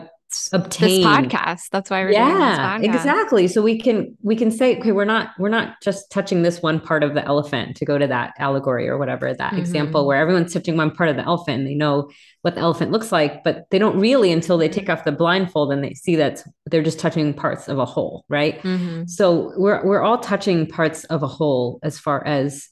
obtain 0.52 1.00
this 1.00 1.06
podcast. 1.06 1.68
That's 1.70 1.90
why 1.90 2.02
we're 2.02 2.12
yeah, 2.12 2.78
exactly. 2.80 3.48
So 3.48 3.62
we 3.62 3.78
can 3.78 4.16
we 4.22 4.36
can 4.36 4.50
say, 4.50 4.78
okay, 4.78 4.92
we're 4.92 5.04
not 5.04 5.30
we're 5.38 5.48
not 5.48 5.80
just 5.82 6.10
touching 6.10 6.42
this 6.42 6.62
one 6.62 6.80
part 6.80 7.02
of 7.02 7.14
the 7.14 7.24
elephant 7.24 7.76
to 7.78 7.84
go 7.84 7.98
to 7.98 8.06
that 8.06 8.34
allegory 8.38 8.88
or 8.88 8.98
whatever 8.98 9.32
that 9.32 9.52
mm-hmm. 9.52 9.60
example 9.60 10.06
where 10.06 10.18
everyone's 10.18 10.52
touching 10.52 10.76
one 10.76 10.90
part 10.90 11.08
of 11.08 11.16
the 11.16 11.22
elephant. 11.22 11.60
and 11.60 11.66
They 11.66 11.74
know 11.74 12.10
what 12.42 12.54
the 12.54 12.60
elephant 12.60 12.90
looks 12.90 13.12
like, 13.12 13.44
but 13.44 13.66
they 13.70 13.78
don't 13.78 13.98
really 13.98 14.32
until 14.32 14.58
they 14.58 14.68
take 14.68 14.88
off 14.88 15.04
the 15.04 15.12
blindfold 15.12 15.72
and 15.72 15.82
they 15.82 15.94
see 15.94 16.16
that 16.16 16.42
they're 16.66 16.82
just 16.82 16.98
touching 16.98 17.34
parts 17.34 17.68
of 17.68 17.78
a 17.78 17.84
whole, 17.84 18.24
right? 18.28 18.60
Mm-hmm. 18.62 19.06
So 19.06 19.52
we're 19.56 19.84
we're 19.84 20.02
all 20.02 20.18
touching 20.18 20.66
parts 20.66 21.04
of 21.04 21.22
a 21.22 21.28
whole 21.28 21.78
as 21.82 21.98
far 21.98 22.26
as 22.26 22.68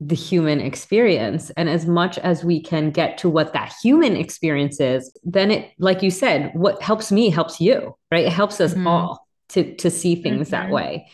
the 0.00 0.14
human 0.14 0.60
experience. 0.60 1.50
And 1.50 1.68
as 1.68 1.86
much 1.86 2.18
as 2.18 2.44
we 2.44 2.60
can 2.60 2.90
get 2.90 3.18
to 3.18 3.28
what 3.28 3.52
that 3.52 3.72
human 3.82 4.16
experience 4.16 4.80
is, 4.80 5.16
then 5.22 5.50
it, 5.50 5.72
like 5.78 6.02
you 6.02 6.10
said, 6.10 6.50
what 6.54 6.82
helps 6.82 7.12
me 7.12 7.30
helps 7.30 7.60
you, 7.60 7.96
right? 8.10 8.26
It 8.26 8.32
helps 8.32 8.60
us 8.60 8.74
mm-hmm. 8.74 8.86
all 8.86 9.26
to, 9.50 9.74
to 9.76 9.90
see 9.90 10.16
things 10.16 10.48
mm-hmm. 10.48 10.50
that 10.50 10.70
way. 10.70 11.08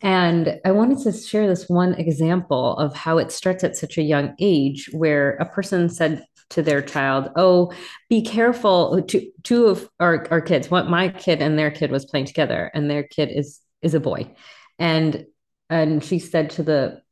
And 0.00 0.60
I 0.64 0.72
wanted 0.72 0.98
to 1.00 1.12
share 1.12 1.46
this 1.46 1.68
one 1.68 1.94
example 1.94 2.76
of 2.76 2.94
how 2.94 3.18
it 3.18 3.30
starts 3.30 3.62
at 3.62 3.76
such 3.76 3.98
a 3.98 4.02
young 4.02 4.34
age 4.40 4.88
where 4.92 5.32
a 5.36 5.46
person 5.46 5.88
said 5.88 6.24
to 6.50 6.62
their 6.62 6.82
child, 6.82 7.30
Oh, 7.36 7.72
be 8.08 8.22
careful. 8.22 9.00
Two, 9.02 9.30
two 9.42 9.66
of 9.66 9.88
our, 10.00 10.26
our 10.30 10.40
kids, 10.40 10.70
what 10.70 10.88
my 10.88 11.08
kid 11.08 11.40
and 11.40 11.58
their 11.58 11.70
kid 11.70 11.90
was 11.92 12.04
playing 12.04 12.26
together, 12.26 12.70
and 12.74 12.90
their 12.90 13.04
kid 13.04 13.30
is 13.30 13.60
is 13.80 13.94
a 13.94 14.00
boy. 14.00 14.34
And 14.78 15.26
and 15.70 16.04
she 16.04 16.18
said 16.18 16.50
to 16.50 16.62
the 16.62 17.02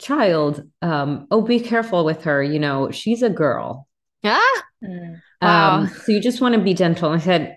child, 0.00 0.62
um, 0.82 1.26
oh, 1.30 1.42
be 1.42 1.60
careful 1.60 2.04
with 2.04 2.24
her. 2.24 2.42
You 2.42 2.58
know, 2.58 2.90
she's 2.90 3.22
a 3.22 3.30
girl. 3.30 3.86
Yeah. 4.22 4.40
Mm. 4.82 5.20
Wow. 5.40 5.70
Um, 5.70 5.88
so 5.88 6.12
you 6.12 6.20
just 6.20 6.40
want 6.40 6.54
to 6.54 6.60
be 6.60 6.74
gentle. 6.74 7.10
I 7.10 7.18
said, 7.18 7.56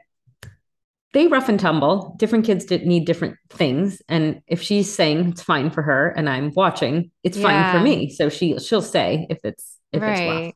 they 1.14 1.28
rough 1.28 1.48
and 1.48 1.60
tumble. 1.60 2.16
Different 2.18 2.46
kids 2.46 2.70
need 2.70 3.06
different 3.06 3.38
things. 3.50 4.02
And 4.10 4.42
if 4.48 4.62
she's 4.62 4.94
saying 4.94 5.30
it's 5.30 5.44
fine 5.44 5.70
for 5.70 5.84
her 5.84 6.10
and 6.10 6.28
I'm 6.28 6.52
watching, 6.56 7.12
it's 7.24 7.38
yeah. 7.38 7.72
fine 7.72 7.80
for 7.80 7.84
me. 7.84 8.10
So 8.10 8.30
she 8.30 8.58
she'll 8.60 8.82
say 8.82 9.28
if 9.30 9.40
it's 9.44 9.78
if 9.92 10.02
right. 10.02 10.12
it's 10.12 10.46
rough. 10.46 10.54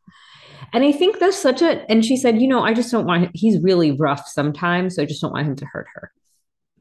And 0.74 0.84
I 0.84 0.92
think 0.92 1.20
that's 1.20 1.38
such 1.38 1.62
a 1.62 1.90
and 1.90 2.04
she 2.04 2.18
said, 2.18 2.42
you 2.42 2.48
know, 2.48 2.62
I 2.62 2.74
just 2.74 2.92
don't 2.92 3.06
want 3.06 3.30
he's 3.36 3.62
really 3.62 3.92
rough 3.92 4.28
sometimes. 4.28 4.96
So 4.96 5.04
I 5.04 5.06
just 5.06 5.22
don't 5.22 5.32
want 5.32 5.46
him 5.46 5.56
to 5.58 5.66
hurt 5.66 5.88
her 5.94 6.12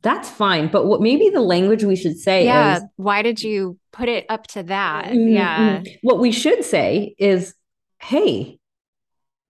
that's 0.03 0.29
fine. 0.29 0.69
But 0.69 0.87
what 0.87 1.01
maybe 1.01 1.31
the 1.31 1.41
language 1.41 1.85
we 1.85 1.97
should 1.97 2.19
say 2.19 2.45
yeah, 2.45 2.77
is 2.77 2.83
why 2.97 3.23
did 3.23 3.43
you 3.43 3.79
put 3.93 4.09
it 4.09 4.27
up 4.29 4.47
to 4.49 4.63
that? 4.65 5.07
Mm-hmm. 5.07 5.29
Yeah. 5.29 5.83
What 6.03 6.19
we 6.19 6.33
should 6.33 6.65
say 6.65 7.15
is, 7.19 7.55
hey, 8.01 8.59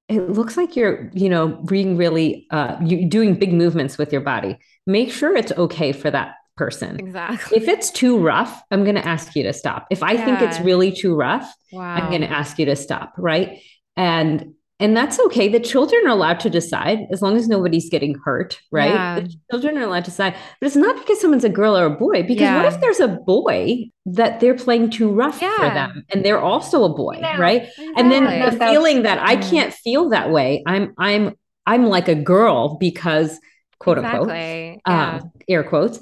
it 0.09 0.31
looks 0.31 0.57
like 0.57 0.77
you're, 0.77 1.11
you 1.15 1.29
know, 1.29 1.49
being 1.49 1.97
really 1.97 2.47
uh 2.51 2.77
you 2.85 3.09
doing 3.09 3.35
big 3.35 3.53
movements 3.53 3.99
with 3.99 4.13
your 4.13 4.23
body. 4.23 4.57
Make 4.87 5.13
sure 5.13 5.37
it's 5.37 5.53
okay 5.53 5.93
for 5.93 6.11
that 6.11 6.37
person. 6.57 6.99
Exactly. 6.99 7.59
If 7.59 7.69
it's 7.69 7.91
too 7.91 8.19
rough, 8.19 8.63
I'm 8.71 8.83
going 8.83 8.95
to 8.95 9.07
ask 9.07 9.37
you 9.37 9.43
to 9.43 9.53
stop. 9.53 9.87
If 9.91 10.03
I 10.03 10.13
yeah. 10.13 10.25
think 10.25 10.41
it's 10.41 10.59
really 10.61 10.91
too 10.91 11.15
rough, 11.15 11.53
wow. 11.71 11.95
I'm 11.95 12.09
going 12.09 12.23
to 12.23 12.31
ask 12.31 12.59
you 12.59 12.65
to 12.67 12.77
stop, 12.77 13.13
right? 13.19 13.61
And 13.97 14.55
and 14.79 14.97
that's 14.97 15.19
okay. 15.21 15.49
The 15.49 15.61
children 15.61 16.03
are 16.07 16.11
allowed 16.11 16.41
to 16.41 16.51
decide 16.51 17.01
as 17.11 17.23
long 17.23 17.37
as 17.37 17.49
nobody's 17.49 17.89
getting 17.89 18.15
hurt, 18.25 18.61
right? 18.71 18.91
Yeah. 18.93 19.21
The 19.21 19.35
children 19.51 19.79
are 19.79 19.83
allowed 19.85 20.05
to 20.05 20.11
decide, 20.11 20.35
but 20.61 20.67
it's 20.67 20.77
not 20.77 20.97
because 20.99 21.21
someone's 21.21 21.45
a 21.45 21.49
girl 21.49 21.77
or 21.77 21.87
a 21.87 21.91
boy. 21.91 22.23
Because 22.23 22.43
Yeah. 22.43 22.57
what 22.63 22.73
if 22.73 22.81
there's 22.81 23.01
a 23.01 23.09
boy 23.09 23.87
that 24.07 24.41
they're 24.41 24.55
playing 24.55 24.91
too 24.91 25.11
rough 25.11 25.39
for 25.41 25.71
them, 25.71 26.05
and 26.13 26.25
they're 26.25 26.41
also 26.41 26.85
a 26.85 26.95
boy, 26.95 27.17
Yeah. 27.21 27.39
right? 27.41 27.69
And 27.97 28.11
then 28.13 28.25
the 28.25 28.31
That's- 28.57 28.71
feeling 28.71 29.03
that 29.05 29.19
I 29.23 29.37
can't 29.37 29.73
feel 29.73 30.11
that 30.11 30.31
way. 30.31 30.63
I'm 30.67 30.93
I'm 30.99 31.35
I'm 31.67 31.87
like 31.87 32.09
a 32.09 32.15
girl 32.15 32.77
because 32.79 33.41
quote 33.81 33.99
unquote 33.99 34.29
exactly. 34.29 34.81
Yeah. 34.87 35.17
um, 35.23 35.33
air 35.49 35.65
quotes, 35.65 36.01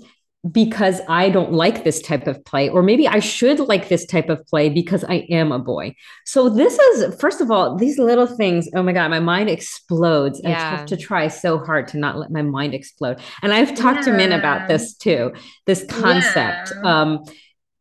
because 0.51 1.01
I 1.09 1.31
don't 1.31 1.53
like 1.53 1.85
this 1.85 2.03
type 2.03 2.27
of 2.27 2.45
play, 2.45 2.69
or 2.69 2.83
maybe 2.83 3.09
I 3.09 3.19
should 3.19 3.61
like 3.61 3.89
this 3.89 4.05
type 4.05 4.29
of 4.29 4.47
play 4.47 4.69
because 4.69 5.03
I 5.05 5.27
am 5.31 5.53
a 5.53 5.59
boy. 5.59 5.95
So 6.27 6.49
this 6.51 6.79
is 6.79 7.19
first 7.21 7.41
of 7.41 7.51
all 7.51 7.77
these 7.77 7.99
little 7.99 8.27
things. 8.27 8.69
Oh 8.75 8.83
my 8.83 8.93
god, 8.93 9.09
my 9.11 9.21
mind 9.21 9.49
explodes. 9.49 10.41
and 10.41 10.53
I 10.53 10.59
have 10.59 10.87
to 10.87 10.97
try 10.97 11.29
so 11.29 11.59
hard 11.59 11.89
to 11.89 11.99
not 11.99 12.19
let 12.19 12.31
my 12.31 12.43
mind 12.43 12.75
explode. 12.75 13.21
And 13.43 13.53
I've 13.55 13.75
talked 13.75 14.05
to 14.05 14.13
men 14.13 14.33
about 14.33 14.69
this 14.69 14.95
too. 14.95 15.33
This 15.67 15.85
concept 15.89 16.73
Yeah. 16.83 17.01
um, 17.03 17.25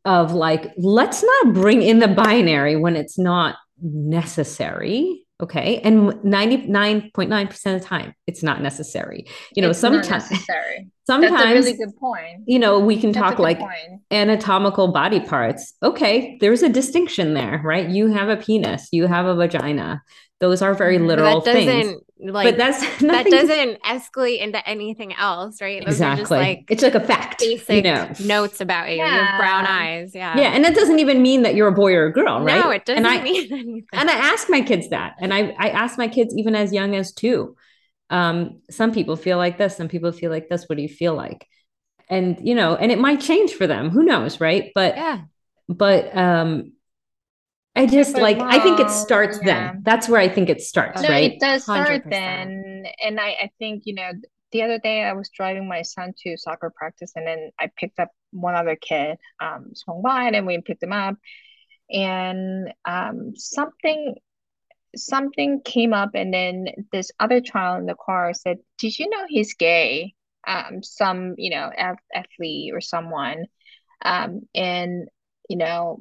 of 0.05 0.33
like 0.33 0.73
let's 0.77 1.23
not 1.23 1.53
bring 1.53 1.81
in 1.81 1.99
the 1.99 2.07
binary 2.09 2.75
when 2.75 2.95
it's 2.95 3.17
not 3.17 3.55
necessary. 3.81 5.22
Okay. 5.43 5.79
And 5.83 6.09
99.9% 6.23 7.75
of 7.75 7.81
the 7.81 7.85
time, 7.85 8.13
it's 8.27 8.41
not 8.43 8.61
necessary. 8.61 9.25
You 9.55 9.61
know, 9.61 9.69
It's 9.71 9.79
sometimes 9.79 10.31
necessary. 10.31 10.87
sometimes 11.05 11.31
That's 11.41 11.45
a 11.45 11.53
really 11.53 11.77
good 11.77 11.95
point. 11.97 12.43
you 12.47 12.59
know, 12.59 12.79
we 12.79 12.97
can 12.99 13.11
That's 13.11 13.31
talk 13.31 13.39
like 13.39 13.59
point. 13.59 14.01
anatomical 14.11 14.91
body 14.91 15.19
parts. 15.19 15.73
Okay, 15.83 16.37
there's 16.39 16.63
a 16.63 16.69
distinction 16.69 17.33
there, 17.33 17.61
right? 17.63 17.89
You 17.89 18.07
have 18.07 18.29
a 18.29 18.37
penis, 18.37 18.87
you 18.91 19.07
have 19.07 19.25
a 19.25 19.35
vagina. 19.35 20.01
Those 20.39 20.61
are 20.61 20.73
very 20.73 20.97
Mhm. 20.97 21.01
But 21.01 21.07
literal 21.07 21.41
that 21.41 21.53
things. 21.53 21.95
Doesn't 22.17 22.33
like 22.33 22.45
but 22.45 22.57
that's 22.57 22.79
that 23.01 23.25
doesn't 23.25 23.81
escalate 23.83 24.39
into 24.39 24.67
anything 24.67 25.13
else, 25.13 25.61
right? 25.61 25.83
Those 25.83 25.95
exactly. 25.95 26.13
are 26.13 26.21
just 26.21 26.31
like 26.31 26.65
it's 26.69 26.83
like 26.83 26.95
a 26.95 26.99
fact. 26.99 27.41
you 27.41 27.57
basic 27.57 27.83
know. 27.83 28.11
notes 28.23 28.61
about 28.61 28.89
you. 28.89 28.97
You 28.97 29.03
have 29.03 29.39
brown 29.39 29.65
eyes. 29.65 30.13
Yeah. 30.13 30.37
Yeah, 30.37 30.49
and 30.49 30.63
that 30.63 30.75
doesn't 30.75 30.99
even 30.99 31.21
mean 31.21 31.43
that 31.43 31.55
you're 31.55 31.67
a 31.67 31.73
boy 31.73 31.93
or 31.93 32.05
a 32.07 32.13
girl, 32.13 32.43
right? 32.43 32.63
No, 32.63 32.69
it 32.71 32.85
doesn't 32.85 33.05
and 33.05 33.07
I, 33.07 33.23
mean 33.23 33.43
anything. 33.51 33.85
and 33.93 34.09
I 34.09 34.13
ask 34.13 34.49
my 34.49 34.61
kids 34.61 34.89
that, 34.89 35.15
and 35.19 35.33
I 35.33 35.55
I 35.57 35.69
ask 35.69 35.97
my 35.97 36.07
kids 36.07 36.35
even 36.37 36.55
as 36.55 36.71
young 36.71 36.95
as 36.95 37.13
two. 37.13 37.55
Um, 38.09 38.61
some 38.69 38.93
people 38.93 39.15
feel 39.15 39.37
like 39.37 39.57
this, 39.57 39.75
some 39.75 39.87
people 39.87 40.11
feel 40.11 40.29
like 40.29 40.49
this. 40.49 40.65
What 40.69 40.75
do 40.75 40.81
you 40.81 40.89
feel 40.89 41.15
like? 41.15 41.47
And 42.09 42.37
you 42.41 42.53
know, 42.53 42.75
and 42.75 42.91
it 42.91 42.99
might 42.99 43.21
change 43.21 43.53
for 43.53 43.65
them. 43.65 43.89
Who 43.89 44.03
knows, 44.03 44.39
right? 44.39 44.71
But 44.75 44.95
yeah. 44.95 45.21
but 45.67 46.15
um 46.15 46.73
I 47.75 47.87
just 47.87 48.13
but 48.13 48.21
like 48.21 48.39
I 48.39 48.59
think 48.59 48.79
it 48.79 48.89
starts 48.89 49.39
yeah. 49.41 49.71
then. 49.73 49.81
That's 49.83 50.07
where 50.07 50.21
I 50.21 50.29
think 50.29 50.49
it 50.49 50.61
starts, 50.61 51.01
No, 51.01 51.09
right? 51.09 51.31
it 51.31 51.39
does 51.39 51.63
start 51.63 52.03
100%. 52.05 52.09
then. 52.09 52.85
And 53.03 53.19
I, 53.19 53.29
I 53.29 53.51
think, 53.59 53.83
you 53.85 53.95
know, 53.95 54.11
the 54.51 54.61
other 54.61 54.77
day 54.77 55.03
I 55.03 55.13
was 55.13 55.29
driving 55.29 55.67
my 55.67 55.81
son 55.81 56.13
to 56.23 56.37
soccer 56.37 56.71
practice 56.75 57.13
and 57.15 57.25
then 57.25 57.51
I 57.59 57.71
picked 57.75 57.99
up 57.99 58.09
one 58.31 58.53
other 58.55 58.75
kid, 58.75 59.17
um, 59.39 59.71
swung 59.73 60.01
by 60.03 60.25
and 60.25 60.45
we 60.45 60.61
picked 60.61 60.83
him 60.83 60.93
up. 60.93 61.15
And 61.91 62.71
um 62.85 63.33
something 63.35 64.15
something 64.95 65.61
came 65.65 65.93
up 65.93 66.11
and 66.13 66.33
then 66.33 66.67
this 66.91 67.11
other 67.19 67.41
child 67.41 67.79
in 67.81 67.87
the 67.87 67.95
car 67.95 68.33
said, 68.33 68.57
Did 68.77 68.97
you 68.97 69.09
know 69.09 69.25
he's 69.27 69.55
gay? 69.55 70.13
Um, 70.45 70.83
some, 70.83 71.35
you 71.37 71.49
know, 71.49 71.71
athlete 72.13 72.73
or 72.73 72.81
someone. 72.81 73.45
Um, 74.03 74.41
and 74.53 75.07
you 75.49 75.57
know, 75.57 75.99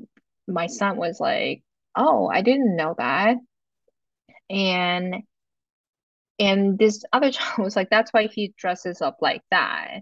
my 0.52 0.66
son 0.66 0.96
was 0.96 1.20
like, 1.20 1.62
Oh, 1.96 2.28
I 2.28 2.42
didn't 2.42 2.76
know 2.76 2.94
that. 2.98 3.36
And 4.50 5.22
and 6.38 6.78
this 6.78 7.04
other 7.12 7.30
child 7.32 7.58
was 7.58 7.76
like, 7.76 7.90
that's 7.90 8.12
why 8.12 8.26
he 8.26 8.54
dresses 8.58 9.00
up 9.00 9.18
like 9.20 9.42
that. 9.50 10.00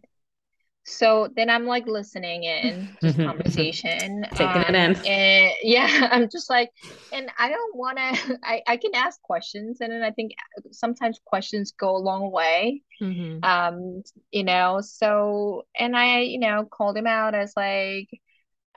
So 0.85 1.29
then 1.37 1.51
I'm 1.51 1.67
like 1.67 1.87
listening 1.87 2.45
in 2.45 2.97
this 3.01 3.15
conversation. 3.17 4.25
Taking 4.35 4.63
it 4.63 4.69
um, 4.71 4.75
in. 4.75 5.07
And 5.07 5.53
yeah, 5.63 6.09
I'm 6.11 6.29
just 6.31 6.51
like, 6.51 6.71
and 7.13 7.31
I 7.39 7.49
don't 7.49 7.77
want 7.77 7.99
to, 7.99 8.39
I, 8.43 8.63
I 8.67 8.77
can 8.77 8.95
ask 8.95 9.21
questions. 9.23 9.81
And 9.81 9.93
then 9.93 10.03
I 10.03 10.11
think 10.11 10.33
sometimes 10.71 11.21
questions 11.25 11.73
go 11.79 11.97
a 11.97 11.99
long 11.99 12.31
way. 12.31 12.83
Mhm. 13.01 13.45
Um, 13.45 14.03
you 14.31 14.45
know, 14.45 14.81
so, 14.81 15.67
and 15.79 15.97
I, 15.97 16.21
you 16.21 16.39
know, 16.39 16.65
called 16.65 16.97
him 16.97 17.07
out 17.07 17.35
as 17.35 17.53
like, 17.57 18.09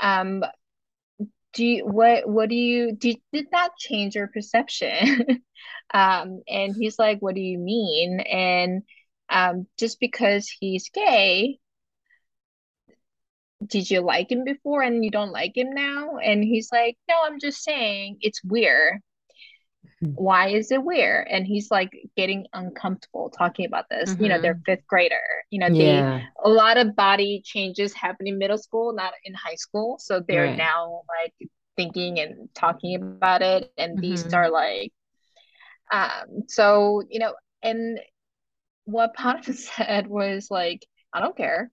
um, 0.01 0.43
do 1.53 1.65
you, 1.65 1.85
what, 1.85 2.27
what 2.27 2.49
do 2.49 2.55
you, 2.55 2.93
did, 2.93 3.17
did 3.31 3.47
that 3.51 3.71
change 3.77 4.15
your 4.15 4.27
perception? 4.27 5.41
Um, 5.93 6.41
and 6.47 6.75
he's 6.75 6.97
like, 6.97 7.19
what 7.19 7.35
do 7.35 7.41
you 7.41 7.59
mean? 7.59 8.19
And, 8.19 8.81
um, 9.29 9.67
just 9.77 9.99
because 9.99 10.49
he's 10.59 10.89
gay, 10.89 11.59
did 13.65 13.89
you 13.89 14.01
like 14.01 14.31
him 14.31 14.43
before 14.43 14.81
and 14.81 15.03
you 15.03 15.11
don't 15.11 15.31
like 15.31 15.55
him 15.55 15.71
now? 15.73 16.17
And 16.17 16.43
he's 16.43 16.69
like, 16.71 16.97
no, 17.07 17.15
I'm 17.23 17.39
just 17.39 17.63
saying 17.63 18.17
it's 18.21 18.43
weird. 18.43 19.01
Mhm. 20.03 20.15
Why 20.15 20.49
is 20.49 20.71
it 20.71 20.83
weird? 20.83 21.27
And 21.29 21.45
he's 21.47 21.71
like 21.71 21.91
getting 22.15 22.47
uncomfortable 22.53 23.29
talking 23.29 23.65
about 23.65 23.85
this. 23.89 24.15
You 24.19 24.29
know, 24.29 24.39
they're 24.41 24.59
fifth 24.65 24.87
grader. 24.87 25.15
You 25.49 25.59
know, 25.59 25.69
they 25.77 26.05
Yeah. 26.05 26.29
a 26.43 26.49
lot 26.49 26.77
of 26.77 26.95
body 26.95 27.41
changes 27.45 27.93
happen 27.93 28.27
in 28.27 28.37
middle 28.39 28.57
school, 28.57 28.93
not 28.93 29.13
in 29.25 29.33
high 29.33 29.55
school. 29.55 29.97
So 29.99 30.21
they're 30.27 30.49
Right. 30.49 30.57
now 30.57 31.01
like 31.23 31.33
thinking 31.77 32.19
and 32.19 32.49
talking 32.55 32.95
about 32.95 33.29
it. 33.31 33.51
And 33.77 33.99
these 33.99 34.01
Mhm. 34.01 34.33
are 34.33 34.49
like, 34.49 34.91
um, 35.91 36.43
so, 36.47 37.01
you 37.09 37.19
know, 37.19 37.33
and 37.61 37.99
what 38.85 39.13
Potiphar 39.15 39.53
said 39.53 40.07
was 40.07 40.47
like, 40.49 40.85
I 41.13 41.19
don't 41.21 41.35
care. 41.37 41.71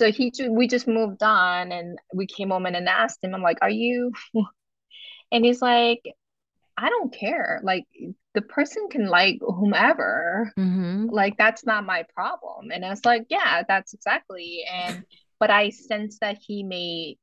So 0.00 0.10
he 0.10 0.32
we 0.50 0.66
just 0.68 0.86
moved 0.88 1.22
on 1.22 1.72
and 1.72 1.98
we 2.14 2.26
came 2.26 2.50
home 2.50 2.66
and 2.66 2.88
asked 2.88 3.22
him, 3.22 3.34
I'm 3.34 3.42
like, 3.42 3.58
are 3.62 3.70
you? 3.70 4.12
And 5.32 5.44
he's 5.44 5.60
like, 5.62 6.02
I 6.82 6.88
don't 6.90 7.12
care. 7.14 7.60
Like 7.62 7.84
the 8.34 8.42
person 8.42 8.88
can 8.90 9.06
like 9.06 9.38
whomever 9.40 10.52
Mhm. 10.58 11.08
like 11.10 11.36
that's 11.36 11.64
not 11.66 11.84
my 11.84 12.04
problem 12.14 12.70
and 12.72 12.84
i 12.84 12.88
was 12.88 13.04
like 13.04 13.26
yeah 13.28 13.62
that's 13.68 13.92
exactly 13.92 14.64
and 14.72 15.04
but 15.40 15.50
i 15.50 15.68
sense 15.70 16.18
that 16.20 16.38
he 16.46 16.62
may 16.62 17.16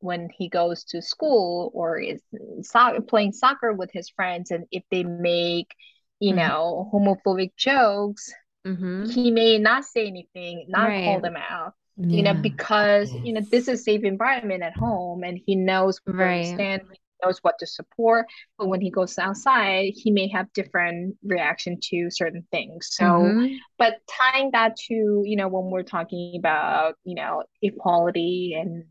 when 0.00 0.28
he 0.38 0.48
goes 0.48 0.84
to 0.84 1.00
school 1.02 1.70
or 1.74 1.98
is 1.98 2.20
so- 2.62 3.00
playing 3.08 3.32
soccer 3.32 3.72
with 3.72 3.90
his 3.92 4.08
friends 4.10 4.50
and 4.50 4.66
if 4.70 4.82
they 4.90 5.02
make 5.04 5.74
you 6.20 6.32
Mhm. 6.34 6.36
know 6.36 6.90
homophobic 6.92 7.52
jokes 7.56 8.32
Mhm. 8.66 9.10
he 9.10 9.30
may 9.30 9.58
not 9.58 9.84
say 9.84 10.06
anything 10.06 10.66
not 10.68 10.88
call 11.04 11.20
them 11.20 11.36
out 11.36 11.72
you 11.96 12.22
know 12.22 12.34
because 12.34 13.12
you 13.24 13.32
know 13.34 13.40
this 13.50 13.68
is 13.68 13.84
safe 13.84 14.04
environment 14.04 14.62
at 14.62 14.74
home 14.76 15.24
and 15.24 15.38
he 15.46 15.54
knows 15.56 16.00
where 16.04 16.16
Right. 16.16 16.44
he 16.44 16.54
stands 16.54 16.84
he 16.90 16.98
knows 17.24 17.38
what 17.42 17.58
to 17.58 17.66
support 17.66 18.26
but 18.58 18.68
when 18.68 18.80
he 18.80 18.90
goes 18.90 19.18
outside 19.18 19.92
he 19.94 20.10
may 20.10 20.28
have 20.28 20.52
different 20.52 21.16
reaction 21.24 21.78
to 21.82 22.08
certain 22.10 22.46
things 22.50 22.88
so 22.92 23.04
Mhm. 23.04 23.58
but 23.78 23.98
tying 24.08 24.50
that 24.52 24.76
to 24.88 25.22
you 25.24 25.36
know 25.36 25.48
when 25.48 25.70
we're 25.70 25.82
talking 25.82 26.36
about 26.38 26.94
you 27.04 27.14
know 27.14 27.42
equality 27.62 28.54
and 28.58 28.84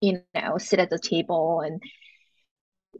you 0.00 0.20
know 0.34 0.58
sit 0.58 0.78
at 0.78 0.90
the 0.90 0.98
table 0.98 1.60
and 1.60 1.82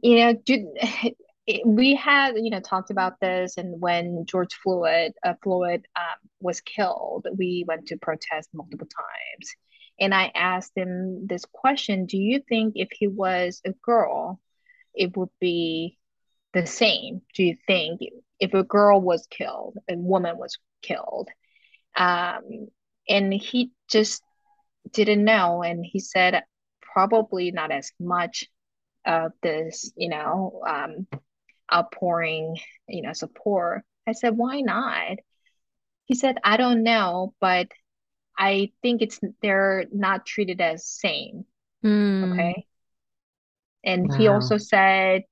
you 0.01 0.17
know 0.17 0.33
do 0.45 0.73
we 1.65 1.95
had 1.95 2.35
you 2.35 2.49
know 2.49 2.59
talked 2.59 2.89
about 2.89 3.19
this 3.21 3.57
and 3.57 3.79
when 3.79 4.25
George 4.25 4.53
Floyd 4.55 5.11
uh, 5.23 5.33
Floyd 5.43 5.85
um, 5.95 6.29
was 6.39 6.61
killed 6.61 7.27
we 7.37 7.63
went 7.67 7.87
to 7.87 7.97
protest 7.97 8.49
multiple 8.53 8.87
times 8.87 9.55
and 9.99 10.13
I 10.13 10.31
asked 10.33 10.73
him 10.75 11.27
this 11.27 11.45
question 11.51 12.05
do 12.05 12.17
you 12.17 12.41
think 12.47 12.73
if 12.75 12.89
he 12.91 13.07
was 13.07 13.61
a 13.65 13.71
girl 13.71 14.39
it 14.93 15.15
would 15.17 15.29
be 15.39 15.97
the 16.53 16.65
same? 16.65 17.21
Do 17.33 17.43
you 17.43 17.57
think 17.67 18.01
if 18.39 18.53
a 18.53 18.63
girl 18.63 19.01
was 19.01 19.27
killed 19.29 19.77
a 19.89 19.95
woman 19.95 20.37
was 20.37 20.57
killed? 20.81 21.29
Um, 21.97 22.67
and 23.07 23.33
he 23.33 23.71
just 23.89 24.21
didn't 24.91 25.23
know. 25.23 25.63
And 25.63 25.85
he 25.85 25.99
said 25.99 26.43
probably 26.81 27.51
not 27.51 27.71
as 27.71 27.91
much 27.99 28.45
of 29.05 29.33
this 29.43 29.91
you 29.95 30.09
know 30.09 30.61
um, 30.67 31.07
outpouring 31.73 32.57
you 32.87 33.01
know 33.01 33.13
support. 33.13 33.83
I 34.07 34.13
said 34.13 34.37
why 34.37 34.61
not? 34.61 35.17
He 36.05 36.13
said 36.15 36.37
i 36.43 36.57
don't 36.57 36.83
know 36.83 37.33
but 37.41 37.67
i 38.37 38.71
think 38.81 39.01
it's 39.01 39.19
they're 39.41 39.85
not 39.91 40.25
treated 40.25 40.61
as 40.61 40.85
same 40.87 41.45
Mm. 41.83 42.23
okay 42.23 42.65
and 43.83 44.11
he 44.15 44.27
also 44.27 44.57
said 44.57 45.23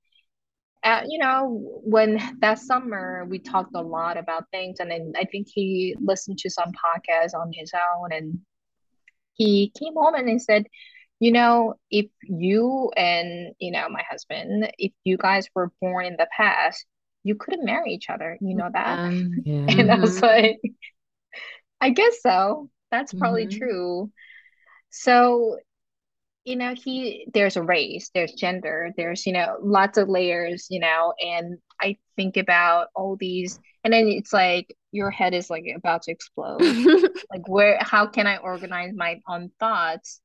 uh, 0.84 1.02
you 1.08 1.18
know 1.18 1.60
when 1.84 2.18
that 2.40 2.58
summer 2.58 3.24
we 3.28 3.38
talked 3.38 3.74
a 3.74 3.80
lot 3.82 4.16
about 4.16 4.44
things 4.50 4.78
and 4.80 4.90
then 4.90 5.12
i 5.16 5.24
think 5.24 5.46
he 5.52 5.96
listened 6.00 6.38
to 6.38 6.50
some 6.50 6.72
podcasts 6.72 7.34
on 7.34 7.50
his 7.54 7.72
own 7.74 8.12
and 8.12 8.38
he 9.34 9.72
came 9.78 9.94
home 9.94 10.14
and 10.14 10.28
he 10.28 10.38
said 10.38 10.66
you 11.20 11.32
know 11.32 11.74
if 11.90 12.06
you 12.22 12.90
and 12.96 13.54
you 13.58 13.70
know 13.72 13.88
my 13.88 14.02
husband 14.08 14.70
if 14.78 14.92
you 15.04 15.16
guys 15.16 15.48
were 15.54 15.70
born 15.80 16.06
in 16.06 16.16
the 16.18 16.28
past 16.36 16.84
you 17.24 17.34
couldn't 17.34 17.64
marry 17.64 17.92
each 17.92 18.08
other. 18.10 18.38
You 18.40 18.54
know 18.56 18.68
that? 18.72 19.00
Um, 19.00 19.44
Yeah. 19.44 19.68
And 19.68 19.90
I 19.90 19.96
was 19.96 20.20
Mhm. 20.20 20.22
like, 20.22 20.60
I 21.80 21.90
guess 21.90 22.20
so. 22.22 22.70
That's 22.94 23.14
probably 23.14 23.46
Mhm. 23.46 23.48
true. 23.48 24.12
So, 24.90 25.58
you 26.44 26.56
know, 26.56 26.74
he 26.74 27.26
there's 27.34 27.56
a 27.56 27.62
race, 27.62 28.10
there's 28.14 28.32
gender, 28.34 28.92
there's, 28.96 29.26
you 29.26 29.32
know, 29.32 29.56
lots 29.62 29.98
of 29.98 30.08
layers, 30.08 30.66
you 30.70 30.80
know, 30.80 31.14
and 31.20 31.58
I 31.80 31.98
think 32.16 32.36
about 32.36 32.88
all 32.94 33.16
these, 33.18 33.58
and 33.84 33.92
then 33.92 34.08
it's 34.08 34.32
like 34.32 34.74
your 34.92 35.10
head 35.10 35.34
is 35.34 35.50
like 35.50 35.64
about 35.76 36.02
to 36.02 36.12
explode. 36.12 36.76
Like, 37.32 37.48
where, 37.48 37.78
how 37.80 38.06
can 38.06 38.26
I 38.26 38.36
organize 38.38 38.92
my 38.96 39.20
own 39.28 39.50
thoughts 39.60 40.20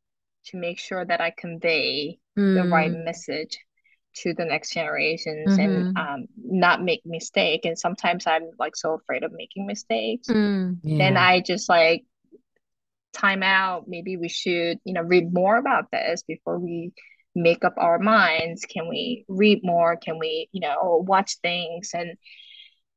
to 0.47 0.57
make 0.57 0.79
sure 0.79 1.05
that 1.05 1.21
I 1.21 1.31
convey 1.31 2.19
the 2.53 2.65
right 2.65 2.91
Mm, 2.91 2.99
message 3.05 3.57
to 4.17 4.33
the 4.33 4.45
next 4.45 4.73
generations 4.73 5.55
and 5.57 5.85
mhm. 5.85 5.99
um, 5.99 6.25
not 6.37 6.83
make 6.83 7.01
mistake. 7.05 7.65
And 7.65 7.77
sometimes 7.79 8.27
I'm 8.27 8.51
like 8.59 8.75
so 8.75 8.93
afraid 8.95 9.23
of 9.23 9.31
making 9.33 9.65
mistakes. 9.67 10.29
Mm, 10.29 10.79
Then 10.97 11.17
Yeah. 11.17 11.17
I 11.17 11.41
just 11.41 11.69
like 11.69 12.05
time 13.13 13.43
out. 13.43 13.85
Maybe 13.87 14.17
we 14.17 14.29
should, 14.29 14.79
you 14.83 14.93
know, 14.93 15.01
read 15.01 15.33
more 15.33 15.57
about 15.57 15.91
this 15.91 16.23
before 16.27 16.59
we 16.59 16.91
make 17.35 17.63
up 17.63 17.75
our 17.77 17.99
minds. 17.99 18.65
Can 18.65 18.87
we 18.87 19.25
read 19.27 19.61
more? 19.63 19.95
Can 19.97 20.19
we, 20.19 20.49
you 20.51 20.61
know, 20.61 21.03
watch 21.07 21.37
things? 21.41 21.91
And 21.93 22.17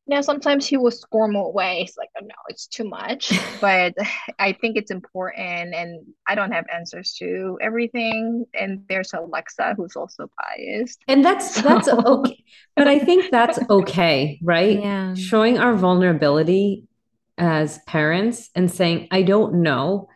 you 0.07 0.17
know, 0.17 0.21
sometimes 0.21 0.67
he 0.67 0.77
will 0.77 0.91
squirm 0.91 1.37
away. 1.37 1.83
It's 1.83 1.97
like, 1.97 2.09
oh 2.21 2.25
no, 2.25 2.35
it's 2.49 2.67
too 2.67 2.89
much. 2.89 3.33
But 3.61 3.95
I 4.41 4.53
think 4.53 4.77
it's 4.77 4.91
important, 4.91 5.75
and 5.75 6.05
I 6.27 6.35
don't 6.35 6.51
have 6.51 6.65
answers 6.75 7.15
to 7.21 7.57
everything. 7.63 8.45
And 8.53 8.83
there's 8.89 9.13
Alexa 9.13 9.75
who's 9.77 9.95
also 9.95 10.29
biased. 10.37 10.99
And 11.07 11.25
that's 11.25 11.63
that's 11.63 11.87
okay. 11.87 12.45
But 12.75 12.89
I 12.89 12.99
think 12.99 13.31
that's 13.31 13.61
okay, 13.71 14.41
right? 14.43 14.81
yeah. 14.81 15.15
Showing 15.15 15.59
our 15.59 15.75
vulnerability 15.75 16.89
as 17.43 17.80
parents 17.88 18.51
and 18.55 18.70
saying, 18.70 19.09
I 19.11 19.22
don't 19.22 19.62
know, 19.62 20.09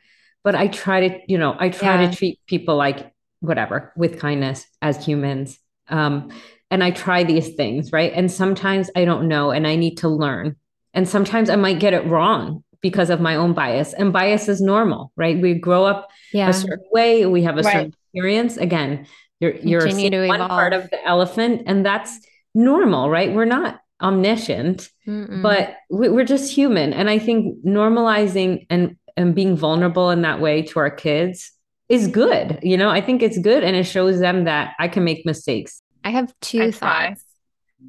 but 0.44 0.54
I 0.54 0.68
try 0.68 1.08
to, 1.08 1.18
you 1.26 1.38
know, 1.38 1.56
I 1.58 1.70
try 1.70 2.00
Yeah. 2.00 2.08
to 2.08 2.16
treat 2.16 2.38
people 2.46 2.76
like 2.76 3.12
whatever 3.40 3.92
with 3.96 4.20
kindness 4.20 4.64
as 4.80 5.04
humans. 5.04 5.58
Um, 5.88 6.30
and 6.70 6.84
I 6.84 6.92
try 6.92 7.24
these 7.24 7.54
things, 7.54 7.90
right? 7.92 8.12
And 8.14 8.30
sometimes 8.30 8.90
I 8.94 9.04
don't 9.04 9.26
know 9.26 9.50
and 9.50 9.66
I 9.66 9.74
need 9.74 9.96
to 9.98 10.08
learn. 10.08 10.54
And 10.94 11.08
sometimes 11.08 11.50
I 11.50 11.56
might 11.56 11.80
get 11.80 11.94
it 11.94 12.06
wrong 12.06 12.62
because 12.80 13.10
of 13.10 13.20
my 13.20 13.34
own 13.34 13.54
bias. 13.54 13.92
And 13.92 14.12
bias 14.12 14.48
is 14.48 14.60
normal, 14.60 15.10
right? 15.16 15.40
We 15.40 15.54
grow 15.54 15.84
up 15.84 16.08
Yeah. 16.32 16.48
a 16.48 16.52
certain 16.52 16.86
way, 16.92 17.26
we 17.26 17.42
have 17.42 17.58
a 17.58 17.62
certain 17.64 17.92
experience. 18.04 18.56
Again, 18.56 19.06
you're 19.40 19.56
you're 19.56 19.86
one 20.28 20.48
part 20.48 20.72
of 20.72 20.88
the 20.90 21.04
elephant, 21.04 21.62
and 21.66 21.84
that's 21.84 22.20
normal, 22.54 23.10
right? 23.10 23.34
We're 23.34 23.44
not 23.44 23.80
omniscient, 24.00 24.90
Mm-mm. 25.06 25.42
but 25.42 25.76
we, 25.90 26.08
we're 26.08 26.24
just 26.24 26.52
human. 26.52 26.92
And 26.92 27.08
I 27.08 27.18
think 27.18 27.64
normalizing 27.64 28.66
and 28.70 28.96
and 29.16 29.34
being 29.34 29.56
vulnerable 29.56 30.10
in 30.10 30.22
that 30.22 30.40
way 30.40 30.62
to 30.62 30.78
our 30.78 30.90
kids 30.90 31.52
is 31.88 32.08
good. 32.08 32.58
You 32.62 32.76
know, 32.76 32.90
I 32.90 33.00
think 33.00 33.22
it's 33.22 33.38
good, 33.38 33.64
and 33.64 33.76
it 33.76 33.84
shows 33.84 34.20
them 34.20 34.44
that 34.44 34.74
I 34.78 34.88
can 34.88 35.04
make 35.04 35.24
mistakes. 35.24 35.82
I 36.04 36.10
have 36.10 36.32
two 36.40 36.62
I 36.62 36.70
thoughts. 36.70 37.24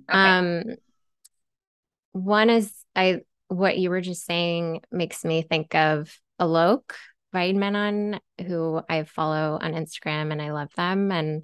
Okay. 0.10 0.18
Um, 0.18 0.64
one 2.14 2.50
is 2.50 2.72
I 2.96 3.22
what 3.48 3.78
you 3.78 3.90
were 3.90 4.02
just 4.02 4.26
saying 4.26 4.82
makes 4.92 5.24
me 5.24 5.42
think 5.42 5.76
of 5.76 6.14
Alok 6.40 6.82
Vaid-Menon, 7.34 8.20
who 8.46 8.82
I 8.90 9.04
follow 9.04 9.58
on 9.62 9.74
Instagram 9.74 10.32
and 10.32 10.42
I 10.42 10.52
love 10.52 10.70
them 10.76 11.12
and 11.12 11.44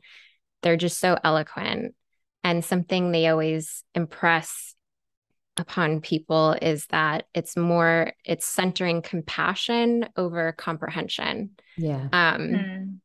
they're 0.62 0.78
just 0.78 1.00
so 1.00 1.18
eloquent. 1.24 1.96
And 2.44 2.64
something 2.64 3.12
they 3.12 3.28
always 3.28 3.84
impress 3.96 4.76
upon 5.58 6.02
people 6.02 6.56
is 6.62 6.88
that 6.88 7.26
it's 7.34 7.56
more 7.56 8.14
it's 8.26 8.46
centering 8.46 9.02
compassion 9.02 10.10
over 10.18 10.52
comprehension. 10.54 11.52
Yeah. 11.78 12.08
Um 12.12 12.40
Mm. 12.40 13.00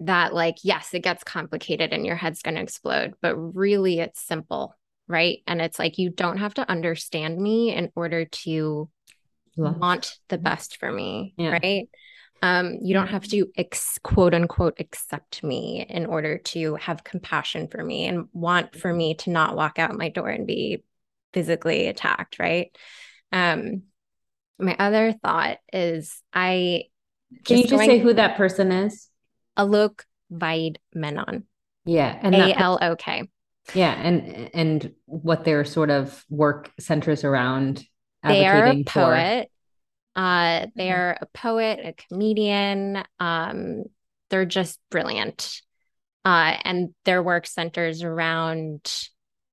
that 0.00 0.34
like 0.34 0.56
yes 0.62 0.92
it 0.92 1.00
gets 1.00 1.22
complicated 1.24 1.92
and 1.92 2.04
your 2.04 2.16
head's 2.16 2.42
going 2.42 2.56
to 2.56 2.60
explode 2.60 3.14
but 3.22 3.36
really 3.36 4.00
it's 4.00 4.20
simple 4.20 4.76
right 5.06 5.38
and 5.46 5.62
it's 5.62 5.78
like 5.78 5.98
you 5.98 6.10
don't 6.10 6.38
have 6.38 6.54
to 6.54 6.68
understand 6.68 7.38
me 7.40 7.72
in 7.72 7.90
order 7.94 8.24
to 8.24 8.90
Love. 9.56 9.76
want 9.76 10.18
the 10.28 10.38
best 10.38 10.78
for 10.78 10.90
me 10.90 11.34
Yeah. 11.36 11.52
right 11.52 11.88
um 12.44 12.78
you 12.82 12.92
don't 12.92 13.08
have 13.08 13.26
to 13.26 13.46
ex- 13.56 13.98
quote 14.02 14.34
unquote 14.34 14.76
accept 14.78 15.42
me 15.42 15.84
in 15.88 16.04
order 16.04 16.38
to 16.38 16.74
have 16.76 17.02
compassion 17.02 17.68
for 17.68 17.82
me 17.82 18.06
and 18.06 18.28
want 18.32 18.76
for 18.76 18.92
me 18.92 19.14
to 19.14 19.30
not 19.30 19.56
walk 19.56 19.78
out 19.78 19.96
my 19.96 20.10
door 20.10 20.28
and 20.28 20.46
be 20.46 20.84
physically 21.32 21.88
attacked 21.88 22.38
right 22.38 22.76
um 23.32 23.82
my 24.58 24.76
other 24.78 25.12
thought 25.12 25.56
is 25.72 26.22
i 26.32 26.84
Can 27.44 27.58
you 27.58 27.66
just 27.66 27.84
say 27.84 27.98
who 27.98 28.12
that 28.12 28.36
person 28.36 28.70
is? 28.70 29.08
Alok 29.56 30.02
Vaid-Menon, 30.30 31.44
Yeah, 31.84 32.18
and 32.22 32.34
A 32.34 32.54
L 32.54 32.78
O 32.80 32.96
K. 32.96 33.28
Yeah, 33.74 33.92
and 33.92 34.50
and 34.54 34.92
what 35.06 35.44
their 35.44 35.64
sort 35.64 35.90
of 35.90 36.24
work 36.28 36.70
centers 36.78 37.24
around 37.24 37.84
They 38.22 38.46
are 38.46 38.66
a 38.66 38.84
poet. 38.84 39.48
Uh, 40.16 40.66
they're 40.74 41.18
a 41.20 41.26
poet, 41.26 41.80
a 41.82 41.94
comedian. 42.08 43.02
Um, 43.18 43.84
they're 44.30 44.44
just 44.44 44.78
brilliant. 44.90 45.60
Uh, 46.24 46.56
and 46.64 46.94
their 47.04 47.22
work 47.22 47.46
centers 47.46 48.02
around 48.02 48.92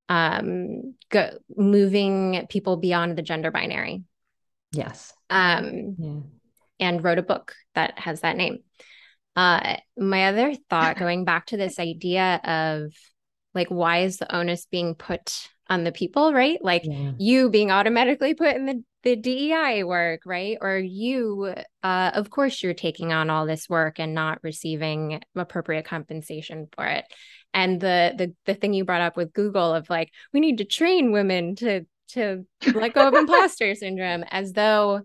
um, 0.08 0.94
go, 1.10 1.30
moving 1.54 2.46
people 2.48 2.76
beyond 2.76 3.16
the 3.16 3.22
gender 3.22 3.50
binary. 3.50 4.02
Yes. 4.72 5.12
Um, 5.30 5.96
Yeah. 5.98 6.20
and 6.80 7.04
wrote 7.04 7.18
a 7.18 7.22
book 7.22 7.54
that 7.74 7.98
has 7.98 8.20
that 8.20 8.36
name. 8.36 8.58
Uh, 9.36 9.76
my 9.96 10.28
other 10.28 10.54
thought, 10.70 10.96
going 10.98 11.24
back 11.24 11.46
to 11.46 11.56
this 11.56 11.78
idea 11.78 12.40
of 12.44 12.92
like, 13.54 13.68
why 13.68 14.04
is 14.04 14.16
the 14.18 14.34
onus 14.34 14.66
being 14.66 14.94
put 14.94 15.48
on 15.72 15.84
the 15.84 15.92
people, 15.92 16.32
right? 16.32 16.62
Like 16.62 16.84
Yeah. 16.84 17.12
you 17.18 17.50
being 17.50 17.70
automatically 17.70 18.34
put 18.34 18.54
in 18.56 18.66
the, 18.66 18.84
the 19.02 19.16
DEI 19.16 19.84
work, 19.84 20.20
right? 20.26 20.58
Or 20.60 20.76
you, 20.78 21.54
uh, 21.82 22.10
of 22.14 22.30
course, 22.30 22.62
you're 22.62 22.74
taking 22.74 23.12
on 23.12 23.30
all 23.30 23.46
this 23.46 23.68
work 23.68 23.98
and 23.98 24.14
not 24.14 24.38
receiving 24.42 25.20
appropriate 25.34 25.86
compensation 25.86 26.68
for 26.76 26.86
it. 26.86 27.04
And 27.54 27.80
the 27.80 28.14
the 28.16 28.34
the 28.46 28.54
thing 28.54 28.74
you 28.74 28.84
brought 28.84 29.00
up 29.00 29.16
with 29.16 29.32
Google 29.32 29.74
of 29.74 29.90
like, 29.90 30.10
we 30.32 30.40
need 30.40 30.58
to 30.58 30.64
train 30.64 31.12
women 31.12 31.56
to 31.56 31.84
to 32.10 32.46
let 32.74 32.94
go 32.94 33.08
of 33.08 33.14
imposter 33.14 33.74
syndrome, 33.82 34.24
as 34.30 34.52
though 34.52 35.02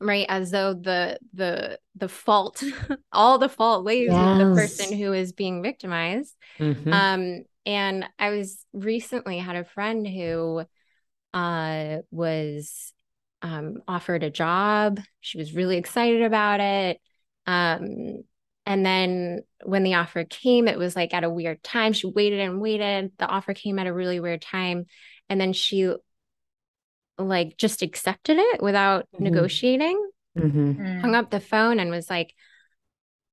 right 0.00 0.26
as 0.28 0.50
though 0.50 0.74
the 0.74 1.18
the 1.34 1.78
the 1.94 2.08
fault 2.08 2.62
all 3.12 3.38
the 3.38 3.48
fault 3.48 3.84
lays 3.84 4.08
with 4.08 4.38
the 4.38 4.46
person 4.46 4.92
who 4.96 5.12
is 5.12 5.32
being 5.32 5.62
victimized 5.62 6.34
Mhm. 6.58 6.92
um 6.92 7.44
and 7.66 8.04
i 8.18 8.30
was 8.30 8.64
recently 8.72 9.38
had 9.38 9.56
a 9.56 9.64
friend 9.64 10.06
who 10.06 10.62
uh 11.34 11.98
was 12.10 12.92
um 13.42 13.82
offered 13.88 14.22
a 14.22 14.30
job 14.30 15.00
she 15.20 15.38
was 15.38 15.54
really 15.54 15.76
excited 15.76 16.22
about 16.22 16.60
it 16.60 17.00
um 17.46 18.22
and 18.66 18.84
then 18.86 19.40
when 19.64 19.82
the 19.82 19.94
offer 19.94 20.24
came 20.24 20.68
it 20.68 20.78
was 20.78 20.96
like 20.96 21.14
at 21.14 21.24
a 21.24 21.30
weird 21.30 21.62
time 21.62 21.92
she 21.92 22.06
waited 22.06 22.40
and 22.40 22.60
waited 22.60 23.12
the 23.18 23.26
offer 23.26 23.54
came 23.54 23.78
at 23.78 23.86
a 23.86 23.92
really 23.92 24.20
weird 24.20 24.42
time 24.42 24.86
and 25.28 25.40
then 25.40 25.52
she 25.52 25.92
like 27.18 27.56
just 27.56 27.82
accepted 27.82 28.38
it 28.38 28.62
without 28.62 29.06
Mhm. 29.12 29.22
negotiating 29.24 30.10
Mhm. 30.36 30.76
Mm. 30.80 31.00
hung 31.02 31.14
up 31.14 31.30
the 31.30 31.40
phone 31.40 31.78
and 31.78 31.90
was 31.90 32.08
like, 32.08 32.34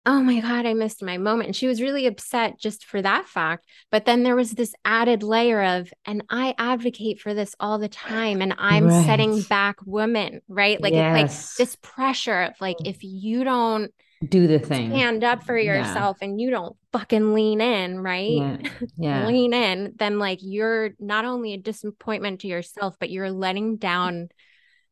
Oh 0.10 0.24
my 0.24 0.40
God, 0.40 0.66
I 0.66 0.74
missed 0.74 1.04
my 1.04 1.18
moment. 1.18 1.48
And 1.48 1.56
she 1.56 1.68
was 1.68 1.82
really 1.82 2.06
upset 2.08 2.58
just 2.58 2.86
for 2.86 3.02
that 3.02 3.28
fact. 3.28 3.66
But 3.92 4.06
then 4.06 4.24
there 4.24 4.38
was 4.38 4.52
this 4.52 4.74
added 4.86 5.22
layer 5.22 5.62
of, 5.62 5.92
and 6.06 6.24
I 6.30 6.56
advocate 6.58 7.20
for 7.20 7.34
this 7.34 7.56
all 7.60 7.78
the 7.78 7.90
time, 7.90 8.42
and 8.42 8.56
I'm 8.58 8.90
setting 8.90 9.42
back 9.44 9.76
women, 9.86 10.40
right? 10.48 10.82
Like 10.82 10.94
it's 10.94 11.12
like 11.12 11.30
this 11.58 11.76
pressure 11.82 12.44
of 12.44 12.54
like, 12.62 12.78
if 12.86 13.04
you 13.04 13.44
don't 13.44 13.92
Do 14.30 14.48
the 14.48 14.60
thing. 14.60 14.92
stand 14.92 15.26
up 15.26 15.44
for 15.44 15.58
Yeah. 15.58 15.80
yourself 15.80 16.18
and 16.22 16.40
you 16.40 16.52
don't 16.52 16.76
fucking 16.94 17.34
lean 17.34 17.60
in, 17.60 18.00
right? 18.00 18.32
Yeah. 18.38 18.58
Yeah. 18.98 19.28
Lean 19.28 19.54
in, 19.54 19.94
then 19.98 20.20
like 20.20 20.40
you're 20.42 20.92
not 21.00 21.26
only 21.26 21.54
a 21.54 21.58
disappointment 21.58 22.42
to 22.42 22.48
yourself, 22.48 22.96
but 23.00 23.10
you're 23.10 23.32
letting 23.32 23.76
down 23.76 24.30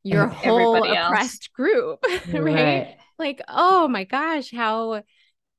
your 0.06 0.28
whole 0.28 0.84
oppressed 0.84 1.52
group, 1.54 2.00
right? 2.28 2.44
Right. 2.44 2.98
like 3.18 3.42
oh 3.48 3.88
my 3.88 4.04
gosh 4.04 4.52
how 4.52 5.04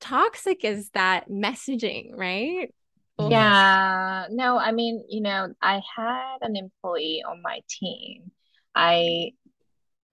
toxic 0.00 0.64
is 0.64 0.90
that 0.90 1.28
messaging 1.28 2.10
right. 2.16 2.72
Yeah, 3.18 4.26
no, 4.30 4.58
I 4.58 4.72
mean, 4.72 5.02
you 5.08 5.22
know, 5.22 5.54
I 5.62 5.80
had 5.96 6.36
an 6.42 6.54
employee 6.54 7.24
on 7.26 7.40
my 7.40 7.60
team. 7.66 8.30
I 8.74 9.32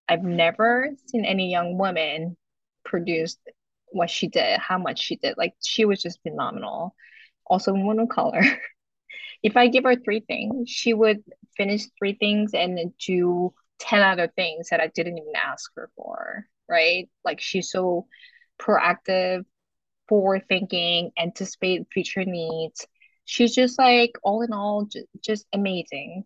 I've 0.08 0.24
never 0.24 0.90
seen 1.08 1.26
any 1.26 1.52
young 1.52 1.78
woman 1.78 2.38
produce 2.86 3.38
what 3.88 4.10
she 4.10 4.28
did, 4.28 4.60
how 4.60 4.78
much 4.78 5.00
she 5.00 5.18
did. 5.18 5.36
Like 5.38 5.54
she 5.64 5.86
was 5.86 6.02
just 6.02 6.22
phenomenal. 6.24 6.96
Also 7.46 7.74
woman 7.74 8.00
of 8.00 8.10
color. 8.10 8.42
if 9.44 9.58
I 9.58 9.68
give 9.68 9.84
her 9.84 9.96
three 9.96 10.22
things, 10.22 10.70
she 10.70 10.94
would 10.94 11.24
finish 11.58 11.84
three 12.00 12.14
things 12.14 12.54
and 12.54 12.94
do 12.98 13.54
10 13.84 14.02
other 14.02 14.32
things 14.36 14.70
that 14.70 14.80
I 14.80 14.88
didn't 14.88 15.18
even 15.18 15.34
ask 15.36 15.70
her 15.76 15.90
for, 15.96 16.48
right? 16.70 17.10
Like 17.26 17.42
she's 17.42 17.70
so 17.70 18.08
proactive, 18.60 19.44
forward 20.08 20.44
thinking, 20.48 21.12
anticipate 21.18 21.88
future 21.92 22.24
needs. 22.24 22.88
She's 23.26 23.54
just 23.54 23.78
like 23.78 24.12
all 24.24 24.42
in 24.42 24.54
all 24.54 24.86
just, 24.86 25.08
just 25.22 25.46
amazing. 25.54 26.24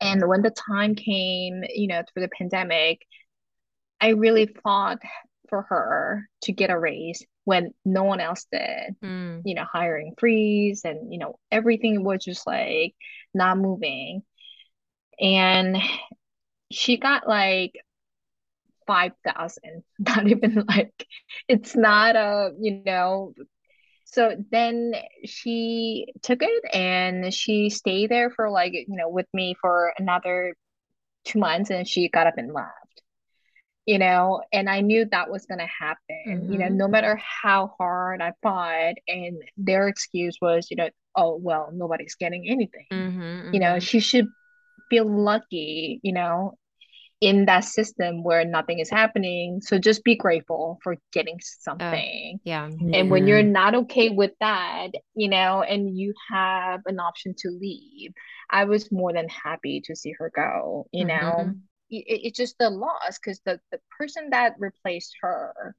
And 0.00 0.28
when 0.28 0.42
the 0.42 0.50
time 0.50 0.94
came, 0.94 1.64
you 1.72 1.86
know, 1.86 2.02
through 2.02 2.22
the 2.22 2.30
pandemic, 2.36 3.06
I 4.00 4.08
really 4.08 4.46
fought 4.62 4.98
for 5.48 5.62
her 5.62 6.28
to 6.42 6.52
get 6.52 6.70
a 6.70 6.78
raise 6.78 7.24
when 7.44 7.72
no 7.84 8.04
one 8.04 8.20
else 8.20 8.46
did. 8.52 8.96
Mm. 9.02 9.42
You 9.46 9.54
know, 9.54 9.64
hiring 9.64 10.14
freeze 10.18 10.82
and 10.84 11.12
you 11.12 11.18
know 11.18 11.38
everything 11.50 12.04
was 12.04 12.24
just 12.24 12.46
like 12.46 12.94
not 13.32 13.56
moving. 13.58 14.22
And 15.20 15.76
she 16.72 16.96
got 16.96 17.28
like 17.28 17.72
5,000, 18.86 19.82
not 19.98 20.26
even 20.26 20.64
like 20.68 21.06
it's 21.48 21.76
not 21.76 22.16
a, 22.16 22.52
you 22.58 22.82
know, 22.84 23.34
so 24.04 24.36
then 24.50 24.94
she 25.24 26.06
took 26.22 26.42
it 26.42 26.74
and 26.74 27.32
she 27.32 27.70
stayed 27.70 28.10
there 28.10 28.30
for 28.30 28.50
like, 28.50 28.72
you 28.72 28.84
know, 28.88 29.08
with 29.08 29.26
me 29.32 29.54
for 29.60 29.94
another 29.98 30.54
two 31.24 31.38
months 31.38 31.70
and 31.70 31.88
she 31.88 32.08
got 32.08 32.26
up 32.26 32.34
and 32.36 32.52
left 32.52 32.82
you 33.86 33.98
know? 33.98 34.42
And 34.52 34.68
i 34.68 34.80
knew 34.80 35.06
that 35.10 35.30
was 35.30 35.46
going 35.46 35.58
to 35.58 35.66
happen 35.66 36.24
mm-hmm. 36.26 36.52
you 36.52 36.58
know 36.58 36.68
no 36.68 36.88
matter 36.88 37.16
how 37.16 37.74
hard 37.78 38.20
i 38.20 38.32
fought 38.42 38.94
and 39.08 39.42
their 39.56 39.88
excuse 39.88 40.36
was 40.40 40.68
you 40.70 40.76
know 40.76 40.88
oh 41.16 41.36
well 41.40 41.70
nobody's 41.72 42.14
getting 42.14 42.48
anything. 42.48 42.86
Mm-hmm, 42.92 43.54
you 43.54 43.60
know 43.60 43.74
mm-hmm. 43.74 43.78
she 43.80 44.00
should 44.00 44.28
feel 44.90 45.08
lucky 45.08 46.00
you 46.02 46.12
know 46.12 46.56
in 47.22 47.46
that 47.46 47.64
system 47.64 48.24
where 48.24 48.44
nothing 48.44 48.80
is 48.80 48.90
happening. 48.90 49.60
So 49.62 49.78
just 49.78 50.02
be 50.02 50.16
grateful 50.16 50.80
for 50.82 50.96
getting 51.12 51.38
something. 51.40 52.34
uh, 52.34 52.40
yeah. 52.44 52.98
And 52.98 53.10
when 53.10 53.28
you're 53.28 53.42
not 53.42 53.74
okay 53.76 54.10
with 54.10 54.32
that 54.40 54.88
you 55.14 55.28
know 55.28 55.62
and 55.62 55.96
you 55.96 56.12
have 56.30 56.80
an 56.86 56.98
option 56.98 57.34
to 57.38 57.48
leave 57.48 58.12
i 58.50 58.64
was 58.64 58.90
more 58.90 59.12
than 59.12 59.28
happy 59.28 59.80
to 59.84 59.94
see 59.94 60.12
her 60.18 60.30
go 60.34 60.86
you 60.92 61.04
know? 61.04 61.14
Mm-hmm. 61.14 61.50
It, 61.90 62.04
it's 62.06 62.38
just 62.38 62.58
the 62.58 62.70
loss 62.70 63.18
because 63.18 63.40
the, 63.44 63.60
the 63.70 63.78
person 63.98 64.30
that 64.30 64.54
replaced 64.58 65.14
her 65.20 65.74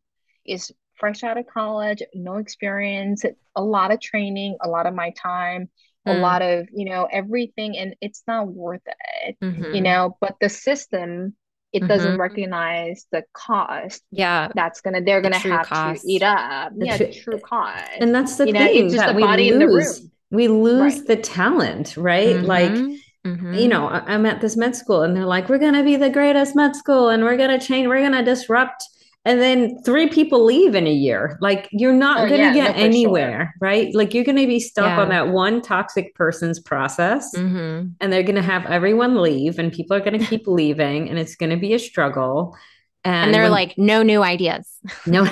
is 0.46 0.72
fresh 0.96 1.24
out 1.24 1.38
of 1.38 1.48
college, 1.48 2.04
no 2.14 2.36
experience, 2.36 3.26
a 3.56 3.64
lot 3.64 3.92
of 3.92 4.00
training, 4.00 4.58
a 4.62 4.70
lot 4.70 4.86
of 4.86 4.94
my 4.94 5.12
time, 5.12 5.70
mm. 6.08 6.16
a 6.16 6.20
lot 6.20 6.42
of, 6.42 6.68
you 6.74 6.86
know, 6.86 7.08
everything. 7.12 7.78
And 7.78 7.96
it's 8.02 8.24
not 8.28 8.48
worth 8.48 8.82
it, 9.26 9.38
mm-hmm. 9.42 9.76
you 9.76 9.82
know, 9.82 10.18
but 10.20 10.36
the 10.40 10.50
system, 10.50 11.36
it 11.72 11.80
mm-hmm. 11.80 11.88
doesn't 11.88 12.18
recognize 12.18 13.06
the 13.12 13.24
cost. 13.34 14.04
Yeah. 14.12 14.50
That's 14.54 14.82
gonna, 14.82 15.02
they're 15.02 15.22
gonna 15.22 15.38
have 15.38 15.68
cost. 15.68 16.04
to 16.04 16.12
eat 16.12 16.24
up. 16.24 16.74
The 16.78 16.86
yeah, 16.86 16.98
tr- 16.98 17.04
the 17.04 17.14
true 17.14 17.40
cost. 17.40 17.90
And 18.00 18.14
that's 18.14 18.38
the 18.38 18.48
you 18.48 18.54
thing. 18.54 18.62
Know, 18.62 18.86
it's 18.86 18.94
just 18.94 19.06
that 19.06 19.16
the 19.16 19.22
body 19.22 19.52
lose. 19.52 19.54
in 19.54 19.60
the 19.60 19.68
room. 19.68 20.12
We 20.32 20.48
lose 20.48 20.98
right. 20.98 21.08
the 21.08 21.18
talent, 21.18 21.96
right? 21.98 22.36
Mm-hmm. 22.36 22.46
Like, 22.46 23.00
Mm-hmm. 23.26 23.54
You 23.54 23.70
know, 23.70 23.88
I'm 23.88 24.26
at 24.26 24.42
this 24.42 24.58
med 24.58 24.76
school 24.76 25.04
and 25.04 25.16
they're 25.16 25.26
like, 25.26 25.48
we're 25.48 25.58
going 25.58 25.76
to 25.76 25.84
be 25.84 25.96
the 25.96 26.10
greatest 26.10 26.58
med 26.58 26.76
school 26.76 27.08
and 27.08 27.24
we're 27.24 27.38
going 27.38 27.58
to 27.58 27.66
change, 27.66 27.88
we're 27.88 28.02
going 28.02 28.12
to 28.12 28.22
disrupt. 28.22 28.84
And 29.26 29.40
then 29.40 29.82
three 29.84 30.10
people 30.10 30.44
leave 30.44 30.76
in 30.76 30.86
a 30.86 30.92
year. 30.92 31.38
Like, 31.40 31.70
you're 31.72 31.94
not 31.94 32.26
oh, 32.26 32.28
going 32.28 32.42
to 32.42 32.48
yeah, 32.48 32.54
get 32.54 32.76
no, 32.76 32.84
anywhere, 32.84 33.54
sure. 33.58 33.68
right? 33.68 33.96
Like, 33.96 34.14
you're 34.14 34.26
going 34.26 34.38
to 34.38 34.48
be 34.48 34.60
stuck 34.60 34.98
yeah. 34.98 35.02
on 35.02 35.10
that 35.10 35.30
one 35.30 35.62
toxic 35.62 36.14
person's 36.14 36.60
process 36.60 37.34
mm-hmm. 37.34 37.88
and 38.02 38.14
they're 38.14 38.24
going 38.24 38.36
to 38.36 38.42
have 38.42 38.66
everyone 38.66 39.22
leave 39.22 39.60
and 39.60 39.72
people 39.72 39.96
are 39.96 40.02
going 40.02 40.20
to 40.20 40.26
keep 40.26 40.46
leaving 40.46 41.10
and 41.10 41.18
it's 41.18 41.36
going 41.36 41.52
to 41.52 41.58
be 41.58 41.74
a 41.74 41.80
struggle. 41.80 42.58
And, 43.06 43.28
and 43.28 43.34
they're 43.34 43.44
when, 43.44 43.52
like, 43.52 43.78
no 43.78 44.04
new 44.04 44.22
ideas. 44.22 44.70
No, 45.06 45.26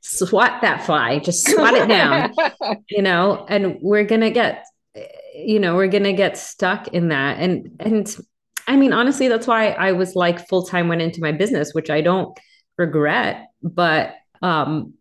swat 0.00 0.62
that 0.62 0.84
fly, 0.84 1.18
just 1.18 1.48
swat 1.48 1.74
it 1.74 1.88
down, 1.88 2.32
you 2.88 3.02
know, 3.02 3.46
and 3.48 3.78
we're 3.80 4.04
going 4.04 4.20
to 4.20 4.30
get 4.30 4.64
you 5.34 5.60
know 5.60 5.74
we're 5.74 5.88
gonna 5.88 6.14
get 6.14 6.38
stuck 6.38 6.88
in 6.88 7.08
that 7.08 7.38
and 7.38 7.76
and 7.80 8.16
i 8.66 8.74
mean 8.74 8.92
honestly 8.92 9.28
that's 9.28 9.46
why 9.46 9.72
i 9.72 9.92
was 9.92 10.16
like 10.16 10.48
full-time 10.48 10.88
went 10.88 11.02
into 11.02 11.20
my 11.20 11.30
business 11.30 11.74
which 11.74 11.90
i 11.90 12.00
don't 12.00 12.38
regret 12.78 13.48
but 13.62 14.14
um 14.42 14.94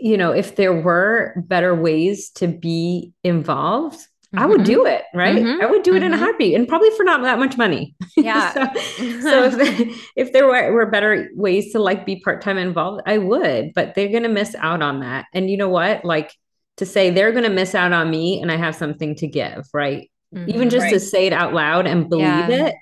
you 0.00 0.16
know 0.16 0.32
if 0.32 0.56
there 0.56 0.72
were 0.72 1.34
better 1.36 1.74
ways 1.74 2.30
to 2.30 2.46
be 2.46 3.12
involved 3.22 3.96
mm-hmm. 3.96 4.38
i 4.38 4.46
would 4.46 4.60
mm-hmm. 4.60 4.72
do 4.72 4.86
it 4.86 5.02
right 5.14 5.36
mm-hmm. 5.36 5.62
i 5.62 5.66
would 5.66 5.82
do 5.82 5.94
it 5.94 5.96
mm-hmm. 5.96 6.06
in 6.06 6.12
a 6.12 6.14
mm-hmm. 6.14 6.24
heartbeat 6.24 6.54
and 6.54 6.68
probably 6.68 6.90
for 6.96 7.04
not 7.04 7.22
that 7.22 7.38
much 7.38 7.56
money 7.56 7.94
yeah 8.16 8.52
so, 8.52 8.60
so 9.20 9.44
if, 9.44 9.56
there, 9.56 9.88
if 10.16 10.32
there 10.32 10.46
were, 10.46 10.72
were 10.72 10.86
better 10.86 11.28
ways 11.34 11.72
to 11.72 11.78
like 11.78 12.06
be 12.06 12.20
part-time 12.20 12.58
involved 12.58 13.02
i 13.06 13.18
would 13.18 13.72
but 13.74 13.94
they're 13.94 14.12
gonna 14.12 14.28
miss 14.28 14.54
out 14.56 14.80
on 14.80 15.00
that 15.00 15.26
and 15.32 15.50
you 15.50 15.56
know 15.56 15.68
what 15.68 16.04
like 16.04 16.32
to 16.76 16.86
say 16.86 17.10
they're 17.10 17.32
going 17.32 17.44
to 17.44 17.50
miss 17.50 17.74
out 17.74 17.92
on 17.92 18.10
me 18.10 18.40
and 18.40 18.50
I 18.50 18.56
have 18.56 18.74
something 18.74 19.14
to 19.16 19.26
give, 19.26 19.66
right? 19.72 20.10
Mm-hmm, 20.34 20.50
Even 20.50 20.70
just 20.70 20.84
right. 20.84 20.92
to 20.94 21.00
say 21.00 21.26
it 21.26 21.32
out 21.32 21.54
loud 21.54 21.86
and 21.86 22.08
believe 22.08 22.26
yeah. 22.26 22.66
it 22.66 22.74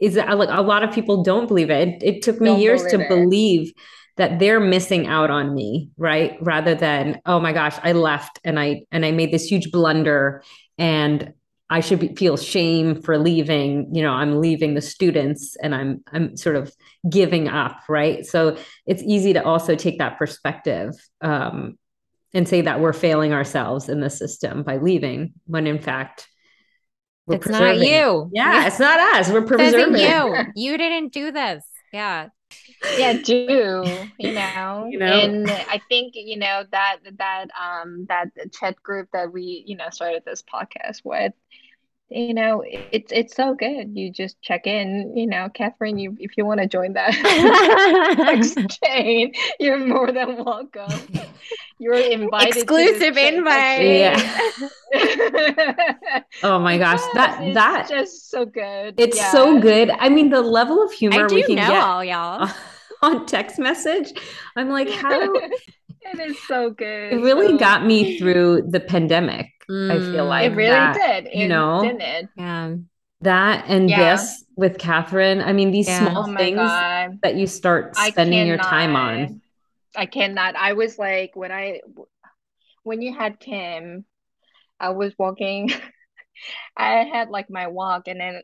is 0.00 0.14
that 0.14 0.36
like 0.38 0.48
a 0.50 0.62
lot 0.62 0.82
of 0.82 0.92
people 0.92 1.22
don't 1.22 1.46
believe 1.46 1.70
it. 1.70 1.88
It, 1.88 2.02
it 2.02 2.22
took 2.22 2.40
me 2.40 2.50
don't 2.50 2.60
years 2.60 2.82
believe 2.82 2.98
to 2.98 3.04
it. 3.04 3.08
believe 3.08 3.72
that 4.16 4.38
they're 4.38 4.60
missing 4.60 5.06
out 5.06 5.30
on 5.30 5.54
me, 5.54 5.90
right? 5.96 6.38
Rather 6.40 6.74
than, 6.74 7.20
oh 7.26 7.38
my 7.38 7.52
gosh, 7.52 7.76
I 7.82 7.92
left 7.92 8.38
and 8.44 8.58
I 8.58 8.82
and 8.90 9.04
I 9.04 9.12
made 9.12 9.32
this 9.32 9.50
huge 9.50 9.70
blunder 9.70 10.42
and 10.78 11.32
I 11.68 11.80
should 11.80 11.98
be, 11.98 12.14
feel 12.14 12.36
shame 12.36 13.02
for 13.02 13.18
leaving. 13.18 13.94
You 13.94 14.02
know, 14.02 14.12
I'm 14.12 14.40
leaving 14.40 14.74
the 14.74 14.80
students 14.80 15.56
and 15.62 15.74
I'm 15.74 16.02
I'm 16.12 16.36
sort 16.36 16.56
of 16.56 16.74
giving 17.08 17.48
up, 17.48 17.80
right? 17.88 18.24
So 18.24 18.56
it's 18.86 19.02
easy 19.02 19.34
to 19.34 19.44
also 19.44 19.74
take 19.74 19.98
that 19.98 20.18
perspective 20.18 20.92
um, 21.20 21.78
and 22.32 22.48
say 22.48 22.62
that 22.62 22.80
we're 22.80 22.92
failing 22.92 23.32
ourselves 23.32 23.88
in 23.88 24.00
the 24.00 24.10
system 24.10 24.62
by 24.62 24.78
leaving 24.78 25.34
when 25.46 25.66
in 25.66 25.78
fact 25.78 26.28
it's 27.28 27.44
preserving. 27.46 27.78
not 27.80 27.86
you. 27.86 28.30
Yeah 28.32 28.66
it's 28.66 28.78
not 28.78 28.98
us. 29.16 29.30
We're 29.30 29.42
preserving. 29.42 30.00
you. 30.00 30.36
You 30.54 30.78
didn't 30.78 31.12
do 31.12 31.32
this. 31.32 31.64
Yeah. 31.92 32.28
Yeah 32.98 33.14
do 33.14 33.84
you 34.18 34.32
know? 34.32 34.86
You 34.90 34.98
know. 34.98 35.06
And 35.06 35.50
i 35.50 35.80
think 35.88 36.14
you 36.14 36.36
know 36.38 36.64
that 36.70 36.98
that 37.18 37.46
um 37.60 38.06
that 38.08 38.28
chat 38.52 38.80
group 38.82 39.08
that 39.12 39.32
we 39.32 39.64
you 39.66 39.76
know 39.76 39.90
started 39.90 40.22
this 40.24 40.42
podcast 40.42 41.00
with 41.04 41.32
you 42.08 42.34
know 42.34 42.62
it's 42.64 43.10
it's 43.10 43.34
so 43.34 43.54
good. 43.54 43.96
You 43.96 44.12
just 44.12 44.40
check 44.40 44.68
in 44.68 45.16
you 45.16 45.26
know. 45.26 45.48
Catherine 45.52 45.98
you 45.98 46.16
if 46.20 46.36
you 46.36 46.46
want 46.46 46.60
to 46.60 46.68
join 46.68 46.92
that 46.92 47.10
exchange 48.38 49.36
you're 49.58 49.84
more 49.84 50.12
than 50.12 50.44
welcome 50.44 50.92
you're 51.78 51.94
invited 51.94 52.56
exclusive 52.56 53.16
invite 53.16 53.86
yeah 53.86 54.40
oh 56.42 56.58
my 56.58 56.78
gosh 56.78 57.00
that 57.14 57.38
it's 57.42 57.54
that 57.54 57.88
just 57.88 58.30
so 58.30 58.44
good 58.44 58.94
it's 58.98 59.16
yeah. 59.16 59.30
so 59.30 59.60
good 59.60 59.90
i 59.98 60.08
mean 60.08 60.30
the 60.30 60.40
level 60.40 60.82
of 60.82 60.90
humor 60.92 61.28
we 61.28 61.42
can 61.42 61.56
know 61.56 61.68
get 61.68 61.82
all 61.82 62.04
y'all 62.04 62.50
on 63.02 63.26
text 63.26 63.58
message 63.58 64.12
i'm 64.56 64.70
like 64.70 64.90
how 65.02 65.32
it 65.34 66.20
is 66.20 66.36
so 66.46 66.70
good 66.70 67.12
it 67.12 67.16
really 67.16 67.48
so... 67.48 67.58
got 67.58 67.84
me 67.84 68.18
through 68.18 68.62
the 68.68 68.80
pandemic 68.80 69.52
Mm, 69.70 69.90
I 69.90 70.12
feel 70.12 70.26
like 70.26 70.52
it 70.52 70.54
really 70.54 70.70
that, 70.70 70.94
did. 70.94 71.26
It 71.26 71.34
you 71.34 71.48
know, 71.48 71.82
did. 71.82 72.28
Yeah. 72.36 72.74
That 73.22 73.64
and 73.66 73.88
yeah. 73.90 74.16
this 74.16 74.44
with 74.56 74.78
Catherine. 74.78 75.40
I 75.40 75.52
mean, 75.52 75.70
these 75.70 75.88
yeah. 75.88 76.10
small 76.10 76.30
oh 76.30 76.36
things 76.36 76.58
God. 76.58 77.18
that 77.22 77.34
you 77.34 77.46
start 77.46 77.96
spending 77.96 78.46
your 78.46 78.58
time 78.58 78.94
on. 78.94 79.40
I 79.96 80.06
cannot. 80.06 80.56
I 80.56 80.74
was 80.74 80.98
like, 80.98 81.34
when 81.34 81.52
I, 81.52 81.80
when 82.82 83.02
you 83.02 83.14
had 83.14 83.40
Kim, 83.40 84.04
I 84.78 84.90
was 84.90 85.14
walking. 85.18 85.70
I 86.76 87.04
had 87.04 87.30
like 87.30 87.48
my 87.48 87.68
walk, 87.68 88.08
and 88.08 88.20
then 88.20 88.42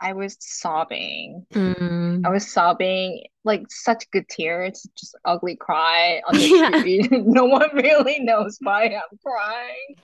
I 0.00 0.12
was 0.12 0.36
sobbing. 0.38 1.46
Mm. 1.52 2.26
I 2.26 2.28
was 2.30 2.50
sobbing 2.50 3.24
like 3.44 3.64
such 3.70 4.10
good 4.10 4.28
tears, 4.28 4.86
just 4.96 5.16
ugly 5.24 5.56
cry 5.56 6.20
on 6.28 6.34
the 6.34 6.48
yeah. 6.48 6.78
street. 6.78 7.10
no 7.26 7.46
one 7.46 7.70
really 7.74 8.20
knows 8.20 8.58
why 8.60 8.84
I'm 8.84 9.18
crying. 9.24 9.96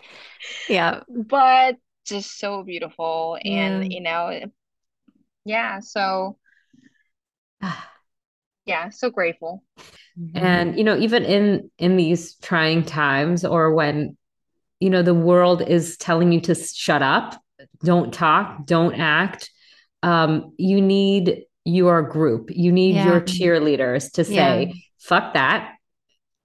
Yeah. 0.69 1.01
But 1.09 1.77
just 2.05 2.39
so 2.39 2.63
beautiful. 2.63 3.39
And, 3.45 3.93
you 3.93 4.01
know, 4.01 4.41
yeah. 5.45 5.81
So, 5.81 6.39
yeah, 8.71 8.89
so 8.91 9.11
grateful. 9.11 9.63
Mm-hmm. 10.19 10.39
And, 10.39 10.67
you 10.79 10.85
know, 10.85 10.97
even 10.97 11.25
in 11.25 11.71
in 11.79 11.97
these 11.97 12.35
trying 12.49 12.83
times 12.85 13.45
or 13.45 13.75
when, 13.75 14.17
you 14.79 14.91
know, 14.91 15.03
the 15.03 15.21
world 15.31 15.61
is 15.77 15.97
telling 15.97 16.33
you 16.33 16.41
to 16.49 16.55
shut 16.55 17.03
up, 17.03 17.29
don't 17.85 18.13
talk, 18.15 18.65
don't 18.67 18.95
act 18.95 19.51
um, 20.03 20.55
you 20.57 20.81
need 20.81 21.45
your 21.65 22.01
group, 22.03 22.49
you 22.51 22.73
need 22.73 22.95
yeah. 22.95 23.07
your 23.09 23.21
cheerleaders 23.21 24.11
to 24.13 24.25
say, 24.25 24.67
yeah. 24.67 24.73
fuck 24.99 25.35
that. 25.35 25.77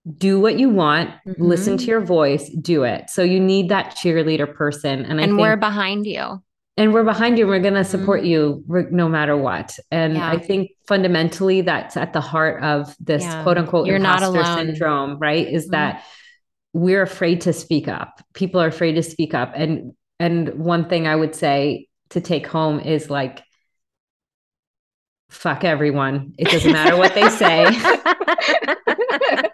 do 0.05 0.39
what 0.39 0.59
you 0.59 0.69
want, 0.69 1.09
Mhm. 1.25 1.35
listen 1.39 1.77
to 1.77 1.85
your 1.85 2.01
voice, 2.01 2.49
do 2.49 2.83
it. 2.83 3.09
So 3.09 3.23
you 3.23 3.39
need 3.39 3.69
that 3.69 3.95
cheerleader 3.97 4.45
person. 4.45 5.03
And 5.03 5.19
I 5.19 5.23
and 5.23 5.31
think, 5.31 5.41
we're 5.41 5.57
behind 5.57 6.05
you. 6.05 6.43
And 6.77 6.93
we're 6.93 7.03
behind 7.03 7.37
you. 7.37 7.47
We're 7.47 7.59
going 7.59 7.73
to 7.75 7.83
support 7.85 8.23
you 8.23 8.63
no 8.67 9.07
matter 9.07 9.37
what. 9.37 9.77
And 9.91 10.15
Yeah. 10.15 10.29
I 10.29 10.37
think 10.37 10.71
fundamentally 10.87 11.61
that's 11.61 11.95
at 11.97 12.11
the 12.13 12.21
heart 12.21 12.61
of 12.63 12.95
this 12.99 13.23
Yeah. 13.23 13.43
quote 13.43 13.57
unquote 13.57 13.87
You're 13.87 13.99
not 13.99 14.21
alone. 14.23 14.57
syndrome, 14.57 15.17
right? 15.19 15.47
Is 15.47 15.67
Mhm. 15.67 15.71
that 15.71 16.03
we're 16.73 17.01
afraid 17.01 17.41
to 17.41 17.53
speak 17.53 17.87
up. 17.87 18.21
People 18.33 18.61
are 18.61 18.67
afraid 18.67 18.93
to 18.93 19.03
speak 19.03 19.33
up. 19.33 19.53
And 19.55 19.93
and 20.19 20.49
one 20.55 20.87
thing 20.87 21.07
I 21.07 21.15
would 21.15 21.35
say 21.35 21.87
to 22.09 22.21
take 22.21 22.47
home 22.47 22.79
is 22.79 23.09
like 23.09 23.41
fuck 25.29 25.63
everyone. 25.65 26.33
It 26.37 26.49
doesn't 26.49 26.71
matter 26.71 26.95
what 26.97 27.13
they 27.15 27.29
say. 27.29 27.65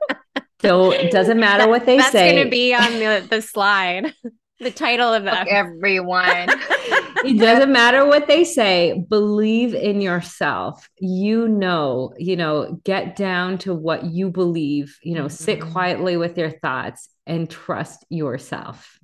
So 0.61 0.91
it 0.91 1.11
doesn't 1.11 1.39
matter 1.39 1.67
what 1.67 1.87
they 1.87 1.97
That's 1.97 2.11
say. 2.11 2.19
That's 2.19 2.33
going 2.35 2.45
to 2.45 2.51
be 2.51 2.75
on 2.75 2.91
the, 2.99 3.27
the 3.27 3.41
slide. 3.41 4.13
The 4.61 4.71
title 4.71 5.13
of 5.13 5.23
Fuck 5.23 5.45
the 5.45 5.51
everyone. 5.51 6.49
it 7.23 7.39
doesn't 7.39 7.71
matter 7.71 8.05
what 8.05 8.27
they 8.27 8.43
say 8.43 9.05
believe 9.09 9.75
in 9.75 10.01
yourself 10.01 10.89
you 10.99 11.47
know 11.47 12.13
you 12.17 12.35
know 12.35 12.79
get 12.83 13.15
down 13.15 13.57
to 13.59 13.73
what 13.75 14.05
you 14.05 14.29
believe 14.31 14.97
you 15.03 15.13
know 15.15 15.27
sit 15.27 15.59
Mhm. 15.59 15.71
quietly 15.71 16.17
with 16.17 16.37
your 16.37 16.49
thoughts 16.49 17.09
and 17.27 17.49
trust 17.49 18.05
yourself 18.09 18.97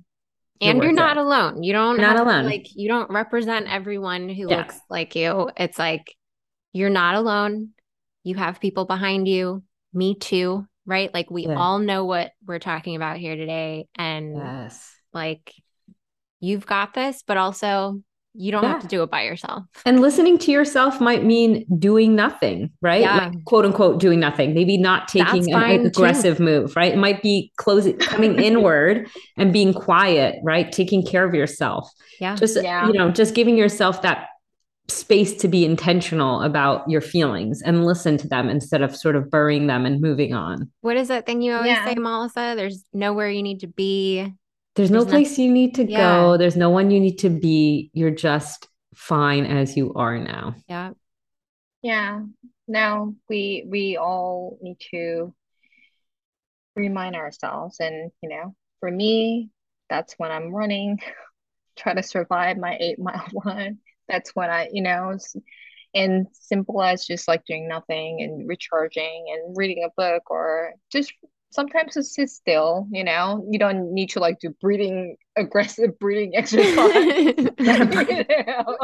and 0.60 0.78
you're 0.78 0.88
worth 0.88 0.96
not 0.96 1.16
it. 1.16 1.20
alone. 1.20 1.62
You 1.62 1.72
don't 1.72 1.96
You're 1.98 2.06
not 2.08 2.16
have 2.16 2.26
to, 2.26 2.32
alone. 2.32 2.44
like 2.46 2.66
you 2.74 2.88
don't 2.88 3.10
represent 3.10 3.68
everyone 3.68 4.28
who 4.28 4.48
Yeah. 4.50 4.56
looks 4.58 4.78
like 4.90 5.14
you. 5.14 5.50
It's 5.56 5.78
like 5.78 6.12
you're 6.72 6.90
not 6.90 7.14
alone. 7.14 7.70
You 8.24 8.34
have 8.34 8.58
people 8.60 8.84
behind 8.84 9.28
you. 9.28 9.62
Me 9.92 10.16
too, 10.16 10.66
right? 10.84 11.14
Like 11.14 11.30
we 11.30 11.46
Yeah. 11.46 11.54
all 11.54 11.78
know 11.78 12.04
what 12.06 12.32
we're 12.44 12.58
talking 12.58 12.96
about 12.96 13.18
here 13.18 13.36
today 13.36 13.86
and 13.94 14.34
yes 14.36 14.92
like 15.12 15.52
you've 16.40 16.66
got 16.66 16.94
this, 16.94 17.22
but 17.26 17.36
also 17.36 18.00
you 18.34 18.52
don't 18.52 18.62
have 18.62 18.82
to 18.82 18.86
do 18.86 19.02
it 19.02 19.10
by 19.10 19.22
yourself. 19.22 19.64
and 19.84 20.00
listening 20.00 20.38
to 20.38 20.52
yourself 20.52 21.00
might 21.00 21.24
mean 21.24 21.64
doing 21.78 22.14
nothing 22.14 22.70
right 22.82 23.00
Yeah. 23.00 23.16
like 23.30 23.44
quote 23.46 23.64
unquote 23.64 23.98
doing 23.98 24.20
nothing 24.20 24.54
maybe 24.54 24.76
not 24.76 25.08
taking 25.08 25.52
an 25.52 25.60
fine, 25.60 25.80
too. 25.80 25.86
aggressive 25.86 26.38
move 26.38 26.76
right 26.76 26.92
it 26.92 26.98
might 26.98 27.20
be 27.22 27.50
closing 27.56 27.96
coming 27.98 28.38
inward 28.38 29.08
and 29.36 29.52
being 29.52 29.72
quiet 29.72 30.36
right 30.44 30.70
taking 30.70 31.04
care 31.04 31.24
of 31.26 31.34
yourself 31.34 31.90
Yeah. 32.20 32.36
just 32.36 32.62
Yeah. 32.62 32.86
you 32.86 32.92
know 32.92 33.10
just 33.10 33.34
giving 33.34 33.56
yourself 33.56 34.02
that 34.02 34.28
space 34.88 35.34
to 35.38 35.48
be 35.48 35.64
intentional 35.64 36.42
about 36.42 36.88
your 36.88 37.00
feelings 37.00 37.60
and 37.62 37.84
listen 37.84 38.18
to 38.18 38.28
them 38.28 38.48
instead 38.48 38.82
of 38.82 38.94
sort 38.94 39.16
of 39.16 39.30
burying 39.30 39.66
them 39.66 39.84
and 39.84 40.00
moving 40.00 40.32
on 40.34 40.70
What 40.82 40.96
is 40.96 41.08
that 41.08 41.26
thing 41.26 41.42
you 41.42 41.54
always 41.54 41.68
Yeah. 41.70 41.84
say, 41.86 41.94
Melissa? 41.96 42.54
There's 42.56 42.84
nowhere 42.92 43.30
you 43.30 43.42
need 43.42 43.60
to 43.60 43.66
be. 43.66 44.32
There's 44.78 44.90
no 44.90 45.00
There's 45.00 45.06
no- 45.06 45.10
place 45.18 45.38
you 45.38 45.52
need 45.52 45.74
to 45.74 45.84
Yeah. 45.84 45.98
go 45.98 46.36
there's 46.38 46.56
no 46.56 46.70
one 46.70 46.90
you 46.90 47.00
need 47.00 47.18
to 47.18 47.28
be 47.30 47.90
you're 47.92 48.10
just 48.28 48.68
fine 48.94 49.44
as 49.44 49.76
you 49.76 49.92
are 49.94 50.16
now 50.18 50.54
Yeah. 50.68 50.92
Yeah. 51.82 52.22
Now 52.66 53.14
we 53.28 53.64
we 53.68 53.96
all 53.96 54.58
need 54.62 54.78
to 54.90 55.34
remind 56.76 57.16
ourselves 57.16 57.78
and 57.80 58.10
you 58.22 58.28
know, 58.28 58.54
for 58.80 58.90
me, 58.90 59.50
that's 59.90 60.14
when 60.18 60.30
I'm 60.30 60.54
running, 60.54 60.98
try 61.76 61.94
to 61.94 62.02
survive 62.02 62.56
my 62.56 62.76
eight 62.80 62.98
mile 62.98 63.26
run. 63.44 63.78
That's 64.08 64.30
when 64.34 64.48
I, 64.50 64.68
you 64.72 64.82
know, 64.82 65.16
and 65.94 66.26
simple 66.32 66.82
as 66.82 67.06
just 67.06 67.28
like 67.28 67.44
doing 67.46 67.68
nothing 67.68 68.22
and 68.22 68.48
recharging 68.48 69.26
and 69.32 69.56
reading 69.56 69.84
a 69.84 69.90
book 69.96 70.30
or 70.30 70.74
just 70.92 71.12
sometimes 71.50 71.94
just 71.94 72.14
sit 72.14 72.28
still, 72.30 72.86
you 72.90 73.04
know. 73.04 73.46
You 73.50 73.58
don't 73.58 73.92
need 73.92 74.10
to 74.10 74.20
like 74.20 74.38
do 74.40 74.50
breathing 74.60 75.16
aggressive 75.36 75.98
breathing 75.98 76.32
exercise. 76.36 77.04
you 77.26 77.54
know, 78.46 78.76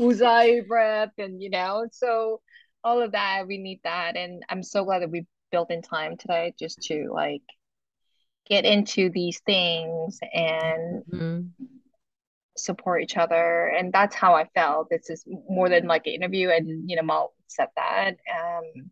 Ujjayi 0.00 0.66
breath 0.66 1.12
and 1.18 1.42
you 1.42 1.50
know, 1.50 1.86
so 1.92 2.40
all 2.84 3.00
of 3.00 3.12
that 3.12 3.46
we 3.46 3.58
need 3.58 3.80
that 3.84 4.16
and 4.16 4.42
I'm 4.48 4.62
so 4.62 4.84
glad 4.84 5.02
that 5.02 5.10
we 5.10 5.24
built 5.52 5.70
in 5.70 5.82
time 5.82 6.16
today 6.16 6.52
just 6.58 6.80
to 6.82 7.10
like 7.12 7.42
get 8.48 8.64
into 8.64 9.08
these 9.10 9.40
things 9.46 10.18
and 10.34 11.04
Mhm. 11.04 11.50
support 12.56 13.02
each 13.02 13.16
other 13.16 13.68
and 13.68 13.92
that's 13.92 14.14
how 14.14 14.34
I 14.34 14.44
felt 14.54 14.90
this 14.90 15.08
is 15.10 15.24
more 15.48 15.68
than 15.68 15.86
like 15.86 16.06
an 16.06 16.12
interview 16.14 16.50
and 16.50 16.90
you 16.90 16.96
know 16.96 17.02
Mal 17.02 17.32
said 17.46 17.68
that 17.76 18.16
um 18.30 18.90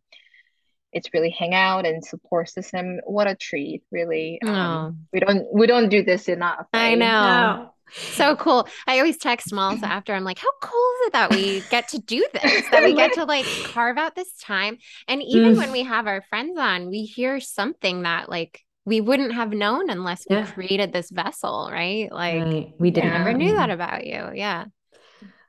it's 0.92 1.08
really 1.14 1.30
hang 1.30 1.54
out 1.54 1.86
and 1.86 2.04
support 2.04 2.48
system 2.48 2.98
what 3.04 3.26
a 3.28 3.34
treat 3.34 3.82
really 3.90 4.40
um 4.42 4.50
Oh. 4.56 4.94
we 5.12 5.20
don't 5.20 5.46
we 5.52 5.66
don't 5.66 5.88
do 5.88 6.02
this 6.02 6.28
enough 6.28 6.66
I 6.72 6.90
right? 6.90 6.98
know. 6.98 7.74
So 8.12 8.36
cool. 8.36 8.68
I 8.86 8.98
always 8.98 9.16
text 9.18 9.52
Melissa 9.52 9.86
after 9.98 10.14
I'm 10.14 10.22
like, 10.22 10.38
how 10.38 10.52
cool 10.62 10.88
is 11.02 11.06
it 11.08 11.12
that 11.14 11.32
we 11.32 11.66
get 11.70 11.88
to 11.88 11.98
do 11.98 12.24
this? 12.32 12.68
That 12.70 12.84
we 12.84 12.94
get 12.94 13.14
to 13.14 13.24
like 13.24 13.48
carve 13.64 13.98
out 13.98 14.14
this 14.14 14.32
time. 14.40 14.78
And 15.08 15.20
even 15.22 15.54
Mm. 15.54 15.58
when 15.58 15.72
we 15.72 15.82
have 15.82 16.06
our 16.06 16.22
friends 16.30 16.56
on, 16.58 16.88
we 16.88 17.02
hear 17.02 17.40
something 17.40 18.02
that 18.02 18.28
like 18.28 18.60
we 18.84 19.00
wouldn't 19.00 19.34
have 19.34 19.52
known 19.52 19.90
unless 19.90 20.24
we 20.30 20.36
Yeah. 20.36 20.46
created 20.52 20.92
this 20.92 21.10
vessel, 21.10 21.68
right? 21.72 22.10
Like 22.12 22.44
Right. 22.44 22.72
we 22.78 22.90
didn't 22.92 23.10
never 23.12 23.30
Yeah. 23.30 23.36
knew 23.36 23.56
that 23.56 23.70
about 23.70 24.06
you. 24.06 24.30
Yeah. 24.34 24.66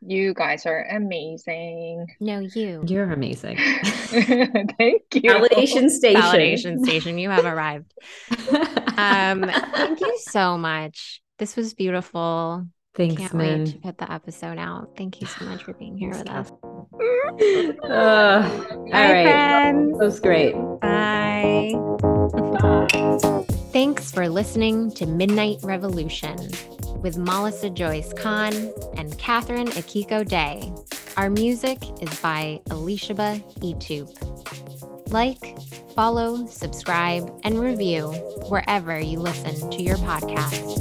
You 0.06 0.34
guys 0.34 0.66
are 0.66 0.86
amazing 0.92 2.08
No, 2.20 2.40
you. 2.40 2.84
you're 2.88 3.12
amazing 3.12 3.58
thank 4.12 5.04
you 5.14 5.22
validation 5.22 5.90
station 5.90 6.22
Validation 6.22 6.84
station. 6.86 7.18
You 7.18 7.30
have 7.30 7.46
arrived. 7.46 7.94
Um, 8.98 9.44
thank 9.76 10.00
you 10.02 10.18
so 10.30 10.58
much. 10.58 11.22
This 11.40 11.56
was 11.56 11.74
beautiful. 11.74 12.66
thanks 12.96 13.22
Can't 13.22 13.34
man 13.36 13.60
wait 13.64 13.72
to 13.74 13.78
put 13.80 13.98
the 13.98 14.12
episode 14.12 14.58
out. 14.58 14.98
Thank 14.98 15.22
you 15.22 15.28
so 15.28 15.46
much 15.46 15.64
for 15.64 15.74
being 15.74 15.98
here 15.98 16.10
with 16.10 16.30
us. 16.30 16.52
Uh, 17.84 17.88
all 17.90 18.86
right 18.92 19.24
friends. 19.24 19.98
that 19.98 20.04
was 20.06 20.20
great 20.20 20.54
Bye. 20.82 21.72
Thanks 23.72 24.12
for 24.12 24.28
listening 24.28 24.92
to 24.92 25.06
Midnight 25.06 25.60
Revolution 25.64 26.38
with 27.02 27.18
Melissa 27.18 27.70
Joyce 27.70 28.14
Khan 28.14 28.72
and 28.96 29.18
Catherine 29.18 29.68
Akiko 29.68 30.28
Day. 30.28 30.72
Our 31.18 31.30
music 31.30 31.78
is 32.02 32.20
by 32.22 32.62
Elishaba 32.70 33.42
Etube. 33.60 34.10
Like, 35.12 35.58
follow, 35.94 36.46
subscribe, 36.46 37.30
and 37.44 37.60
review 37.60 38.12
wherever 38.48 39.00
you 39.00 39.20
listen 39.20 39.70
to 39.72 39.84
your 39.84 39.98
podcasts. 39.98 40.72